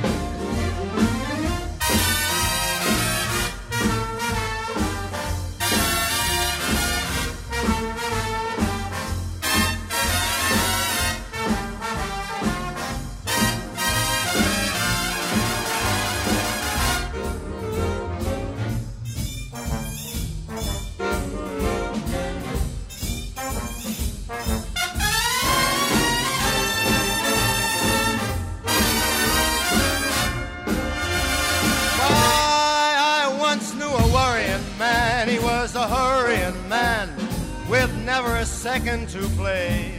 Second 38.72 39.06
to 39.06 39.28
play. 39.36 39.92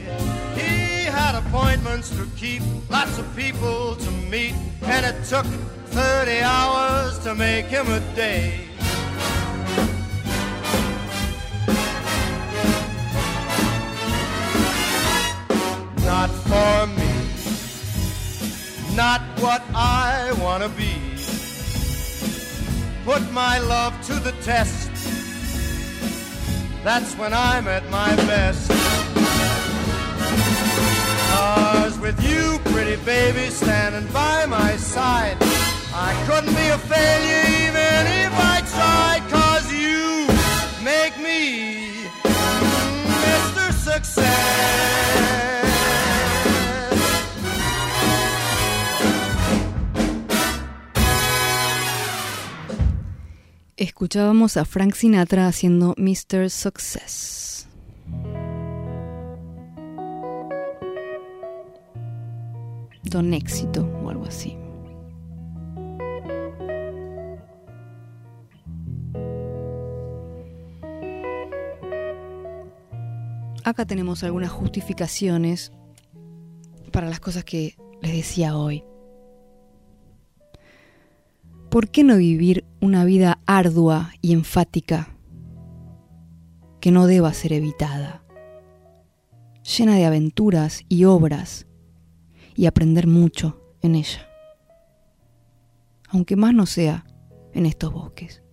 He 0.55 1.05
had 1.05 1.35
appointments 1.35 2.09
to 2.17 2.25
keep, 2.35 2.63
lots 2.89 3.19
of 3.19 3.35
people 3.35 3.95
to 3.97 4.11
meet, 4.33 4.55
and 4.81 5.05
it 5.05 5.23
took 5.25 5.45
30 5.45 6.41
hours 6.41 7.19
to 7.19 7.35
make 7.35 7.67
him 7.67 7.85
a 7.91 7.99
day. 8.15 8.65
Not 16.11 16.31
for 16.49 16.87
me, 16.97 17.13
not 18.95 19.21
what 19.43 19.61
I 19.75 20.33
want 20.41 20.63
to 20.63 20.69
be. 20.69 20.95
Put 23.05 23.21
my 23.31 23.59
love 23.59 23.93
to 24.07 24.15
the 24.15 24.31
test 24.41 24.92
that's 26.83 27.15
when 27.15 27.33
I'm 27.33 27.67
at 27.67 27.89
my 27.89 28.15
best. 28.27 28.69
Cause 31.31 31.97
with 31.99 32.21
you, 32.23 32.59
pretty 32.71 32.97
baby, 33.03 33.49
standing 33.49 34.11
by 34.11 34.45
my 34.45 34.75
side, 34.75 35.37
I 35.93 36.11
couldn't 36.27 36.53
be 36.53 36.67
a 36.67 36.77
failure 36.77 37.43
even 37.67 38.03
if 38.25 38.33
I 38.35 38.61
tried. 38.75 39.23
Cause 39.31 39.71
you 39.71 40.27
make 40.83 41.17
me 41.19 42.09
Mr. 43.23 43.71
Success. 43.71 45.62
Escuchábamos 53.83 54.55
a 54.55 54.63
Frank 54.63 54.93
Sinatra 54.93 55.45
haciendo 55.45 55.93
Mr. 55.97 56.49
Success. 56.49 57.67
Don 63.03 63.33
Éxito 63.33 63.85
o 64.01 64.09
algo 64.09 64.23
así. 64.23 64.57
Acá 73.65 73.85
tenemos 73.85 74.23
algunas 74.23 74.49
justificaciones 74.49 75.73
para 76.93 77.09
las 77.09 77.19
cosas 77.19 77.43
que 77.43 77.75
les 78.01 78.13
decía 78.13 78.55
hoy. 78.55 78.85
¿Por 81.73 81.89
qué 81.89 82.03
no 82.03 82.17
vivir 82.17 82.65
una 82.81 83.03
vida 83.03 83.39
ardua 83.47 84.11
y 84.21 84.33
enfática 84.33 85.17
que 86.79 86.91
no 86.91 87.07
deba 87.07 87.33
ser 87.33 87.51
evitada, 87.51 88.23
llena 89.63 89.95
de 89.95 90.05
aventuras 90.05 90.83
y 90.87 91.05
obras 91.05 91.65
y 92.55 92.67
aprender 92.67 93.07
mucho 93.07 93.59
en 93.81 93.95
ella? 93.95 94.29
Aunque 96.09 96.35
más 96.35 96.53
no 96.53 96.67
sea 96.67 97.07
en 97.53 97.65
estos 97.65 97.91
bosques. 97.91 98.43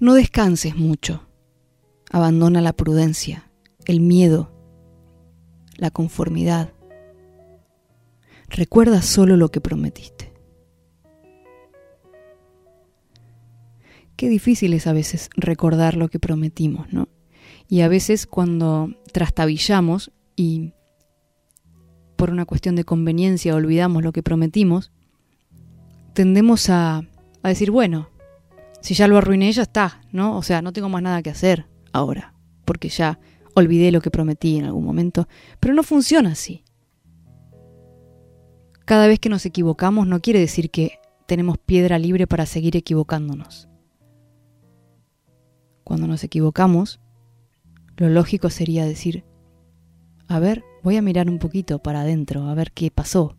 No 0.00 0.12
descanses 0.12 0.76
mucho. 0.76 1.26
Abandona 2.10 2.60
la 2.60 2.74
prudencia, 2.74 3.50
el 3.86 4.00
miedo, 4.00 4.52
la 5.78 5.90
conformidad 5.90 6.74
Recuerda 8.50 9.00
solo 9.00 9.36
lo 9.36 9.50
que 9.50 9.60
prometiste. 9.60 10.32
Qué 14.16 14.28
difícil 14.28 14.74
es 14.74 14.86
a 14.86 14.92
veces 14.92 15.30
recordar 15.36 15.96
lo 15.96 16.08
que 16.08 16.18
prometimos, 16.18 16.92
¿no? 16.92 17.08
Y 17.68 17.80
a 17.80 17.88
veces 17.88 18.26
cuando 18.26 18.90
trastabillamos 19.12 20.10
y 20.36 20.74
por 22.16 22.30
una 22.30 22.44
cuestión 22.44 22.76
de 22.76 22.84
conveniencia 22.84 23.54
olvidamos 23.54 24.02
lo 24.02 24.12
que 24.12 24.22
prometimos, 24.22 24.92
tendemos 26.12 26.68
a, 26.68 27.02
a 27.42 27.48
decir, 27.48 27.70
bueno, 27.70 28.10
si 28.82 28.94
ya 28.94 29.06
lo 29.08 29.16
arruiné, 29.16 29.52
ya 29.52 29.62
está, 29.62 30.02
¿no? 30.12 30.36
O 30.36 30.42
sea, 30.42 30.60
no 30.60 30.72
tengo 30.72 30.88
más 30.88 31.02
nada 31.02 31.22
que 31.22 31.30
hacer 31.30 31.66
ahora, 31.92 32.34
porque 32.64 32.88
ya 32.88 33.20
olvidé 33.54 33.92
lo 33.92 34.00
que 34.00 34.10
prometí 34.10 34.56
en 34.58 34.64
algún 34.64 34.84
momento. 34.84 35.28
Pero 35.60 35.72
no 35.72 35.82
funciona 35.82 36.32
así. 36.32 36.64
Cada 38.90 39.06
vez 39.06 39.20
que 39.20 39.28
nos 39.28 39.46
equivocamos 39.46 40.08
no 40.08 40.18
quiere 40.18 40.40
decir 40.40 40.68
que 40.68 40.98
tenemos 41.26 41.58
piedra 41.58 41.96
libre 41.96 42.26
para 42.26 42.44
seguir 42.44 42.76
equivocándonos. 42.76 43.68
Cuando 45.84 46.08
nos 46.08 46.24
equivocamos, 46.24 46.98
lo 47.96 48.08
lógico 48.08 48.50
sería 48.50 48.84
decir, 48.84 49.24
a 50.26 50.40
ver, 50.40 50.64
voy 50.82 50.96
a 50.96 51.02
mirar 51.02 51.30
un 51.30 51.38
poquito 51.38 51.78
para 51.78 52.00
adentro, 52.00 52.48
a 52.48 52.54
ver 52.56 52.72
qué 52.72 52.90
pasó, 52.90 53.36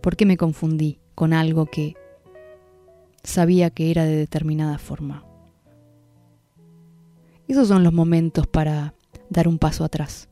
por 0.00 0.16
qué 0.16 0.24
me 0.24 0.38
confundí 0.38 1.00
con 1.14 1.34
algo 1.34 1.66
que 1.66 1.94
sabía 3.22 3.68
que 3.68 3.90
era 3.90 4.06
de 4.06 4.16
determinada 4.16 4.78
forma. 4.78 5.26
Esos 7.46 7.68
son 7.68 7.84
los 7.84 7.92
momentos 7.92 8.46
para 8.46 8.94
dar 9.28 9.48
un 9.48 9.58
paso 9.58 9.84
atrás 9.84 10.30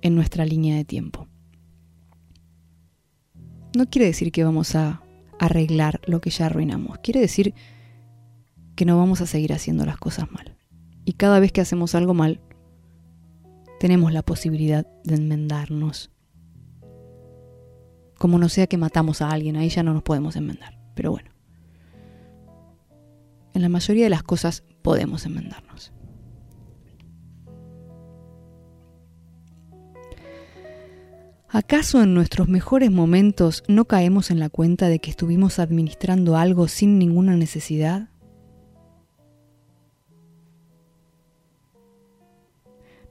en 0.00 0.16
nuestra 0.16 0.44
línea 0.44 0.74
de 0.74 0.84
tiempo. 0.84 1.28
No 3.74 3.86
quiere 3.86 4.06
decir 4.06 4.30
que 4.30 4.44
vamos 4.44 4.76
a 4.76 5.02
arreglar 5.38 6.00
lo 6.06 6.20
que 6.20 6.30
ya 6.30 6.46
arruinamos, 6.46 6.98
quiere 6.98 7.20
decir 7.20 7.54
que 8.76 8.84
no 8.84 8.96
vamos 8.96 9.20
a 9.20 9.26
seguir 9.26 9.52
haciendo 9.52 9.84
las 9.84 9.98
cosas 9.98 10.30
mal. 10.30 10.56
Y 11.04 11.14
cada 11.14 11.40
vez 11.40 11.52
que 11.52 11.60
hacemos 11.60 11.94
algo 11.94 12.14
mal, 12.14 12.40
tenemos 13.80 14.12
la 14.12 14.22
posibilidad 14.22 14.86
de 15.04 15.16
enmendarnos. 15.16 16.10
Como 18.18 18.38
no 18.38 18.48
sea 18.48 18.66
que 18.66 18.78
matamos 18.78 19.22
a 19.22 19.30
alguien, 19.30 19.56
ahí 19.56 19.68
ya 19.68 19.82
no 19.82 19.92
nos 19.92 20.02
podemos 20.02 20.36
enmendar. 20.36 20.78
Pero 20.94 21.10
bueno, 21.10 21.30
en 23.54 23.62
la 23.62 23.68
mayoría 23.68 24.04
de 24.04 24.10
las 24.10 24.22
cosas 24.22 24.64
podemos 24.82 25.26
enmendarnos. 25.26 25.93
¿Acaso 31.54 32.02
en 32.02 32.14
nuestros 32.14 32.48
mejores 32.48 32.90
momentos 32.90 33.62
no 33.68 33.84
caemos 33.84 34.32
en 34.32 34.40
la 34.40 34.48
cuenta 34.48 34.88
de 34.88 34.98
que 34.98 35.10
estuvimos 35.10 35.60
administrando 35.60 36.36
algo 36.36 36.66
sin 36.66 36.98
ninguna 36.98 37.36
necesidad? 37.36 38.08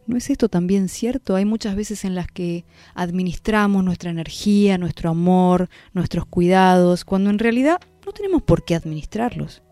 ¿No 0.07 0.17
es 0.17 0.29
esto 0.29 0.49
también 0.49 0.89
cierto? 0.89 1.37
Hay 1.37 1.45
muchas 1.45 1.77
veces 1.77 2.03
en 2.03 2.15
las 2.15 2.27
que 2.27 2.65
administramos 2.95 3.81
nuestra 3.81 4.09
energía, 4.09 4.77
nuestro 4.77 5.09
amor, 5.09 5.69
nuestros 5.93 6.25
cuidados, 6.25 7.05
cuando 7.05 7.29
en 7.29 7.39
realidad 7.39 7.79
no 8.05 8.11
tenemos 8.11 8.41
por 8.41 8.65
qué 8.65 8.75
administrarlos. 8.75 9.63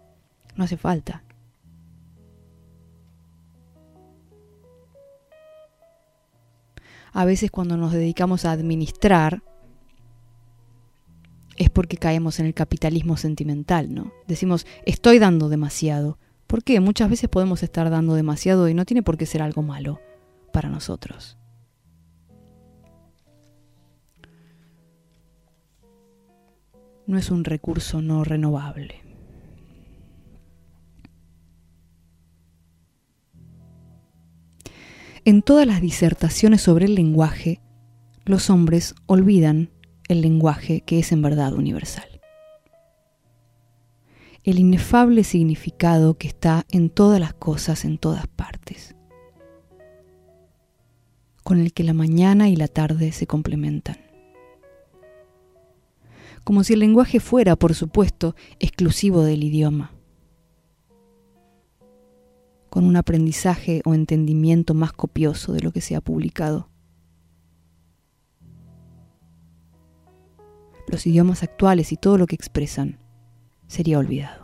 No 0.56 0.64
hace 0.64 0.78
falta. 0.78 1.26
A 7.14 7.26
veces 7.26 7.52
cuando 7.52 7.78
nos 7.78 7.92
dedicamos 7.92 8.46
a 8.46 8.52
administrar 8.52 9.44
es 11.58 11.70
porque 11.70 11.98
caemos 11.98 12.40
en 12.40 12.46
el 12.46 12.54
capitalismo 12.54 13.18
sentimental, 13.18 13.94
¿no? 13.94 14.12
Decimos, 14.28 14.66
estoy 14.86 15.20
dando 15.20 15.50
demasiado. 15.50 16.18
¿Por 16.48 16.64
qué? 16.64 16.80
Muchas 16.80 17.10
veces 17.10 17.30
podemos 17.30 17.64
estar 17.64 17.90
dando 17.90 18.16
demasiado 18.16 18.68
y 18.68 18.74
no 18.74 18.86
tiene 18.86 19.04
por 19.04 19.18
qué 19.18 19.26
ser 19.26 19.42
algo 19.42 19.62
malo 19.62 20.00
para 20.52 20.70
nosotros. 20.70 21.38
No 27.08 27.18
es 27.18 27.30
un 27.30 27.44
recurso 27.44 28.02
no 28.02 28.24
renovable. 28.24 29.01
En 35.24 35.42
todas 35.42 35.68
las 35.68 35.82
disertaciones 35.82 36.62
sobre 36.62 36.86
el 36.86 36.96
lenguaje, 36.96 37.62
los 38.26 38.50
hombres 38.50 38.96
olvidan 39.06 39.70
el 40.08 40.22
lenguaje 40.22 40.82
que 40.82 41.00
es 41.00 41.12
en 41.12 41.22
verdad 41.22 41.54
universal. 41.54 42.22
El 44.44 44.58
inefable 44.58 45.24
significado 45.24 46.18
que 46.18 46.28
está 46.28 46.66
en 46.70 46.90
todas 46.90 47.20
las 47.20 47.34
cosas 47.34 47.86
en 47.86 47.98
todas 48.00 48.28
partes 48.28 48.96
con 51.44 51.60
el 51.60 51.74
que 51.74 51.84
la 51.84 51.94
mañana 51.94 52.50
y 52.50 52.56
la 52.56 52.68
tarde 52.68 53.12
se 53.12 53.28
complementan. 53.28 53.98
Como 56.44 56.64
si 56.64 56.74
el 56.74 56.80
lenguaje 56.80 57.20
fuera, 57.20 57.56
por 57.56 57.76
supuesto, 57.76 58.36
exclusivo 58.60 59.24
del 59.24 59.44
idioma, 59.44 59.92
con 62.72 62.86
un 62.86 62.96
aprendizaje 62.96 63.82
o 63.84 63.94
entendimiento 63.94 64.74
más 64.74 64.94
copioso 64.94 65.52
de 65.52 65.60
lo 65.60 65.74
que 65.74 65.82
se 65.82 65.94
ha 65.94 66.00
publicado. 66.00 66.70
Los 70.88 71.06
idiomas 71.06 71.44
actuales 71.44 71.92
y 71.92 71.98
todo 71.98 72.18
lo 72.18 72.28
que 72.28 72.36
expresan 72.36 72.98
sería 73.68 74.00
olvidado. 74.00 74.41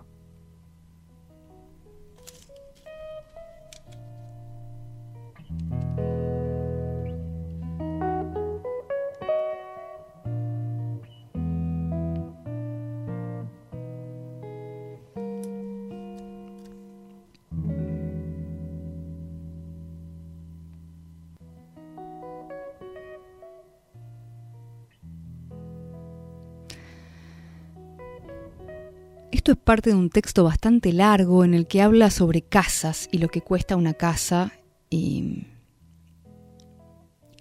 Esto 29.48 29.60
es 29.60 29.64
parte 29.64 29.92
de 29.92 29.96
un 29.96 30.10
texto 30.10 30.44
bastante 30.44 30.92
largo 30.92 31.46
en 31.46 31.54
el 31.54 31.68
que 31.68 31.82
habla 31.82 32.10
sobre 32.10 32.42
casas 32.42 33.08
y 33.14 33.20
lo 33.20 33.30
que 33.30 33.40
cuesta 33.40 33.78
una 33.78 33.94
casa 33.94 34.52
y, 34.90 35.46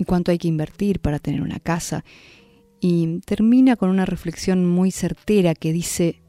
cuánto 0.07 0.31
hay 0.31 0.39
que 0.39 0.47
invertir 0.47 1.01
para 1.01 1.19
tener 1.19 1.43
una 1.43 1.59
casa. 1.59 2.05
Y 2.79 3.19
termina 3.27 3.75
con 3.75 3.91
una 3.91 4.05
reflexión 4.05 4.65
muy 4.65 4.93
certera 4.93 5.57
que 5.57 5.73
dice, 5.73 6.23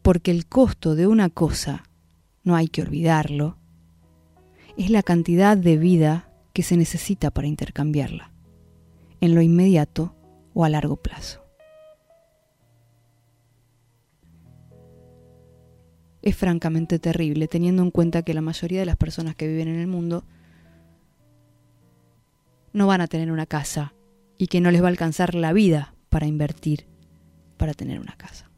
porque 0.00 0.30
el 0.30 0.46
costo 0.46 0.94
de 0.94 1.06
una 1.06 1.28
cosa, 1.28 1.84
no 2.42 2.56
hay 2.56 2.68
que 2.68 2.80
olvidarlo, 2.80 3.58
es 4.78 4.88
la 4.88 5.02
cantidad 5.02 5.58
de 5.58 5.76
vida 5.76 6.32
que 6.54 6.62
se 6.62 6.78
necesita 6.78 7.30
para 7.30 7.46
intercambiarla, 7.46 8.32
en 9.20 9.34
lo 9.34 9.42
inmediato 9.42 10.14
o 10.54 10.64
a 10.64 10.70
largo 10.70 10.96
plazo. 10.96 11.37
Es 16.28 16.36
francamente 16.36 16.98
terrible, 16.98 17.48
teniendo 17.48 17.82
en 17.82 17.90
cuenta 17.90 18.22
que 18.22 18.34
la 18.34 18.40
mayoría 18.40 18.80
de 18.80 18.86
las 18.86 18.96
personas 18.96 19.34
que 19.34 19.48
viven 19.48 19.68
en 19.68 19.80
el 19.80 19.86
mundo 19.86 20.24
no 22.72 22.86
van 22.86 23.00
a 23.00 23.06
tener 23.06 23.30
una 23.32 23.46
casa 23.46 23.94
y 24.36 24.46
que 24.46 24.60
no 24.60 24.70
les 24.70 24.82
va 24.82 24.86
a 24.86 24.90
alcanzar 24.90 25.34
la 25.34 25.52
vida 25.52 25.94
para 26.08 26.26
invertir 26.26 26.86
para 27.58 27.74
tener 27.74 28.00
una 28.00 28.16
casa. 28.16 28.48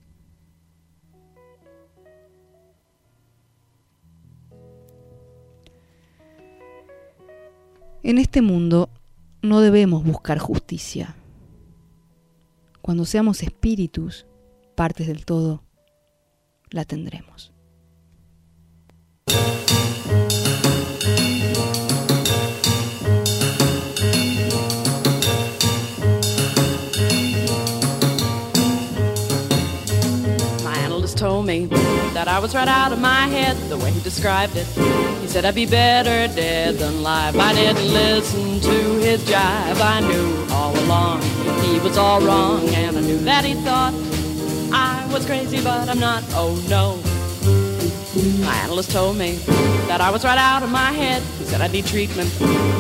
En 8.02 8.18
este 8.18 8.40
mundo 8.40 8.90
no 9.42 9.60
debemos 9.60 10.04
buscar 10.04 10.38
justicia. 10.38 11.16
Cuando 12.80 13.04
seamos 13.04 13.42
espíritus, 13.42 14.26
partes 14.74 15.06
del 15.06 15.26
todo, 15.26 15.62
la 16.70 16.84
tendremos. 16.84 17.52
That 31.66 32.28
I 32.28 32.38
was 32.38 32.54
right 32.54 32.68
out 32.68 32.92
of 32.92 33.00
my 33.00 33.26
head 33.26 33.56
the 33.68 33.76
way 33.76 33.90
he 33.90 34.00
described 34.00 34.56
it. 34.56 34.66
He 35.20 35.26
said 35.26 35.44
I'd 35.44 35.54
be 35.54 35.66
better 35.66 36.32
dead 36.34 36.76
than 36.76 36.94
alive. 36.94 37.36
I 37.36 37.52
didn't 37.54 37.92
listen 37.92 38.60
to 38.60 38.78
his 39.00 39.22
jive. 39.24 39.80
I 39.80 40.00
knew 40.00 40.52
all 40.52 40.78
along 40.84 41.22
he 41.62 41.78
was 41.80 41.96
all 41.96 42.20
wrong, 42.20 42.68
and 42.70 42.96
I 42.96 43.00
knew 43.00 43.18
that 43.18 43.44
he 43.44 43.54
thought 43.54 43.94
I 44.72 45.08
was 45.12 45.26
crazy, 45.26 45.62
but 45.62 45.88
I'm 45.88 45.98
not. 45.98 46.22
Oh 46.30 46.54
no. 46.68 47.09
My 48.12 48.54
analyst 48.64 48.90
told 48.90 49.16
me 49.16 49.36
that 49.86 50.00
I 50.00 50.10
was 50.10 50.24
right 50.24 50.36
out 50.36 50.64
of 50.64 50.70
my 50.70 50.90
head. 50.90 51.22
He 51.38 51.44
said 51.44 51.60
I 51.60 51.68
need 51.68 51.86
treatment, 51.86 52.28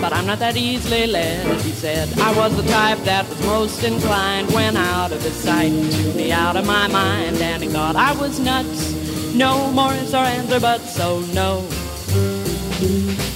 but 0.00 0.12
I'm 0.12 0.26
not 0.26 0.40
that 0.40 0.56
easily 0.56 1.06
led. 1.06 1.60
He 1.60 1.70
said 1.70 2.08
I 2.18 2.36
was 2.36 2.56
the 2.56 2.64
type 2.64 2.98
that 3.04 3.28
was 3.28 3.40
most 3.46 3.84
inclined 3.84 4.50
when 4.50 4.76
out 4.76 5.12
of 5.12 5.22
his 5.22 5.34
sight 5.34 5.70
to 5.70 6.12
be 6.14 6.32
out 6.32 6.56
of 6.56 6.66
my 6.66 6.88
mind. 6.88 7.36
And 7.36 7.62
he 7.62 7.68
thought 7.68 7.94
I 7.94 8.12
was 8.18 8.40
nuts. 8.40 8.92
No 9.32 9.70
more 9.70 9.92
is 9.92 10.14
our 10.14 10.24
answer, 10.24 10.58
but 10.58 10.80
so 10.80 11.20
no. 11.32 11.60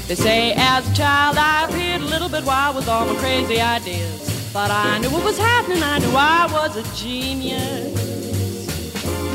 They 0.09 0.17
say 0.17 0.53
as 0.57 0.91
a 0.91 0.95
child 0.95 1.37
I 1.39 1.67
appeared 1.69 2.01
a 2.01 2.07
little 2.07 2.29
bit 2.29 2.45
wild 2.45 2.75
with 2.75 2.89
all 2.89 3.07
my 3.07 3.15
crazy 3.21 3.61
ideas. 3.61 4.51
But 4.53 4.73
I 4.73 4.99
knew 4.99 5.11
what 5.11 5.25
was 5.25 5.39
happening, 5.39 5.83
I 5.83 5.99
knew 6.01 6.17
I 6.17 6.49
was 6.53 6.77
a 6.77 6.97
genius. 6.97 8.24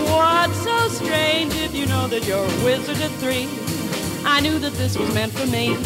What's 0.10 0.64
so 0.64 0.88
strange 0.90 1.54
if 1.56 1.76
you 1.76 1.86
know 1.86 2.08
that 2.08 2.26
you're 2.28 2.44
a 2.44 2.64
wizard 2.64 2.98
at 2.98 3.12
three? 3.22 3.48
I 4.26 4.42
knew 4.42 4.58
that 4.60 4.74
this 4.74 4.98
was 4.98 5.14
meant 5.14 5.32
for 5.32 5.46
me. 5.46 5.78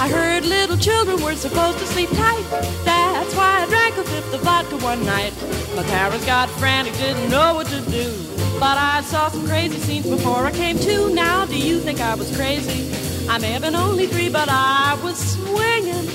I 0.00 0.08
heard 0.08 0.44
little 0.44 0.76
children 0.76 1.22
were 1.22 1.34
supposed 1.34 1.78
to 1.78 1.86
sleep 1.86 2.10
tight. 2.10 2.44
That's 2.84 3.34
why 3.34 3.62
I 3.62 3.66
drank 3.66 3.96
a 3.96 4.04
fifth 4.04 4.34
of 4.34 4.40
vodka 4.42 4.76
one 4.78 5.04
night. 5.04 5.32
My 5.76 5.82
parents 5.82 6.24
got 6.24 6.48
frantic, 6.50 6.94
didn't 6.94 7.30
know 7.30 7.54
what 7.54 7.66
to 7.68 7.80
do. 7.90 8.10
But 8.58 8.78
I 8.78 9.00
saw 9.02 9.28
some 9.28 9.46
crazy 9.46 9.78
scenes 9.78 10.08
before 10.08 10.46
I 10.46 10.52
came 10.52 10.78
to. 10.78 11.12
Now, 11.12 11.44
do 11.46 11.58
you 11.58 11.80
think 11.80 12.00
I 12.00 12.14
was 12.14 12.34
crazy? 12.36 12.94
I 13.28 13.38
may 13.38 13.52
have 13.52 13.62
been 13.62 13.74
only 13.74 14.06
three, 14.06 14.28
but 14.28 14.48
I 14.48 14.98
was 15.02 15.18
swinging. 15.18 16.06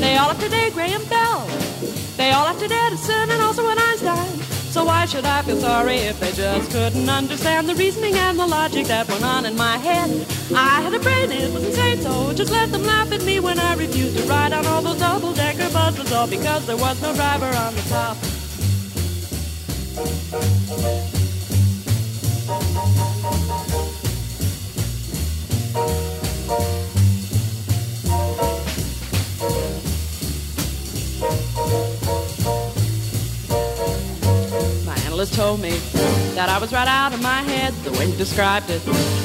They 0.00 0.16
all 0.16 0.30
up 0.30 0.38
to 0.38 0.70
Graham 0.72 1.04
Bell. 1.06 1.46
They 2.16 2.30
all 2.32 2.46
up 2.46 2.58
to 2.58 2.68
Edison 2.70 3.30
and 3.30 3.42
also 3.42 3.68
an 3.68 3.78
Einstein. 3.78 4.57
So 4.70 4.84
why 4.84 5.06
should 5.06 5.24
I 5.24 5.42
feel 5.42 5.56
sorry 5.58 5.96
if 5.96 6.20
they 6.20 6.30
just 6.32 6.70
couldn't 6.70 7.08
understand 7.08 7.68
the 7.68 7.74
reasoning 7.74 8.14
and 8.14 8.38
the 8.38 8.46
logic 8.46 8.86
that 8.86 9.08
went 9.08 9.24
on 9.24 9.46
in 9.46 9.56
my 9.56 9.78
head? 9.78 10.26
I 10.54 10.82
had 10.82 10.92
a 10.92 11.00
brain, 11.00 11.32
it 11.32 11.52
was 11.52 11.64
insane, 11.64 12.02
so 12.02 12.34
just 12.34 12.52
let 12.52 12.70
them 12.70 12.82
laugh 12.82 13.10
at 13.10 13.24
me 13.24 13.40
when 13.40 13.58
I 13.58 13.74
refused 13.74 14.18
to 14.18 14.24
ride 14.24 14.52
on 14.52 14.66
all 14.66 14.82
those 14.82 14.98
double-decker 14.98 15.70
buses, 15.72 16.12
all 16.12 16.28
because 16.28 16.66
there 16.66 16.76
was 16.76 17.00
no 17.00 17.14
driver 17.14 17.46
on 17.46 17.74
the 17.74 17.82
top. 17.88 18.16
Analyst 35.18 35.34
told 35.34 35.60
me 35.60 35.76
that 36.36 36.48
I 36.48 36.58
was 36.58 36.72
right 36.72 36.86
out 36.86 37.12
of 37.12 37.20
my 37.20 37.42
head 37.42 37.74
the 37.82 37.90
way 37.98 38.06
he 38.06 38.16
described 38.16 38.70
it. 38.70 38.80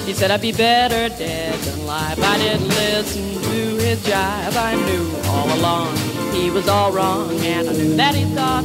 He 0.07 0.13
said 0.13 0.31
I'd 0.31 0.41
be 0.41 0.51
better 0.51 1.07
dead 1.15 1.53
than 1.59 1.81
alive. 1.81 2.19
I 2.19 2.35
didn't 2.39 2.67
listen 2.67 3.39
to 3.43 3.77
his 3.77 3.99
jive. 3.99 4.55
I 4.57 4.73
knew 4.73 5.05
all 5.27 5.53
along 5.55 5.95
he 6.33 6.49
was 6.49 6.67
all 6.67 6.91
wrong, 6.91 7.29
and 7.41 7.69
I 7.69 7.73
knew 7.73 7.95
that 7.95 8.15
he 8.15 8.25
thought 8.33 8.63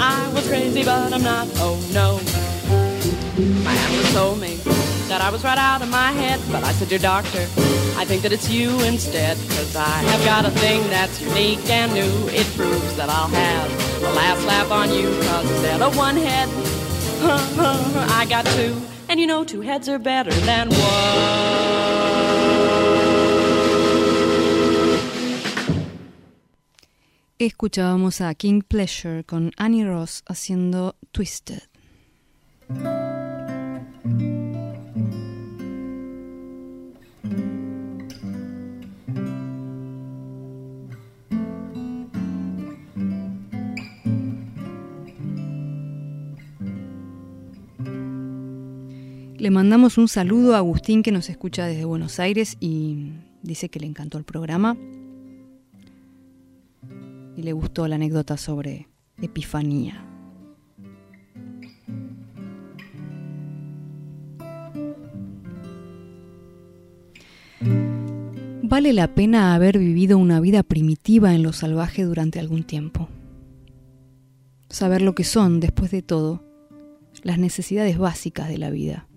I 0.00 0.32
was 0.32 0.48
crazy, 0.48 0.84
but 0.84 1.12
I'm 1.12 1.22
not. 1.22 1.48
Oh 1.56 1.76
no. 1.92 2.16
My 3.62 3.74
analyst 3.74 4.14
told 4.14 4.40
me 4.40 4.54
that 5.08 5.20
I 5.20 5.28
was 5.28 5.44
right 5.44 5.58
out 5.58 5.82
of 5.82 5.90
my 5.90 6.12
head, 6.12 6.40
but 6.50 6.64
I 6.64 6.72
said, 6.72 6.88
Dear 6.88 6.98
doctor, 6.98 7.42
I 8.00 8.06
think 8.06 8.22
that 8.22 8.32
it's 8.32 8.48
you 8.48 8.70
instead, 8.84 9.36
cause 9.36 9.76
I 9.76 9.98
have 10.12 10.24
got 10.24 10.46
a 10.46 10.50
thing 10.62 10.80
that's 10.88 11.20
unique 11.20 11.68
and 11.68 11.92
new. 11.92 12.28
It 12.28 12.46
proves 12.56 12.96
that 12.96 13.10
I'll 13.10 13.28
have 13.28 13.87
last 14.00 14.44
laugh 14.46 14.70
on 14.70 14.92
you, 14.92 15.08
cause 15.22 15.50
instead 15.50 15.82
of 15.82 15.96
one 15.96 16.16
head, 16.16 16.48
I 18.10 18.26
got 18.28 18.46
two. 18.46 18.80
And 19.08 19.18
you 19.18 19.26
know, 19.26 19.44
two 19.44 19.62
heads 19.62 19.88
are 19.88 19.98
better 19.98 20.30
than 20.30 20.68
one. 20.68 21.68
Escuchábamos 27.38 28.20
a 28.20 28.34
King 28.34 28.62
Pleasure 28.62 29.22
con 29.24 29.52
Annie 29.56 29.84
Ross 29.84 30.22
haciendo 30.26 30.96
Twisted. 31.12 31.62
Le 49.38 49.52
mandamos 49.52 49.98
un 49.98 50.08
saludo 50.08 50.56
a 50.56 50.58
Agustín 50.58 51.04
que 51.04 51.12
nos 51.12 51.30
escucha 51.30 51.64
desde 51.64 51.84
Buenos 51.84 52.18
Aires 52.18 52.56
y 52.58 53.12
dice 53.40 53.68
que 53.68 53.78
le 53.78 53.86
encantó 53.86 54.18
el 54.18 54.24
programa 54.24 54.76
y 57.36 57.42
le 57.44 57.52
gustó 57.52 57.86
la 57.86 57.94
anécdota 57.94 58.36
sobre 58.36 58.88
Epifanía. 59.22 60.04
Vale 68.64 68.92
la 68.92 69.14
pena 69.14 69.54
haber 69.54 69.78
vivido 69.78 70.18
una 70.18 70.40
vida 70.40 70.64
primitiva 70.64 71.32
en 71.32 71.44
lo 71.44 71.52
salvaje 71.52 72.02
durante 72.02 72.40
algún 72.40 72.64
tiempo. 72.64 73.08
Saber 74.68 75.00
lo 75.00 75.14
que 75.14 75.22
son, 75.22 75.60
después 75.60 75.92
de 75.92 76.02
todo, 76.02 76.42
las 77.22 77.38
necesidades 77.38 77.98
básicas 77.98 78.48
de 78.48 78.58
la 78.58 78.70
vida 78.70 79.08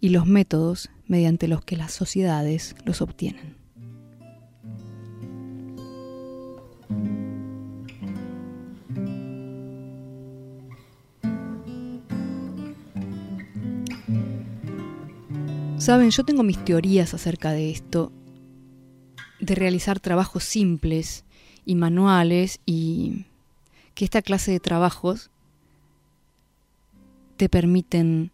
y 0.00 0.08
los 0.10 0.26
métodos 0.26 0.90
mediante 1.06 1.48
los 1.48 1.64
que 1.64 1.76
las 1.76 1.92
sociedades 1.92 2.74
los 2.84 3.02
obtienen. 3.02 3.60
Saben, 15.80 16.10
yo 16.10 16.24
tengo 16.24 16.42
mis 16.42 16.62
teorías 16.62 17.14
acerca 17.14 17.52
de 17.52 17.70
esto, 17.70 18.12
de 19.40 19.54
realizar 19.54 19.98
trabajos 19.98 20.44
simples 20.44 21.24
y 21.64 21.74
manuales 21.74 22.60
y 22.66 23.24
que 23.94 24.04
esta 24.04 24.20
clase 24.20 24.52
de 24.52 24.60
trabajos 24.60 25.30
te 27.38 27.48
permiten 27.48 28.30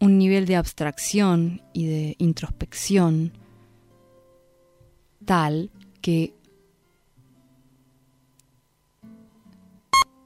un 0.00 0.16
nivel 0.18 0.46
de 0.46 0.56
abstracción 0.56 1.62
y 1.74 1.86
de 1.86 2.16
introspección 2.18 3.32
tal 5.26 5.70
que 6.00 6.34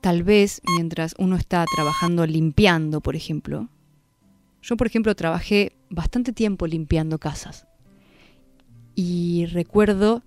tal 0.01 0.23
vez 0.23 0.63
mientras 0.77 1.15
uno 1.19 1.37
está 1.37 1.65
trabajando 1.75 2.27
limpiando, 2.27 3.01
por 3.01 3.17
ejemplo, 3.17 3.69
yo 4.63 4.77
por 4.77 4.87
ejemplo 4.87 5.15
trabajé 5.17 5.77
bastante 5.91 6.33
tiempo 6.33 6.67
limpiando 6.67 7.19
casas. 7.19 7.67
Y 8.95 9.47
recuerdo 9.47 10.23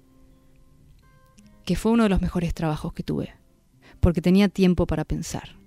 que 1.64 1.76
fue 1.76 1.92
uno 1.92 2.04
de 2.04 2.10
los 2.10 2.22
mejores 2.22 2.54
trabajos 2.54 2.92
que 2.92 3.04
tuve, 3.04 3.34
porque 4.00 4.22
tenía 4.22 4.50
tiempo 4.50 4.86
para 4.88 5.06
pensar 5.06 5.58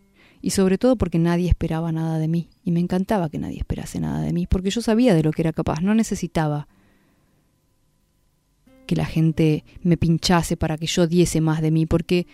y 0.40 0.50
sobre 0.50 0.78
todo 0.78 0.96
porque 0.96 1.18
nadie 1.18 1.48
esperaba 1.48 1.92
nada 1.92 2.18
de 2.18 2.28
mí, 2.28 2.48
y 2.64 2.72
me 2.72 2.80
encantaba 2.80 3.28
que 3.28 3.38
nadie 3.38 3.58
esperase 3.58 4.00
nada 4.00 4.20
de 4.20 4.32
mí, 4.32 4.46
porque 4.46 4.70
yo 4.70 4.80
sabía 4.80 5.14
de 5.14 5.22
lo 5.22 5.32
que 5.32 5.42
era 5.42 5.52
capaz, 5.52 5.80
no 5.80 5.94
necesitaba 5.94 6.68
que 8.86 8.96
la 8.96 9.06
gente 9.06 9.64
me 9.82 9.96
pinchase 9.96 10.56
para 10.56 10.76
que 10.76 10.86
yo 10.86 11.06
diese 11.06 11.40
más 11.40 11.62
de 11.62 11.70
mí, 11.70 11.86
porque 11.86 12.26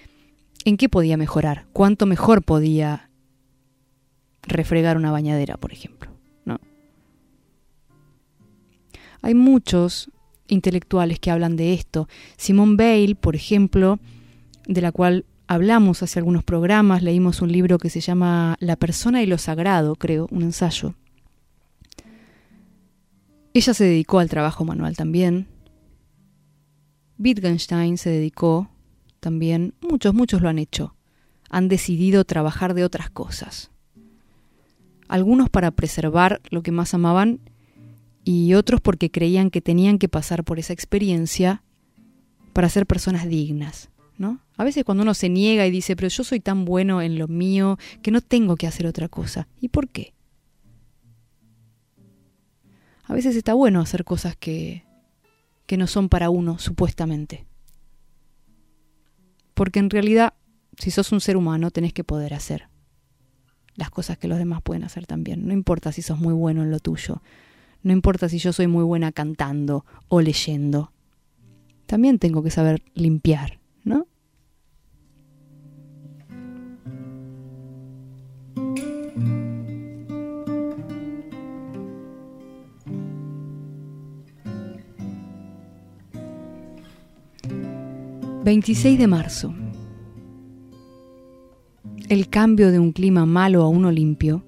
¿en 0.64 0.76
qué 0.76 0.88
podía 0.88 1.16
mejorar? 1.16 1.66
¿Cuánto 1.72 2.06
mejor 2.06 2.42
podía 2.42 3.10
refregar 4.42 4.96
una 4.96 5.10
bañadera, 5.10 5.56
por 5.58 5.72
ejemplo? 5.72 6.10
¿No? 6.44 6.58
Hay 9.20 9.34
muchos 9.34 10.10
intelectuales 10.48 11.18
que 11.18 11.30
hablan 11.30 11.56
de 11.56 11.74
esto. 11.74 12.08
Simone 12.36 12.76
Bale, 12.76 13.16
por 13.16 13.36
ejemplo, 13.36 13.98
de 14.66 14.80
la 14.80 14.92
cual 14.92 15.24
hablamos 15.47 16.02
hace 16.02 16.18
algunos 16.18 16.44
programas, 16.44 17.02
leímos 17.02 17.43
un 17.43 17.52
libro 17.52 17.78
que 17.78 17.90
se 17.90 18.01
llama 18.01 18.56
La 18.60 18.77
persona 18.77 19.23
y 19.23 19.27
lo 19.27 19.39
sagrado, 19.39 19.94
creo, 19.97 20.27
un 20.31 20.43
ensayo. 20.43 20.94
Ella 23.55 23.73
se 23.73 23.85
dedicó 23.85 24.18
al 24.18 24.28
trabajo 24.28 24.64
manual 24.64 24.97
también. 24.97 25.48
Wittgenstein 27.18 27.97
se 27.97 28.10
dedicó 28.10 28.68
también, 29.20 29.74
muchos, 29.81 30.14
muchos 30.14 30.43
lo 30.43 30.48
han 30.48 30.59
hecho. 30.59 30.94
Han 31.48 31.68
decidido 31.68 32.24
trabajar 32.24 32.74
de 32.74 32.85
otras 32.85 33.09
cosas. 33.09 33.70
Algunos 35.09 35.48
para 35.48 35.70
preservar 35.70 36.40
lo 36.51 36.62
que 36.62 36.73
más 36.73 36.93
amaban 36.93 37.40
y 38.24 38.55
otros 38.55 38.81
porque 38.81 39.10
creían 39.10 39.51
que 39.51 39.60
tenían 39.60 39.98
que 39.98 40.09
pasar 40.09 40.44
por 40.44 40.59
esa 40.59 40.73
experiencia 40.73 41.62
para 42.52 42.68
ser 42.68 42.86
personas 42.86 43.27
dignas. 43.27 43.89
¿No? 44.18 44.40
A 44.56 44.64
veces 44.64 44.84
cuando 44.84 45.02
uno 45.02 45.14
se 45.14 45.28
niega 45.28 45.66
y 45.66 45.70
dice, 45.70 45.97
pero 45.97 46.09
yo 46.09 46.24
soy 46.24 46.40
tan 46.40 46.64
bueno 46.64 47.02
en 47.02 47.18
lo 47.18 47.28
mío 47.28 47.78
que 48.02 48.10
no 48.10 48.20
tengo 48.20 48.56
que 48.56 48.66
hacer 48.66 48.86
otra 48.86 49.09
cosa. 49.09 49.48
¿Y 49.60 49.68
por 49.68 49.88
qué? 49.88 50.14
A 53.05 53.14
veces 53.14 53.36
está 53.36 53.55
bueno 53.55 53.80
hacer 53.80 54.05
cosas 54.05 54.36
que, 54.36 54.84
que 55.66 55.76
no 55.76 55.86
son 55.86 56.09
para 56.09 56.30
uno, 56.30 56.59
supuestamente. 56.59 57.47
Porque 59.55 59.78
en 59.78 59.90
realidad, 59.90 60.34
si 60.78 60.90
sos 60.90 61.12
un 61.12 61.20
ser 61.20 61.36
humano, 61.36 61.70
tenés 61.70 61.93
que 61.93 62.05
poder 62.05 62.34
hacer 62.34 62.68
las 63.74 63.90
cosas 63.90 64.18
que 64.18 64.28
los 64.28 64.38
demás 64.38 64.62
pueden 64.62 64.84
hacer 64.84 65.06
también. 65.06 65.47
No 65.47 65.52
importa 65.52 65.93
si 65.93 66.02
sos 66.02 66.18
muy 66.18 66.32
bueno 66.32 66.62
en 66.62 66.70
lo 66.70 66.80
tuyo. 66.80 67.22
No 67.82 67.93
importa 67.93 68.28
si 68.28 68.38
yo 68.38 68.52
soy 68.52 68.66
muy 68.66 68.82
buena 68.82 69.12
cantando 69.12 69.84
o 70.09 70.20
leyendo. 70.20 70.93
También 71.84 72.18
tengo 72.18 72.43
que 72.43 72.51
saber 72.51 72.82
limpiar 72.94 73.60
26 88.47 88.97
de 88.97 89.09
marzo. 89.09 89.52
El 92.09 92.28
cambio 92.28 92.70
de 92.70 92.78
un 92.78 92.93
clima 92.93 93.27
malo 93.27 93.64
a 93.64 93.68
uno 93.68 93.90
limpio, 93.90 94.47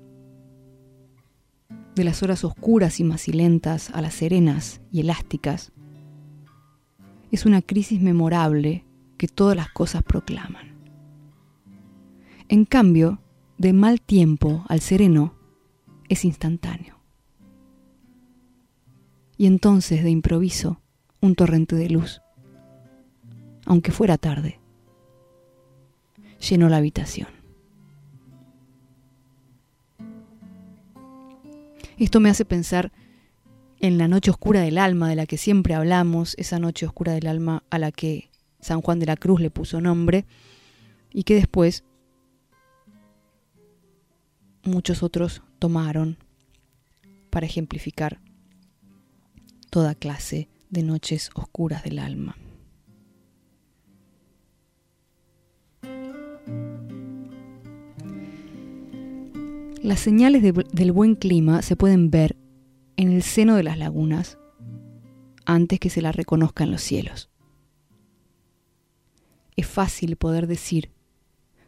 de 1.96 2.04
las 2.04 2.22
horas 2.22 2.44
oscuras 2.44 3.00
y 3.00 3.04
macilentas 3.04 3.90
a 3.90 4.00
las 4.00 4.14
serenas 4.14 4.80
y 4.92 5.00
elásticas, 5.00 5.72
es 7.32 7.44
una 7.44 7.60
crisis 7.60 8.00
memorable 8.00 8.84
que 9.16 9.26
todas 9.26 9.56
las 9.56 9.68
cosas 9.70 10.04
proclaman. 10.04 10.78
En 12.48 12.66
cambio, 12.66 13.20
de 13.56 13.72
mal 13.72 14.00
tiempo 14.00 14.64
al 14.68 14.78
sereno 14.78 15.34
es 16.08 16.24
instantáneo. 16.24 17.00
Y 19.36 19.46
entonces, 19.46 20.04
de 20.04 20.10
improviso, 20.10 20.80
un 21.20 21.34
torrente 21.34 21.74
de 21.74 21.90
luz 21.90 22.20
aunque 23.68 23.92
fuera 23.92 24.16
tarde. 24.16 24.58
Llenó 26.48 26.70
la 26.70 26.78
habitación. 26.78 27.28
Esto 31.98 32.18
me 32.18 32.30
hace 32.30 32.46
pensar 32.46 32.92
en 33.80 33.98
la 33.98 34.08
noche 34.08 34.30
oscura 34.30 34.62
del 34.62 34.78
alma 34.78 35.10
de 35.10 35.16
la 35.16 35.26
que 35.26 35.36
siempre 35.36 35.74
hablamos, 35.74 36.34
esa 36.38 36.58
noche 36.58 36.86
oscura 36.86 37.12
del 37.12 37.26
alma 37.26 37.62
a 37.68 37.78
la 37.78 37.92
que 37.92 38.30
San 38.60 38.80
Juan 38.80 39.00
de 39.00 39.06
la 39.06 39.16
Cruz 39.16 39.40
le 39.40 39.50
puso 39.50 39.80
nombre 39.82 40.24
y 41.12 41.24
que 41.24 41.34
después 41.34 41.84
muchos 44.64 45.02
otros 45.02 45.42
tomaron 45.58 46.16
para 47.28 47.46
ejemplificar 47.46 48.18
toda 49.68 49.94
clase 49.94 50.48
de 50.70 50.82
noches 50.82 51.30
oscuras 51.34 51.82
del 51.82 51.98
alma. 51.98 52.36
Las 59.88 60.00
señales 60.00 60.42
del 60.42 60.92
buen 60.92 61.14
clima 61.14 61.62
se 61.62 61.74
pueden 61.74 62.10
ver 62.10 62.36
en 62.98 63.10
el 63.10 63.22
seno 63.22 63.56
de 63.56 63.62
las 63.62 63.78
lagunas 63.78 64.36
antes 65.46 65.80
que 65.80 65.88
se 65.88 66.02
las 66.02 66.14
reconozcan 66.14 66.70
los 66.70 66.82
cielos. 66.82 67.30
Es 69.56 69.66
fácil 69.66 70.16
poder 70.16 70.46
decir, 70.46 70.90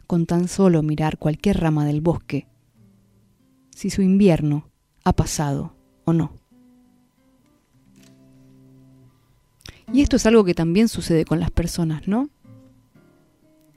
con 0.05 0.27
tan 0.27 0.47
solo 0.47 0.83
mirar 0.83 1.17
cualquier 1.17 1.61
rama 1.61 1.83
del 1.83 1.99
bosque, 1.99 2.47
si 3.75 3.89
su 3.89 4.03
invierno 4.03 4.69
ha 5.03 5.13
pasado 5.13 5.75
o 6.05 6.13
no. 6.13 6.31
Y 9.91 10.01
esto 10.01 10.17
es 10.17 10.27
algo 10.27 10.43
que 10.43 10.53
también 10.53 10.89
sucede 10.89 11.25
con 11.25 11.39
las 11.39 11.49
personas, 11.49 12.07
¿no? 12.07 12.29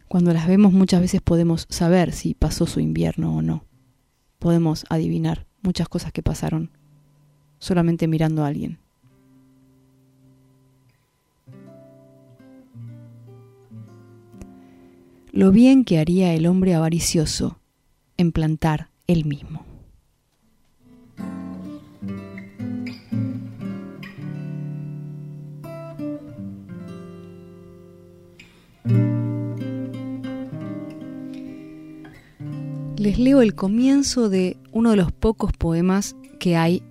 Cuando 0.06 0.34
las 0.34 0.46
vemos 0.46 0.74
muchas 0.74 1.00
veces 1.00 1.22
podemos 1.22 1.66
saber 1.70 2.12
si 2.12 2.34
pasó 2.34 2.66
su 2.66 2.80
invierno 2.80 3.36
o 3.36 3.40
no 3.40 3.64
podemos 4.44 4.84
adivinar 4.90 5.46
muchas 5.62 5.88
cosas 5.88 6.12
que 6.12 6.22
pasaron 6.22 6.68
solamente 7.58 8.06
mirando 8.06 8.44
a 8.44 8.48
alguien. 8.48 8.78
Lo 15.32 15.50
bien 15.50 15.86
que 15.86 15.98
haría 15.98 16.34
el 16.34 16.46
hombre 16.46 16.74
avaricioso 16.74 17.58
en 18.18 18.32
plantar 18.32 18.90
él 19.06 19.24
mismo. 19.24 19.64
Les 33.05 33.18
leo 33.18 33.43
el 33.43 33.55
comienzo 33.55 34.31
de 34.31 34.56
uno 34.72 34.93
de 34.93 34.97
los 34.97 35.12
pocos 35.12 35.52
poemas 35.52 36.16
que 36.40 36.56
hay 36.56 36.82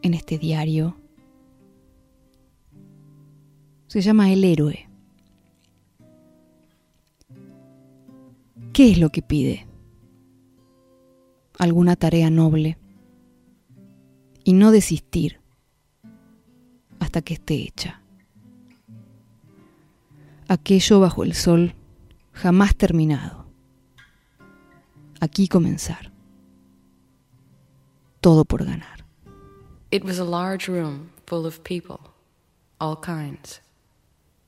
en 0.00 0.14
este 0.14 0.38
diario. 0.38 0.96
Se 3.88 4.02
llama 4.02 4.32
El 4.32 4.44
héroe. 4.44 4.88
¿Qué 8.72 8.92
es 8.92 8.98
lo 8.98 9.10
que 9.10 9.20
pide? 9.20 9.66
Alguna 11.58 11.96
tarea 11.96 12.30
noble 12.30 12.78
y 14.44 14.52
no 14.52 14.70
desistir 14.70 15.40
hasta 17.00 17.20
que 17.20 17.34
esté 17.34 17.54
hecha. 17.54 18.00
Aquello 20.46 21.00
bajo 21.00 21.24
el 21.24 21.34
sol 21.34 21.74
jamás 22.32 22.76
terminado 22.76 23.41
aquí 25.22 25.48
comenzar. 25.48 26.10
Todo 28.20 28.44
por 28.44 28.58
ganar. 28.58 28.98
It 29.90 30.04
was 30.04 30.18
a 30.18 30.24
large 30.24 30.68
room 30.68 31.12
full 31.26 31.46
of 31.46 31.62
people, 31.62 32.00
all 32.80 32.96
kinds, 32.96 33.60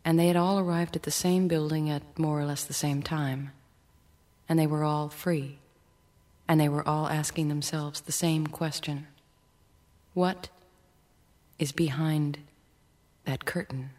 and 0.04 0.18
they 0.18 0.26
had 0.26 0.36
all 0.36 0.58
arrived 0.58 0.96
at 0.96 1.04
the 1.04 1.10
same 1.10 1.46
building 1.48 1.88
at 1.88 2.18
more 2.18 2.40
or 2.40 2.44
less 2.44 2.64
the 2.64 2.74
same 2.74 3.02
time, 3.02 3.52
and 4.48 4.58
they 4.58 4.66
were 4.66 4.82
all 4.82 5.08
free, 5.08 5.58
and 6.48 6.60
they 6.60 6.68
were 6.68 6.86
all 6.86 7.08
asking 7.08 7.48
themselves 7.48 8.00
the 8.00 8.12
same 8.12 8.46
question 8.46 9.06
What 10.12 10.48
is 11.58 11.72
behind 11.72 12.38
that 13.24 13.44
curtain? 13.44 13.90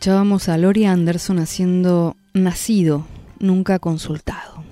Escuchábamos 0.00 0.48
a 0.48 0.56
Lori 0.56 0.86
Anderson 0.86 1.40
haciendo 1.40 2.16
Nacido, 2.32 3.04
nunca 3.38 3.78
consultado. 3.78 4.64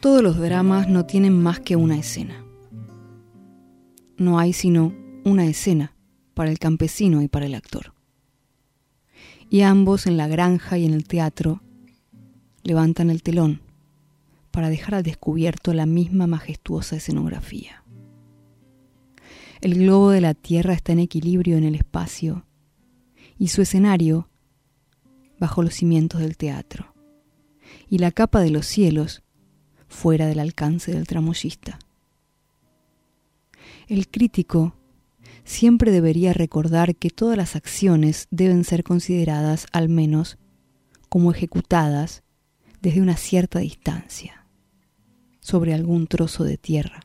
Todos 0.00 0.22
los 0.22 0.38
dramas 0.38 0.86
no 0.86 1.06
tienen 1.06 1.42
más 1.42 1.60
que 1.60 1.76
una 1.76 1.96
escena. 1.96 2.44
No 4.18 4.38
hay 4.38 4.52
sino 4.52 4.92
una 5.24 5.46
escena 5.46 5.94
para 6.38 6.52
el 6.52 6.60
campesino 6.60 7.20
y 7.20 7.26
para 7.26 7.46
el 7.46 7.54
actor. 7.56 7.94
Y 9.50 9.62
ambos 9.62 10.06
en 10.06 10.16
la 10.16 10.28
granja 10.28 10.78
y 10.78 10.86
en 10.86 10.94
el 10.94 11.02
teatro 11.02 11.62
levantan 12.62 13.10
el 13.10 13.24
telón 13.24 13.60
para 14.52 14.68
dejar 14.68 14.94
al 14.94 15.02
descubierto 15.02 15.74
la 15.74 15.84
misma 15.84 16.28
majestuosa 16.28 16.94
escenografía. 16.94 17.82
El 19.60 19.74
globo 19.80 20.10
de 20.10 20.20
la 20.20 20.34
Tierra 20.34 20.74
está 20.74 20.92
en 20.92 21.00
equilibrio 21.00 21.56
en 21.56 21.64
el 21.64 21.74
espacio 21.74 22.46
y 23.36 23.48
su 23.48 23.60
escenario 23.60 24.28
bajo 25.40 25.64
los 25.64 25.74
cimientos 25.74 26.20
del 26.20 26.36
teatro 26.36 26.94
y 27.90 27.98
la 27.98 28.12
capa 28.12 28.38
de 28.42 28.50
los 28.50 28.64
cielos 28.64 29.24
fuera 29.88 30.28
del 30.28 30.38
alcance 30.38 30.92
del 30.92 31.08
tramoyista. 31.08 31.80
El 33.88 34.06
crítico 34.06 34.77
siempre 35.48 35.90
debería 35.90 36.34
recordar 36.34 36.94
que 36.94 37.08
todas 37.08 37.36
las 37.36 37.56
acciones 37.56 38.28
deben 38.30 38.64
ser 38.64 38.84
consideradas 38.84 39.66
al 39.72 39.88
menos 39.88 40.36
como 41.08 41.32
ejecutadas 41.32 42.22
desde 42.82 43.00
una 43.00 43.16
cierta 43.16 43.58
distancia, 43.58 44.44
sobre 45.40 45.72
algún 45.72 46.06
trozo 46.06 46.44
de 46.44 46.58
tierra 46.58 47.00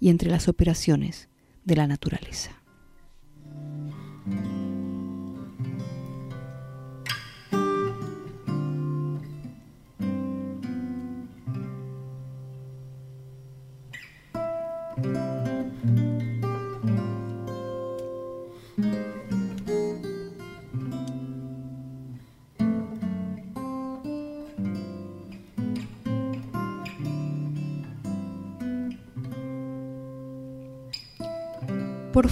y 0.00 0.08
entre 0.08 0.30
las 0.30 0.48
operaciones 0.48 1.28
de 1.64 1.76
la 1.76 1.86
naturaleza. 1.86 2.62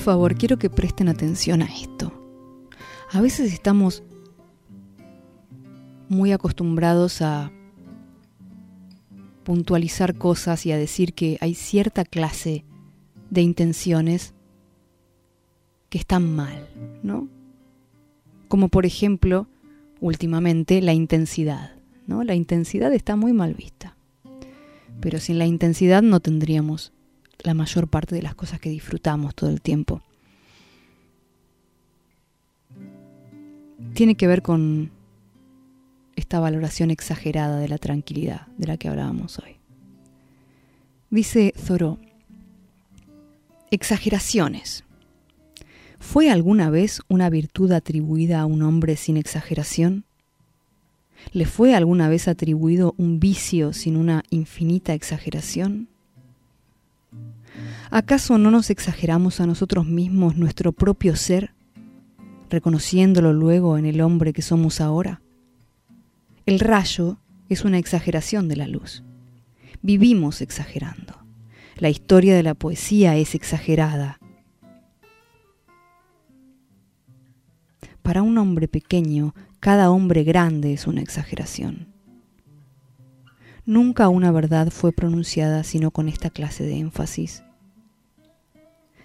Favor, 0.00 0.34
quiero 0.34 0.58
que 0.58 0.70
presten 0.70 1.08
atención 1.08 1.62
a 1.62 1.66
esto. 1.66 2.12
A 3.12 3.20
veces 3.20 3.52
estamos 3.52 4.02
muy 6.08 6.32
acostumbrados 6.32 7.22
a 7.22 7.52
puntualizar 9.44 10.16
cosas 10.16 10.66
y 10.66 10.72
a 10.72 10.76
decir 10.76 11.14
que 11.14 11.38
hay 11.40 11.54
cierta 11.54 12.04
clase 12.04 12.64
de 13.30 13.42
intenciones 13.42 14.34
que 15.88 15.98
están 15.98 16.34
mal, 16.34 16.68
¿no? 17.02 17.28
Como 18.48 18.68
por 18.68 18.86
ejemplo, 18.86 19.48
últimamente, 20.00 20.80
la 20.80 20.92
intensidad, 20.92 21.74
¿no? 22.06 22.24
La 22.24 22.34
intensidad 22.34 22.92
está 22.92 23.16
muy 23.16 23.32
mal 23.32 23.54
vista. 23.54 23.96
Pero 25.00 25.18
sin 25.18 25.38
la 25.38 25.46
intensidad 25.46 26.02
no 26.02 26.20
tendríamos 26.20 26.92
la 27.44 27.54
mayor 27.54 27.88
parte 27.88 28.14
de 28.14 28.22
las 28.22 28.34
cosas 28.34 28.60
que 28.60 28.70
disfrutamos 28.70 29.34
todo 29.34 29.50
el 29.50 29.60
tiempo. 29.60 30.02
Tiene 33.94 34.14
que 34.14 34.26
ver 34.26 34.42
con 34.42 34.90
esta 36.16 36.40
valoración 36.40 36.90
exagerada 36.90 37.58
de 37.58 37.68
la 37.68 37.78
tranquilidad 37.78 38.46
de 38.56 38.66
la 38.66 38.76
que 38.76 38.88
hablábamos 38.88 39.38
hoy. 39.38 39.56
Dice 41.10 41.52
Thoreau, 41.66 41.98
exageraciones. 43.70 44.84
¿Fue 45.98 46.30
alguna 46.30 46.70
vez 46.70 47.00
una 47.08 47.28
virtud 47.28 47.72
atribuida 47.72 48.40
a 48.40 48.46
un 48.46 48.62
hombre 48.62 48.96
sin 48.96 49.16
exageración? 49.16 50.04
¿Le 51.32 51.44
fue 51.44 51.74
alguna 51.74 52.08
vez 52.08 52.26
atribuido 52.26 52.94
un 52.96 53.20
vicio 53.20 53.72
sin 53.72 53.96
una 53.96 54.22
infinita 54.30 54.94
exageración? 54.94 55.89
¿Acaso 57.92 58.38
no 58.38 58.52
nos 58.52 58.70
exageramos 58.70 59.40
a 59.40 59.46
nosotros 59.46 59.84
mismos 59.84 60.36
nuestro 60.36 60.70
propio 60.70 61.16
ser, 61.16 61.54
reconociéndolo 62.48 63.32
luego 63.32 63.78
en 63.78 63.84
el 63.84 64.00
hombre 64.00 64.32
que 64.32 64.42
somos 64.42 64.80
ahora? 64.80 65.22
El 66.46 66.60
rayo 66.60 67.18
es 67.48 67.64
una 67.64 67.78
exageración 67.78 68.46
de 68.46 68.54
la 68.54 68.68
luz. 68.68 69.02
Vivimos 69.82 70.40
exagerando. 70.40 71.16
La 71.78 71.90
historia 71.90 72.36
de 72.36 72.44
la 72.44 72.54
poesía 72.54 73.16
es 73.16 73.34
exagerada. 73.34 74.20
Para 78.02 78.22
un 78.22 78.38
hombre 78.38 78.68
pequeño, 78.68 79.34
cada 79.58 79.90
hombre 79.90 80.22
grande 80.22 80.74
es 80.74 80.86
una 80.86 81.00
exageración. 81.00 81.88
Nunca 83.66 84.08
una 84.08 84.30
verdad 84.30 84.70
fue 84.70 84.92
pronunciada 84.92 85.64
sino 85.64 85.90
con 85.90 86.08
esta 86.08 86.30
clase 86.30 86.62
de 86.62 86.78
énfasis 86.78 87.42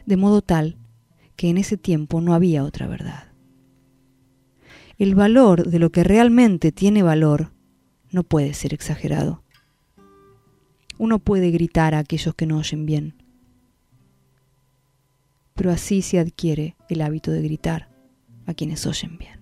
de 0.06 0.18
modo 0.18 0.41
tal 0.41 0.77
que 1.36 1.49
en 1.49 1.57
ese 1.57 1.77
tiempo 1.77 2.22
no 2.22 2.34
había 2.34 2.64
otra 2.64 2.88
verdad. 2.88 3.32
El 4.98 5.15
valor 5.15 5.68
de 5.68 5.80
lo 5.80 5.91
que 5.91 6.03
realmente 6.03 6.72
tiene 6.72 7.03
valor 7.03 7.52
no 8.11 8.23
puede 8.23 8.53
ser 8.53 8.73
exagerado. 8.73 9.44
Uno 10.98 11.19
puede 11.19 11.52
gritar 11.52 11.94
a 11.94 11.99
aquellos 11.99 12.34
que 12.36 12.45
no 12.45 12.57
oyen 12.57 12.86
bien, 12.86 13.15
pero 15.53 15.72
así 15.72 16.02
se 16.02 16.19
adquiere 16.19 16.76
el 16.90 17.02
hábito 17.02 17.32
de 17.32 17.41
gritar 17.41 17.90
a 18.45 18.53
quienes 18.53 18.86
oyen 18.86 19.18
bien. 19.18 19.34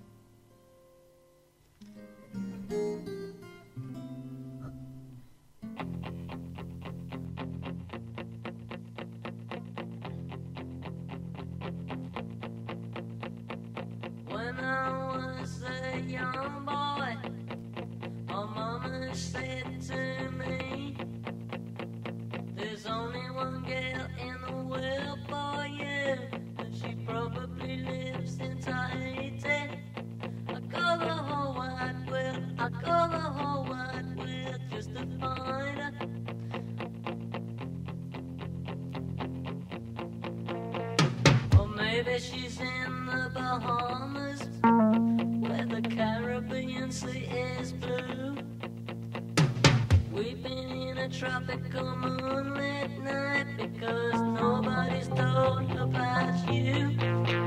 tropical 51.19 51.95
moonlit 51.95 52.90
night 53.03 53.45
because 53.56 54.19
nobody's 54.22 55.07
told 55.10 55.72
about 55.72 56.52
you. 56.52 57.42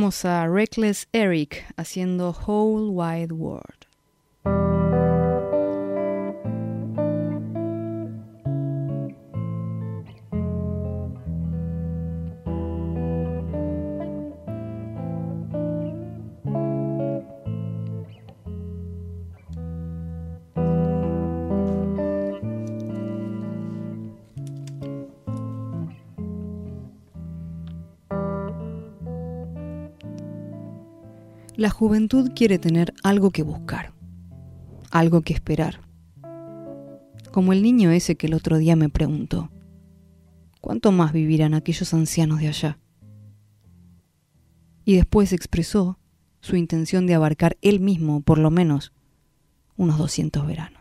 Escuchábamos 0.00 0.24
a 0.24 0.48
Reckless 0.48 1.08
Eric 1.12 1.66
haciendo 1.76 2.34
Whole 2.46 2.90
Wide 2.90 3.34
World. 3.34 3.86
La 31.60 31.68
juventud 31.68 32.30
quiere 32.34 32.58
tener 32.58 32.94
algo 33.02 33.32
que 33.32 33.42
buscar, 33.42 33.92
algo 34.90 35.20
que 35.20 35.34
esperar. 35.34 35.82
Como 37.32 37.52
el 37.52 37.62
niño 37.62 37.90
ese 37.90 38.16
que 38.16 38.28
el 38.28 38.32
otro 38.32 38.56
día 38.56 38.76
me 38.76 38.88
preguntó, 38.88 39.50
¿cuánto 40.62 40.90
más 40.90 41.12
vivirán 41.12 41.52
aquellos 41.52 41.92
ancianos 41.92 42.40
de 42.40 42.48
allá? 42.48 42.78
Y 44.86 44.94
después 44.94 45.34
expresó 45.34 45.98
su 46.40 46.56
intención 46.56 47.06
de 47.06 47.12
abarcar 47.12 47.58
él 47.60 47.80
mismo 47.80 48.22
por 48.22 48.38
lo 48.38 48.50
menos 48.50 48.94
unos 49.76 49.98
200 49.98 50.46
veranos. 50.46 50.79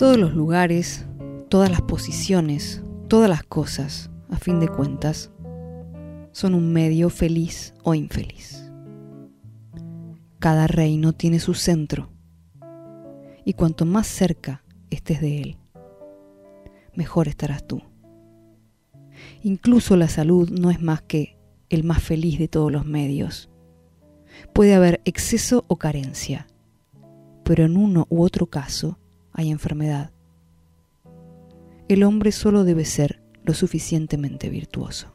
Todos 0.00 0.16
los 0.16 0.32
lugares, 0.32 1.04
todas 1.50 1.70
las 1.70 1.82
posiciones, 1.82 2.82
todas 3.06 3.28
las 3.28 3.42
cosas, 3.42 4.10
a 4.30 4.38
fin 4.38 4.58
de 4.58 4.66
cuentas, 4.66 5.30
son 6.32 6.54
un 6.54 6.72
medio 6.72 7.10
feliz 7.10 7.74
o 7.82 7.94
infeliz. 7.94 8.72
Cada 10.38 10.66
reino 10.66 11.12
tiene 11.12 11.38
su 11.38 11.52
centro, 11.52 12.08
y 13.44 13.52
cuanto 13.52 13.84
más 13.84 14.06
cerca 14.06 14.64
estés 14.88 15.20
de 15.20 15.42
él, 15.42 15.58
mejor 16.94 17.28
estarás 17.28 17.66
tú. 17.66 17.82
Incluso 19.42 19.98
la 19.98 20.08
salud 20.08 20.48
no 20.48 20.70
es 20.70 20.80
más 20.80 21.02
que 21.02 21.36
el 21.68 21.84
más 21.84 22.02
feliz 22.02 22.38
de 22.38 22.48
todos 22.48 22.72
los 22.72 22.86
medios. 22.86 23.50
Puede 24.54 24.74
haber 24.74 25.02
exceso 25.04 25.66
o 25.68 25.76
carencia, 25.76 26.46
pero 27.44 27.66
en 27.66 27.76
uno 27.76 28.06
u 28.08 28.22
otro 28.22 28.46
caso 28.46 28.96
hay 29.32 29.50
enfermedad. 29.50 30.12
El 31.88 32.04
hombre 32.04 32.32
solo 32.32 32.64
debe 32.64 32.84
ser 32.84 33.22
lo 33.44 33.54
suficientemente 33.54 34.48
virtuoso. 34.48 35.12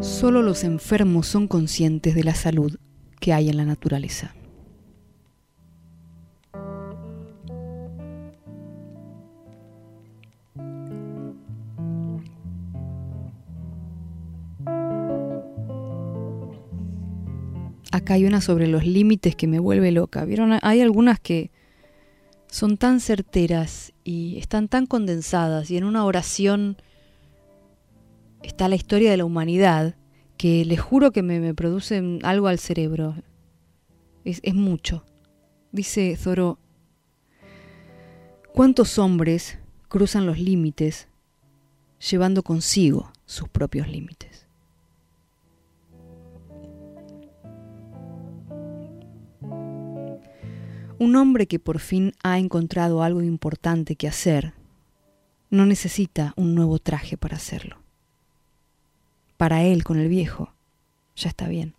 Solo 0.00 0.42
los 0.42 0.64
enfermos 0.64 1.26
son 1.26 1.48
conscientes 1.48 2.14
de 2.14 2.24
la 2.24 2.34
salud 2.34 2.78
que 3.20 3.32
hay 3.32 3.48
en 3.48 3.56
la 3.56 3.64
naturaleza. 3.64 4.34
Acá 18.02 18.14
hay 18.14 18.24
una 18.24 18.40
sobre 18.40 18.66
los 18.66 18.84
límites 18.84 19.36
que 19.36 19.46
me 19.46 19.60
vuelve 19.60 19.92
loca. 19.92 20.24
¿Vieron? 20.24 20.58
Hay 20.62 20.80
algunas 20.80 21.20
que 21.20 21.52
son 22.48 22.76
tan 22.76 22.98
certeras 22.98 23.92
y 24.02 24.38
están 24.38 24.66
tan 24.66 24.86
condensadas 24.86 25.70
y 25.70 25.76
en 25.76 25.84
una 25.84 26.04
oración 26.04 26.78
está 28.42 28.68
la 28.68 28.74
historia 28.74 29.08
de 29.08 29.18
la 29.18 29.24
humanidad 29.24 29.94
que 30.36 30.64
les 30.64 30.80
juro 30.80 31.12
que 31.12 31.22
me, 31.22 31.38
me 31.38 31.54
producen 31.54 32.18
algo 32.24 32.48
al 32.48 32.58
cerebro. 32.58 33.14
Es, 34.24 34.40
es 34.42 34.54
mucho. 34.54 35.04
Dice 35.70 36.16
Zoro, 36.16 36.58
¿cuántos 38.52 38.98
hombres 38.98 39.58
cruzan 39.86 40.26
los 40.26 40.40
límites 40.40 41.06
llevando 42.10 42.42
consigo 42.42 43.12
sus 43.26 43.48
propios 43.48 43.86
límites? 43.86 44.31
Un 51.02 51.16
hombre 51.16 51.48
que 51.48 51.58
por 51.58 51.80
fin 51.80 52.12
ha 52.22 52.38
encontrado 52.38 53.02
algo 53.02 53.22
importante 53.22 53.96
que 53.96 54.06
hacer 54.06 54.52
no 55.50 55.66
necesita 55.66 56.32
un 56.36 56.54
nuevo 56.54 56.78
traje 56.78 57.16
para 57.16 57.38
hacerlo. 57.38 57.78
Para 59.36 59.64
él, 59.64 59.82
con 59.82 59.98
el 59.98 60.06
viejo, 60.06 60.54
ya 61.16 61.30
está 61.30 61.48
bien. 61.48 61.74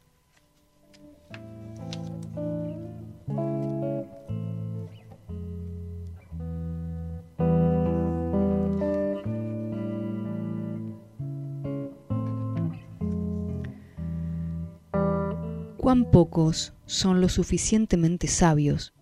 cuán 15.77 16.09
pocos 16.11 16.73
son 16.85 17.19
lo 17.19 17.27
suficientemente 17.27 18.27
sabios 18.27 18.93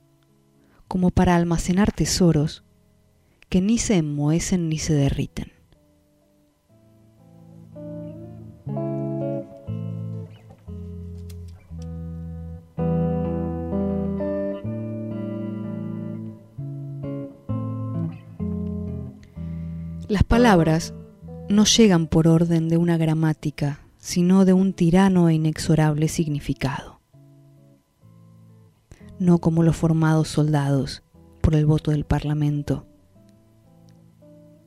como 0.91 1.09
para 1.09 1.37
almacenar 1.37 1.93
tesoros 1.93 2.65
que 3.47 3.61
ni 3.61 3.77
se 3.77 3.95
enmohecen 3.95 4.67
ni 4.67 4.77
se 4.77 4.93
derriten. 4.93 5.53
Las 20.09 20.25
palabras 20.25 20.93
no 21.47 21.63
llegan 21.63 22.07
por 22.07 22.27
orden 22.27 22.67
de 22.67 22.75
una 22.75 22.97
gramática, 22.97 23.79
sino 23.97 24.43
de 24.43 24.51
un 24.51 24.73
tirano 24.73 25.29
e 25.29 25.35
inexorable 25.35 26.09
significado 26.09 27.00
no 29.21 29.37
como 29.37 29.61
los 29.61 29.75
formados 29.75 30.29
soldados 30.29 31.03
por 31.41 31.53
el 31.53 31.67
voto 31.67 31.91
del 31.91 32.05
Parlamento, 32.05 32.87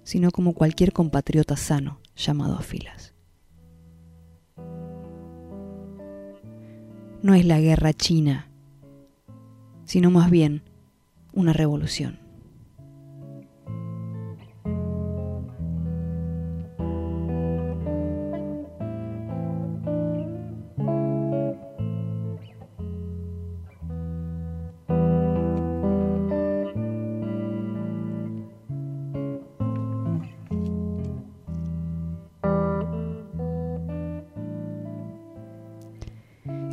sino 0.04 0.30
como 0.30 0.54
cualquier 0.54 0.92
compatriota 0.92 1.56
sano 1.56 1.98
llamado 2.14 2.54
a 2.54 2.62
filas. 2.62 3.14
No 7.20 7.34
es 7.34 7.44
la 7.44 7.58
guerra 7.58 7.92
china, 7.94 8.48
sino 9.86 10.12
más 10.12 10.30
bien 10.30 10.62
una 11.32 11.52
revolución. 11.52 12.20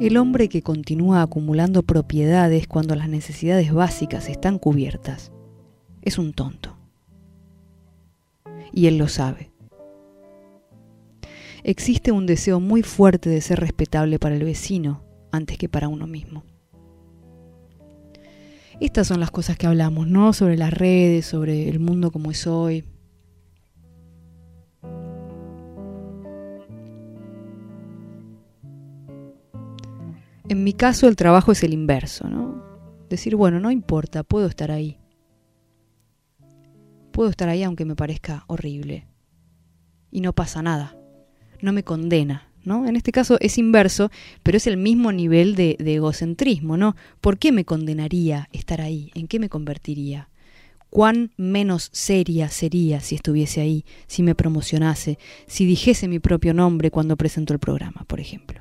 El 0.01 0.17
hombre 0.17 0.49
que 0.49 0.63
continúa 0.63 1.21
acumulando 1.21 1.83
propiedades 1.83 2.65
cuando 2.65 2.95
las 2.95 3.07
necesidades 3.07 3.71
básicas 3.71 4.29
están 4.29 4.57
cubiertas 4.57 5.31
es 6.01 6.17
un 6.17 6.33
tonto. 6.33 6.75
Y 8.73 8.87
él 8.87 8.97
lo 8.97 9.07
sabe. 9.07 9.51
Existe 11.63 12.11
un 12.11 12.25
deseo 12.25 12.59
muy 12.59 12.81
fuerte 12.81 13.29
de 13.29 13.41
ser 13.41 13.59
respetable 13.59 14.17
para 14.17 14.33
el 14.33 14.43
vecino 14.43 15.03
antes 15.31 15.59
que 15.59 15.69
para 15.69 15.87
uno 15.87 16.07
mismo. 16.07 16.45
Estas 18.79 19.05
son 19.05 19.19
las 19.19 19.29
cosas 19.29 19.55
que 19.55 19.67
hablamos, 19.67 20.07
¿no? 20.07 20.33
Sobre 20.33 20.57
las 20.57 20.73
redes, 20.73 21.27
sobre 21.27 21.69
el 21.69 21.79
mundo 21.79 22.09
como 22.09 22.31
es 22.31 22.47
hoy. 22.47 22.85
En 30.51 30.65
mi 30.65 30.73
caso 30.73 31.07
el 31.07 31.15
trabajo 31.15 31.53
es 31.53 31.63
el 31.63 31.71
inverso, 31.71 32.27
¿no? 32.27 32.61
Decir, 33.09 33.37
bueno, 33.37 33.61
no 33.61 33.71
importa, 33.71 34.23
puedo 34.23 34.47
estar 34.47 34.69
ahí. 34.69 34.97
Puedo 37.13 37.29
estar 37.29 37.47
ahí 37.47 37.63
aunque 37.63 37.85
me 37.85 37.95
parezca 37.95 38.43
horrible. 38.47 39.07
Y 40.11 40.19
no 40.19 40.33
pasa 40.33 40.61
nada. 40.61 40.97
No 41.61 41.71
me 41.71 41.85
condena, 41.85 42.49
¿no? 42.65 42.85
En 42.85 42.97
este 42.97 43.13
caso 43.13 43.37
es 43.39 43.57
inverso, 43.57 44.11
pero 44.43 44.57
es 44.57 44.67
el 44.67 44.75
mismo 44.75 45.13
nivel 45.13 45.55
de, 45.55 45.77
egocentrismo, 45.79 46.75
¿no? 46.75 46.97
¿Por 47.21 47.37
qué 47.37 47.53
me 47.53 47.63
condenaría 47.63 48.49
estar 48.51 48.81
ahí? 48.81 49.09
¿En 49.15 49.29
qué 49.29 49.39
me 49.39 49.47
convertiría? 49.47 50.27
cuán 50.89 51.31
menos 51.37 51.87
seria 51.93 52.49
sería 52.49 52.99
si 52.99 53.15
estuviese 53.15 53.61
ahí, 53.61 53.85
si 54.07 54.23
me 54.23 54.35
promocionase, 54.35 55.17
si 55.47 55.65
dijese 55.65 56.09
mi 56.09 56.19
propio 56.19 56.53
nombre 56.53 56.91
cuando 56.91 57.15
presento 57.15 57.53
el 57.53 57.59
programa, 57.59 58.03
por 58.07 58.19
ejemplo 58.19 58.60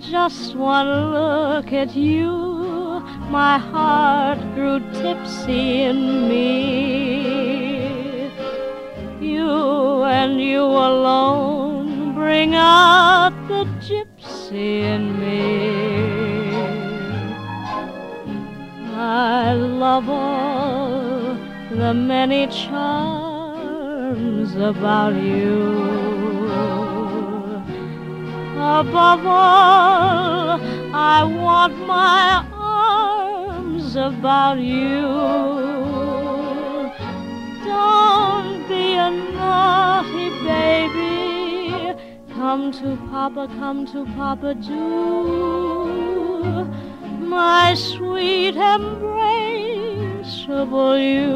Just 0.00 0.56
one 0.56 1.12
look 1.12 1.72
at 1.72 1.94
you 1.94 2.52
my 3.32 3.58
heart 3.58 4.38
grew 4.54 4.78
tipsy 5.00 5.82
in 5.84 6.28
me. 6.28 6.44
You 9.20 10.04
and 10.04 10.38
you 10.38 10.60
alone 10.60 12.14
bring 12.14 12.54
out 12.54 13.32
the 13.48 13.64
gypsy 13.88 14.82
in 14.94 15.18
me. 15.18 15.40
I 18.94 19.54
love 19.54 20.10
all 20.10 20.81
the 21.76 21.94
many 21.94 22.46
charms 22.48 23.74
about 24.56 25.14
you. 25.14 26.02
Above 28.56 29.26
all, 29.26 30.60
I 30.94 31.24
want 31.24 31.74
my 31.86 32.44
arms 32.52 33.96
about 33.96 34.58
you. 34.58 35.02
Don't 37.64 38.68
be 38.68 38.92
a 38.94 39.10
naughty 39.32 40.28
baby. 40.44 41.94
Come 42.34 42.70
to 42.72 42.96
Papa, 43.10 43.48
come 43.58 43.86
to 43.86 44.04
Papa, 44.14 44.54
do. 44.54 45.92
My 47.26 47.74
sweet 47.74 48.54
embraceable 50.52 50.98
you. 50.98 51.32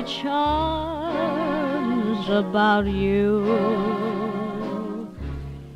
Many 0.00 0.22
charms 0.22 2.28
about 2.28 2.86
you. 2.86 3.44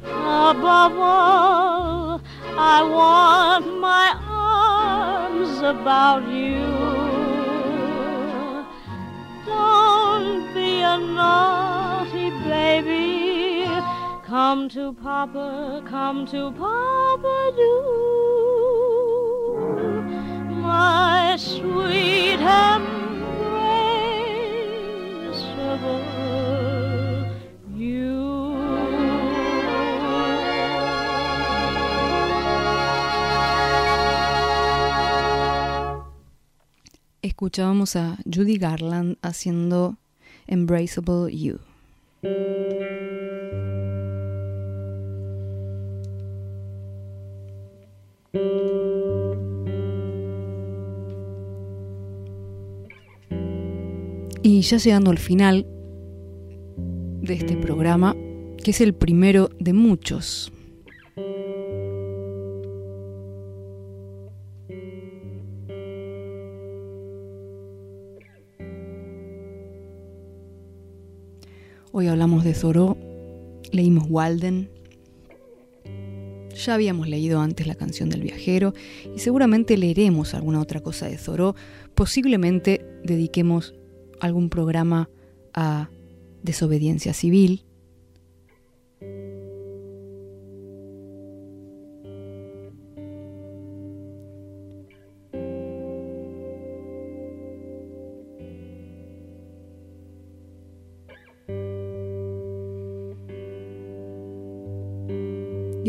Above 0.05 0.93
all, 0.99 2.21
I 2.57 2.83
want 2.83 3.81
my 3.81 4.15
arms 4.29 5.59
about 5.61 6.29
you. 6.29 6.61
Don't 9.47 10.55
be 10.55 10.81
a 10.81 10.99
naughty 10.99 12.31
baby. 12.49 13.67
Come 14.25 14.69
to 14.71 14.93
Papa, 14.95 15.83
come 15.87 16.27
to 16.27 16.51
Papa, 16.53 17.53
do 17.57 17.81
my 20.63 21.37
sweet 21.39 22.41
Escuchábamos 37.35 37.97
a 37.97 38.17
Judy 38.33 38.59
Garland 38.59 39.17
haciendo 39.21 39.97
Embraceable 40.47 41.37
You. 41.37 41.59
Y 54.45 54.61
ya 54.61 54.77
llegando 54.77 55.11
al 55.11 55.19
final 55.19 55.67
de 57.21 57.35
este 57.35 57.57
programa, 57.57 58.15
que 58.63 58.71
es 58.71 58.81
el 58.81 58.95
primero 58.95 59.51
de 59.59 59.73
muchos. 59.73 60.53
Hoy 71.97 72.09
hablamos 72.09 72.43
de 72.43 72.55
Thoreau, 72.55 72.97
leímos 73.71 74.07
Walden, 74.11 74.69
ya 76.53 76.75
habíamos 76.75 77.07
leído 77.07 77.39
antes 77.39 77.69
la 77.69 77.77
canción 77.77 78.11
del 78.11 78.21
viajero 78.21 78.75
y 79.15 79.21
seguramente 79.21 79.79
leeremos 79.79 80.35
alguna 80.35 80.61
otra 80.61 80.81
cosa 80.81 81.07
de 81.07 81.17
Thoreau. 81.17 81.55
Posiblemente 81.95 82.85
dediquemos 83.05 83.77
algún 84.19 84.49
programa 84.49 85.09
a 85.53 85.89
desobediencia 86.43 87.15
civil. 87.15 87.65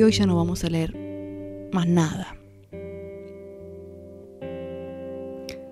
Hoy 0.05 0.11
ya 0.11 0.25
no 0.25 0.35
vamos 0.35 0.63
a 0.63 0.69
leer 0.69 0.95
más 1.71 1.87
nada. 1.87 2.37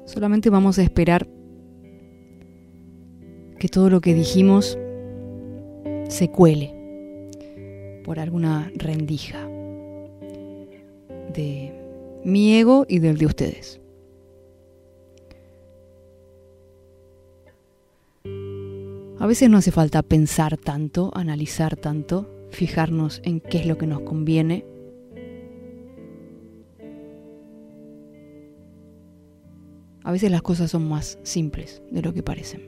Solamente 0.05 0.49
vamos 0.49 0.79
a 0.79 0.83
esperar 0.83 1.27
que 3.59 3.67
todo 3.69 3.89
lo 3.89 4.01
que 4.01 4.13
dijimos 4.13 4.77
se 6.09 6.29
cuele 6.29 7.29
por 8.03 8.19
alguna 8.19 8.71
rendija 8.75 9.47
de 11.33 11.73
mi 12.23 12.55
ego 12.55 12.85
y 12.89 12.99
del 12.99 13.17
de 13.17 13.25
ustedes. 13.25 13.79
A 19.19 19.27
veces 19.27 19.49
no 19.49 19.57
hace 19.57 19.71
falta 19.71 20.01
pensar 20.01 20.57
tanto, 20.57 21.11
analizar 21.13 21.77
tanto, 21.77 22.32
fijarnos 22.53 23.21
en 23.23 23.39
qué 23.39 23.59
es 23.59 23.65
lo 23.65 23.77
que 23.77 23.87
nos 23.87 24.01
conviene. 24.01 24.65
A 30.03 30.11
veces 30.11 30.31
las 30.31 30.41
cosas 30.41 30.71
son 30.71 30.87
más 30.87 31.17
simples 31.23 31.81
de 31.91 32.01
lo 32.01 32.13
que 32.13 32.23
parecen. 32.23 32.61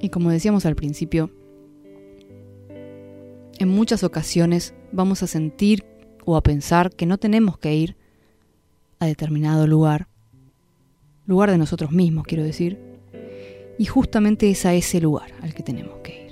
Y 0.00 0.08
como 0.10 0.30
decíamos 0.30 0.64
al 0.66 0.76
principio, 0.76 1.30
en 3.58 3.68
muchas 3.68 4.04
ocasiones 4.04 4.74
vamos 4.92 5.22
a 5.22 5.26
sentir 5.26 5.84
o 6.24 6.36
a 6.36 6.42
pensar 6.42 6.90
que 6.94 7.06
no 7.06 7.18
tenemos 7.18 7.58
que 7.58 7.74
ir 7.74 7.96
a 9.00 9.06
determinado 9.06 9.66
lugar, 9.66 10.08
lugar 11.26 11.50
de 11.50 11.58
nosotros 11.58 11.90
mismos, 11.90 12.24
quiero 12.24 12.44
decir, 12.44 12.78
y 13.78 13.84
justamente 13.86 14.50
es 14.50 14.64
a 14.64 14.74
ese 14.74 15.00
lugar 15.00 15.32
al 15.42 15.54
que 15.54 15.62
tenemos 15.62 15.98
que 16.02 16.26
ir. 16.26 16.27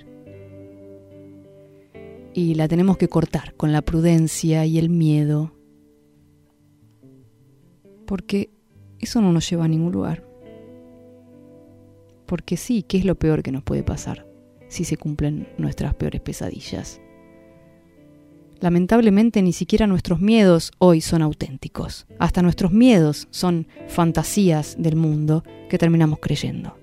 Y 2.37 2.53
la 2.53 2.69
tenemos 2.69 2.99
que 2.99 3.09
cortar 3.09 3.55
con 3.55 3.73
la 3.73 3.81
prudencia 3.81 4.67
y 4.67 4.79
el 4.79 4.91
miedo, 4.91 5.55
porque 8.07 8.51
eso 8.99 9.23
no 9.23 9.33
nos 9.33 9.49
lleva 9.49 9.65
a 9.65 9.69
ningún 9.69 9.91
lugar. 9.91 10.23
Porque 12.27 12.59
sí, 12.59 12.83
¿qué 12.83 12.99
es 12.99 13.07
lo 13.07 13.15
peor 13.15 13.43
que 13.43 13.53
nos 13.53 13.63
puede 13.63 13.83
pasar 13.83 14.27
si 14.69 14.85
se 14.85 14.99
cumplen 14.99 15.49
nuestras 15.57 15.95
peores 15.95 16.21
pesadillas? 16.21 17.01
Lamentablemente 18.61 19.41
ni 19.41 19.55
siquiera 19.55 19.87
nuestros 19.87 20.21
miedos 20.21 20.73
hoy 20.77 21.01
son 21.01 21.23
auténticos. 21.23 22.07
Hasta 22.19 22.43
nuestros 22.43 22.71
miedos 22.71 23.29
son 23.31 23.67
fantasías 23.89 24.77
del 24.79 24.97
mundo 24.97 25.43
que 25.71 25.79
terminamos 25.79 26.19
creyendo. 26.21 26.77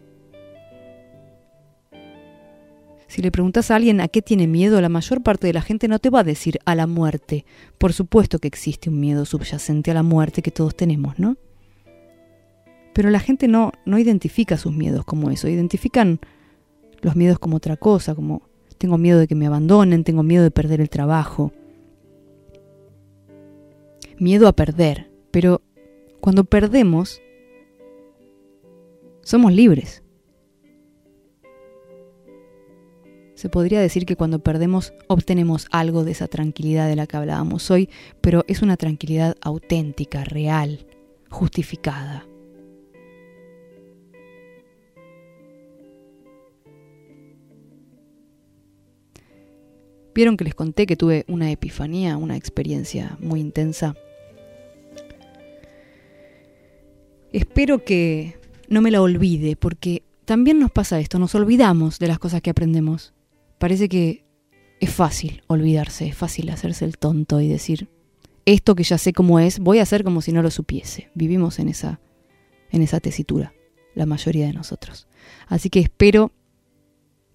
Si 3.14 3.22
le 3.22 3.30
preguntas 3.30 3.70
a 3.70 3.76
alguien 3.76 4.02
a 4.02 4.08
qué 4.08 4.24
tiene 4.24 4.48
miedo, 4.48 4.82
la 4.82 4.90
mayor 4.90 5.22
parte 5.22 5.46
de 5.46 5.54
la 5.54 5.62
gente 5.62 5.88
no 5.88 6.00
te 6.00 6.10
va 6.10 6.22
a 6.22 6.24
decir 6.24 6.58
a 6.66 6.74
la 6.74 6.88
muerte. 6.88 7.46
Por 7.78 7.94
supuesto 7.94 8.40
que 8.40 8.48
existe 8.48 8.90
un 8.90 9.00
miedo 9.00 9.24
subyacente 9.26 9.92
a 9.92 9.94
la 9.94 10.02
muerte 10.02 10.42
que 10.42 10.50
todos 10.50 10.76
tenemos, 10.76 11.20
¿no? 11.20 11.38
Pero 12.92 13.12
la 13.12 13.20
gente 13.20 13.48
no, 13.48 13.72
no 13.86 14.00
identifica 14.00 14.58
sus 14.58 14.74
miedos 14.74 15.06
como 15.06 15.30
eso, 15.30 15.48
identifican 15.48 16.22
los 17.02 17.16
miedos 17.16 17.38
como 17.38 17.58
otra 17.58 17.78
cosa, 17.78 18.16
como 18.16 18.50
tengo 18.80 18.98
miedo 18.98 19.20
de 19.20 19.28
que 19.28 19.36
me 19.36 19.46
abandonen, 19.46 20.04
tengo 20.04 20.24
miedo 20.24 20.42
de 20.42 20.50
perder 20.50 20.82
el 20.82 20.90
trabajo. 20.90 21.54
Miedo 24.18 24.48
a 24.48 24.54
perder, 24.54 25.12
pero 25.30 25.62
cuando 26.20 26.46
perdemos, 26.46 27.22
somos 29.22 29.54
libres. 29.54 30.03
Se 33.44 33.50
podría 33.50 33.82
decir 33.82 34.06
que 34.06 34.16
cuando 34.16 34.40
perdemos 34.40 34.94
obtenemos 35.08 35.68
algo 35.70 36.06
de 36.06 36.14
esa 36.14 36.30
tranquilidad 36.30 36.88
de 36.88 36.96
la 36.96 37.08
que 37.08 37.18
hablábamos 37.18 37.70
hoy, 37.72 37.90
pero 38.22 38.46
es 38.48 38.62
una 38.62 38.78
tranquilidad 38.78 39.36
auténtica, 39.42 40.24
real, 40.24 40.88
justificada. 41.30 42.26
Vieron 50.16 50.38
que 50.38 50.46
les 50.46 50.56
conté 50.56 50.86
que 50.86 50.96
tuve 50.96 51.26
una 51.28 51.52
epifanía, 51.52 52.16
una 52.16 52.38
experiencia 52.38 53.18
muy 53.20 53.42
intensa. 53.42 53.94
Espero 57.34 57.84
que 57.84 58.38
no 58.70 58.82
me 58.82 58.90
la 58.90 59.02
olvide, 59.02 59.58
porque 59.58 60.02
también 60.24 60.60
nos 60.60 60.72
pasa 60.72 61.02
esto, 61.02 61.20
nos 61.20 61.36
olvidamos 61.36 62.00
de 62.00 62.08
las 62.08 62.20
cosas 62.20 62.42
que 62.42 62.50
aprendemos. 62.50 63.13
Parece 63.64 63.88
que 63.88 64.26
es 64.82 64.90
fácil 64.90 65.42
olvidarse, 65.48 66.06
es 66.06 66.18
fácil 66.18 66.50
hacerse 66.50 66.84
el 66.84 66.98
tonto 66.98 67.40
y 67.40 67.48
decir, 67.48 67.88
esto 68.44 68.76
que 68.76 68.84
ya 68.84 68.98
sé 68.98 69.14
cómo 69.14 69.40
es, 69.40 69.60
voy 69.60 69.80
a 69.80 69.84
hacer 69.84 70.04
como 70.04 70.22
si 70.22 70.34
no 70.34 70.42
lo 70.42 70.52
supiese. 70.52 71.10
Vivimos 71.14 71.60
en 71.60 71.70
esa, 71.70 72.02
en 72.72 72.82
esa 72.82 73.00
tesitura, 73.00 73.54
la 73.96 74.06
mayoría 74.06 74.48
de 74.48 74.52
nosotros. 74.52 75.08
Así 75.48 75.70
que 75.70 75.80
espero 75.80 76.34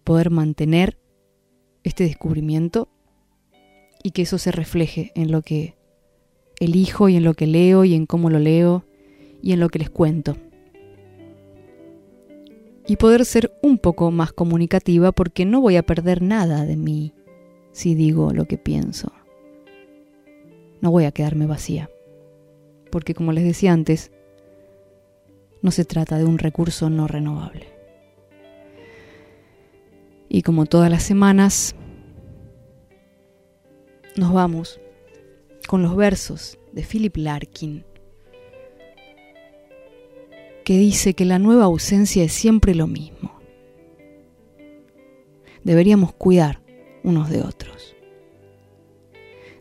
poder 0.04 0.28
mantener 0.28 0.98
este 1.82 2.04
descubrimiento 2.04 2.90
y 4.02 4.10
que 4.10 4.20
eso 4.20 4.36
se 4.36 4.52
refleje 4.52 5.12
en 5.14 5.32
lo 5.32 5.40
que 5.40 5.78
elijo 6.60 7.08
y 7.08 7.16
en 7.16 7.24
lo 7.24 7.32
que 7.32 7.46
leo 7.46 7.86
y 7.86 7.94
en 7.94 8.04
cómo 8.04 8.28
lo 8.28 8.38
leo 8.38 8.84
y 9.40 9.52
en 9.52 9.60
lo 9.60 9.70
que 9.70 9.78
les 9.78 9.88
cuento. 9.88 10.36
Y 12.88 12.96
poder 12.96 13.24
ser 13.24 13.52
un 13.62 13.78
poco 13.78 14.10
más 14.10 14.32
comunicativa 14.32 15.12
porque 15.12 15.44
no 15.44 15.60
voy 15.60 15.76
a 15.76 15.84
perder 15.84 16.22
nada 16.22 16.64
de 16.64 16.76
mí 16.76 17.14
si 17.70 17.94
digo 17.94 18.32
lo 18.32 18.46
que 18.46 18.58
pienso. 18.58 19.12
No 20.80 20.90
voy 20.90 21.04
a 21.04 21.12
quedarme 21.12 21.46
vacía. 21.46 21.90
Porque 22.90 23.14
como 23.14 23.32
les 23.32 23.44
decía 23.44 23.74
antes, 23.74 24.10
no 25.60 25.70
se 25.70 25.84
trata 25.84 26.16
de 26.16 26.24
un 26.24 26.38
recurso 26.38 26.88
no 26.88 27.06
renovable. 27.06 27.68
Y 30.30 30.42
como 30.42 30.66
todas 30.66 30.90
las 30.90 31.02
semanas, 31.02 31.74
nos 34.16 34.32
vamos 34.32 34.80
con 35.66 35.82
los 35.82 35.94
versos 35.94 36.58
de 36.72 36.82
Philip 36.82 37.16
Larkin, 37.16 37.84
que 40.68 40.76
dice 40.76 41.14
que 41.14 41.24
la 41.24 41.38
nueva 41.38 41.64
ausencia 41.64 42.22
es 42.22 42.34
siempre 42.34 42.74
lo 42.74 42.86
mismo. 42.86 43.40
Deberíamos 45.64 46.12
cuidar 46.12 46.60
unos 47.02 47.30
de 47.30 47.40
otros. 47.40 47.96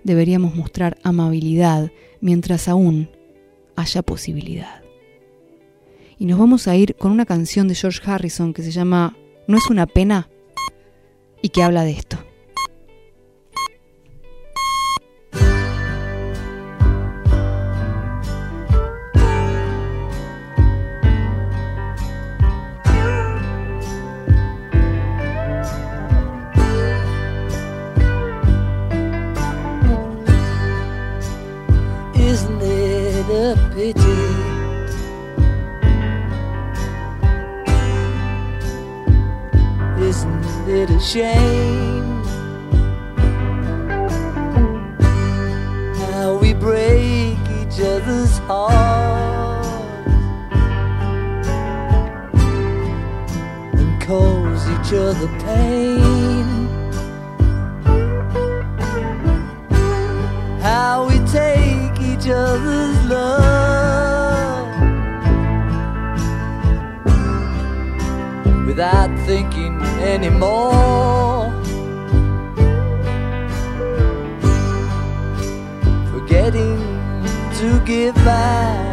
Deberíamos 0.03 0.53
mostrar 0.53 0.97
amabilidad 1.03 1.93
mientras 2.19 2.67
aún 2.67 3.09
haya 3.77 4.01
posibilidad. 4.01 4.81
Y 6.19 6.25
nos 6.25 6.39
vamos 6.39 6.67
a 6.67 6.75
ir 6.75 6.93
con 6.97 7.13
una 7.13 7.25
canción 7.25 7.69
de 7.69 7.75
George 7.75 8.01
Harrison 8.05 8.51
que 8.53 8.63
se 8.63 8.71
llama 8.71 9.15
¿No 9.47 9.57
es 9.57 9.69
una 9.69 9.87
pena? 9.87 10.29
y 11.41 11.47
que 11.47 11.63
habla 11.63 11.85
de 11.85 11.91
esto. 11.91 12.17
Shame? 41.07 42.21
How 45.95 46.37
we 46.41 46.53
break 46.53 47.39
each 47.61 47.79
other's 47.79 48.37
hearts 48.39 49.67
and 53.79 54.01
cause 54.01 54.69
each 54.69 54.91
other 54.93 55.29
pain. 55.45 56.45
How 60.59 61.07
we 61.07 61.19
take 61.31 62.01
each 62.01 62.27
other's 62.27 63.05
love 63.05 63.47
without 68.65 69.09
thinking 69.25 69.76
anymore. 69.99 71.51
Forgetting 76.11 76.79
to 77.59 77.79
give 77.85 78.15
back. 78.15 78.87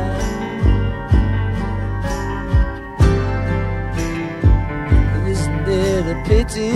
Isn't 5.26 5.68
it 5.68 6.06
a 6.14 6.22
pity? 6.28 6.72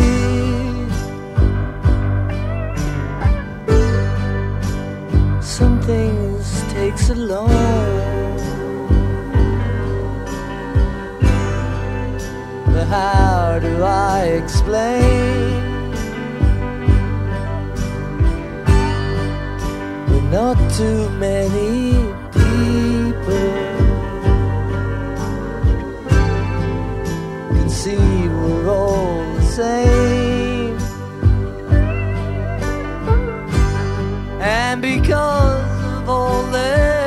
Some 5.41 5.81
things 5.83 6.63
take 6.73 6.99
so 6.99 7.15
long. 7.15 8.48
How 12.87 13.59
do 13.61 13.83
I 13.83 14.41
explain? 14.43 15.63
We're 20.09 20.31
not 20.31 20.57
too 20.73 21.09
many 21.11 21.93
people 22.33 23.69
can 27.55 27.69
see 27.69 27.97
we're 28.29 28.69
all 28.71 29.35
the 29.35 29.43
same. 29.43 30.79
And 34.41 34.81
because 34.81 35.83
of 35.95 36.09
all 36.09 36.43
their 36.51 36.98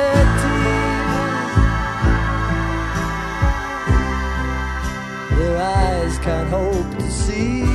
can't 6.22 6.48
hope 6.50 6.98
to 6.98 7.10
see. 7.10 7.71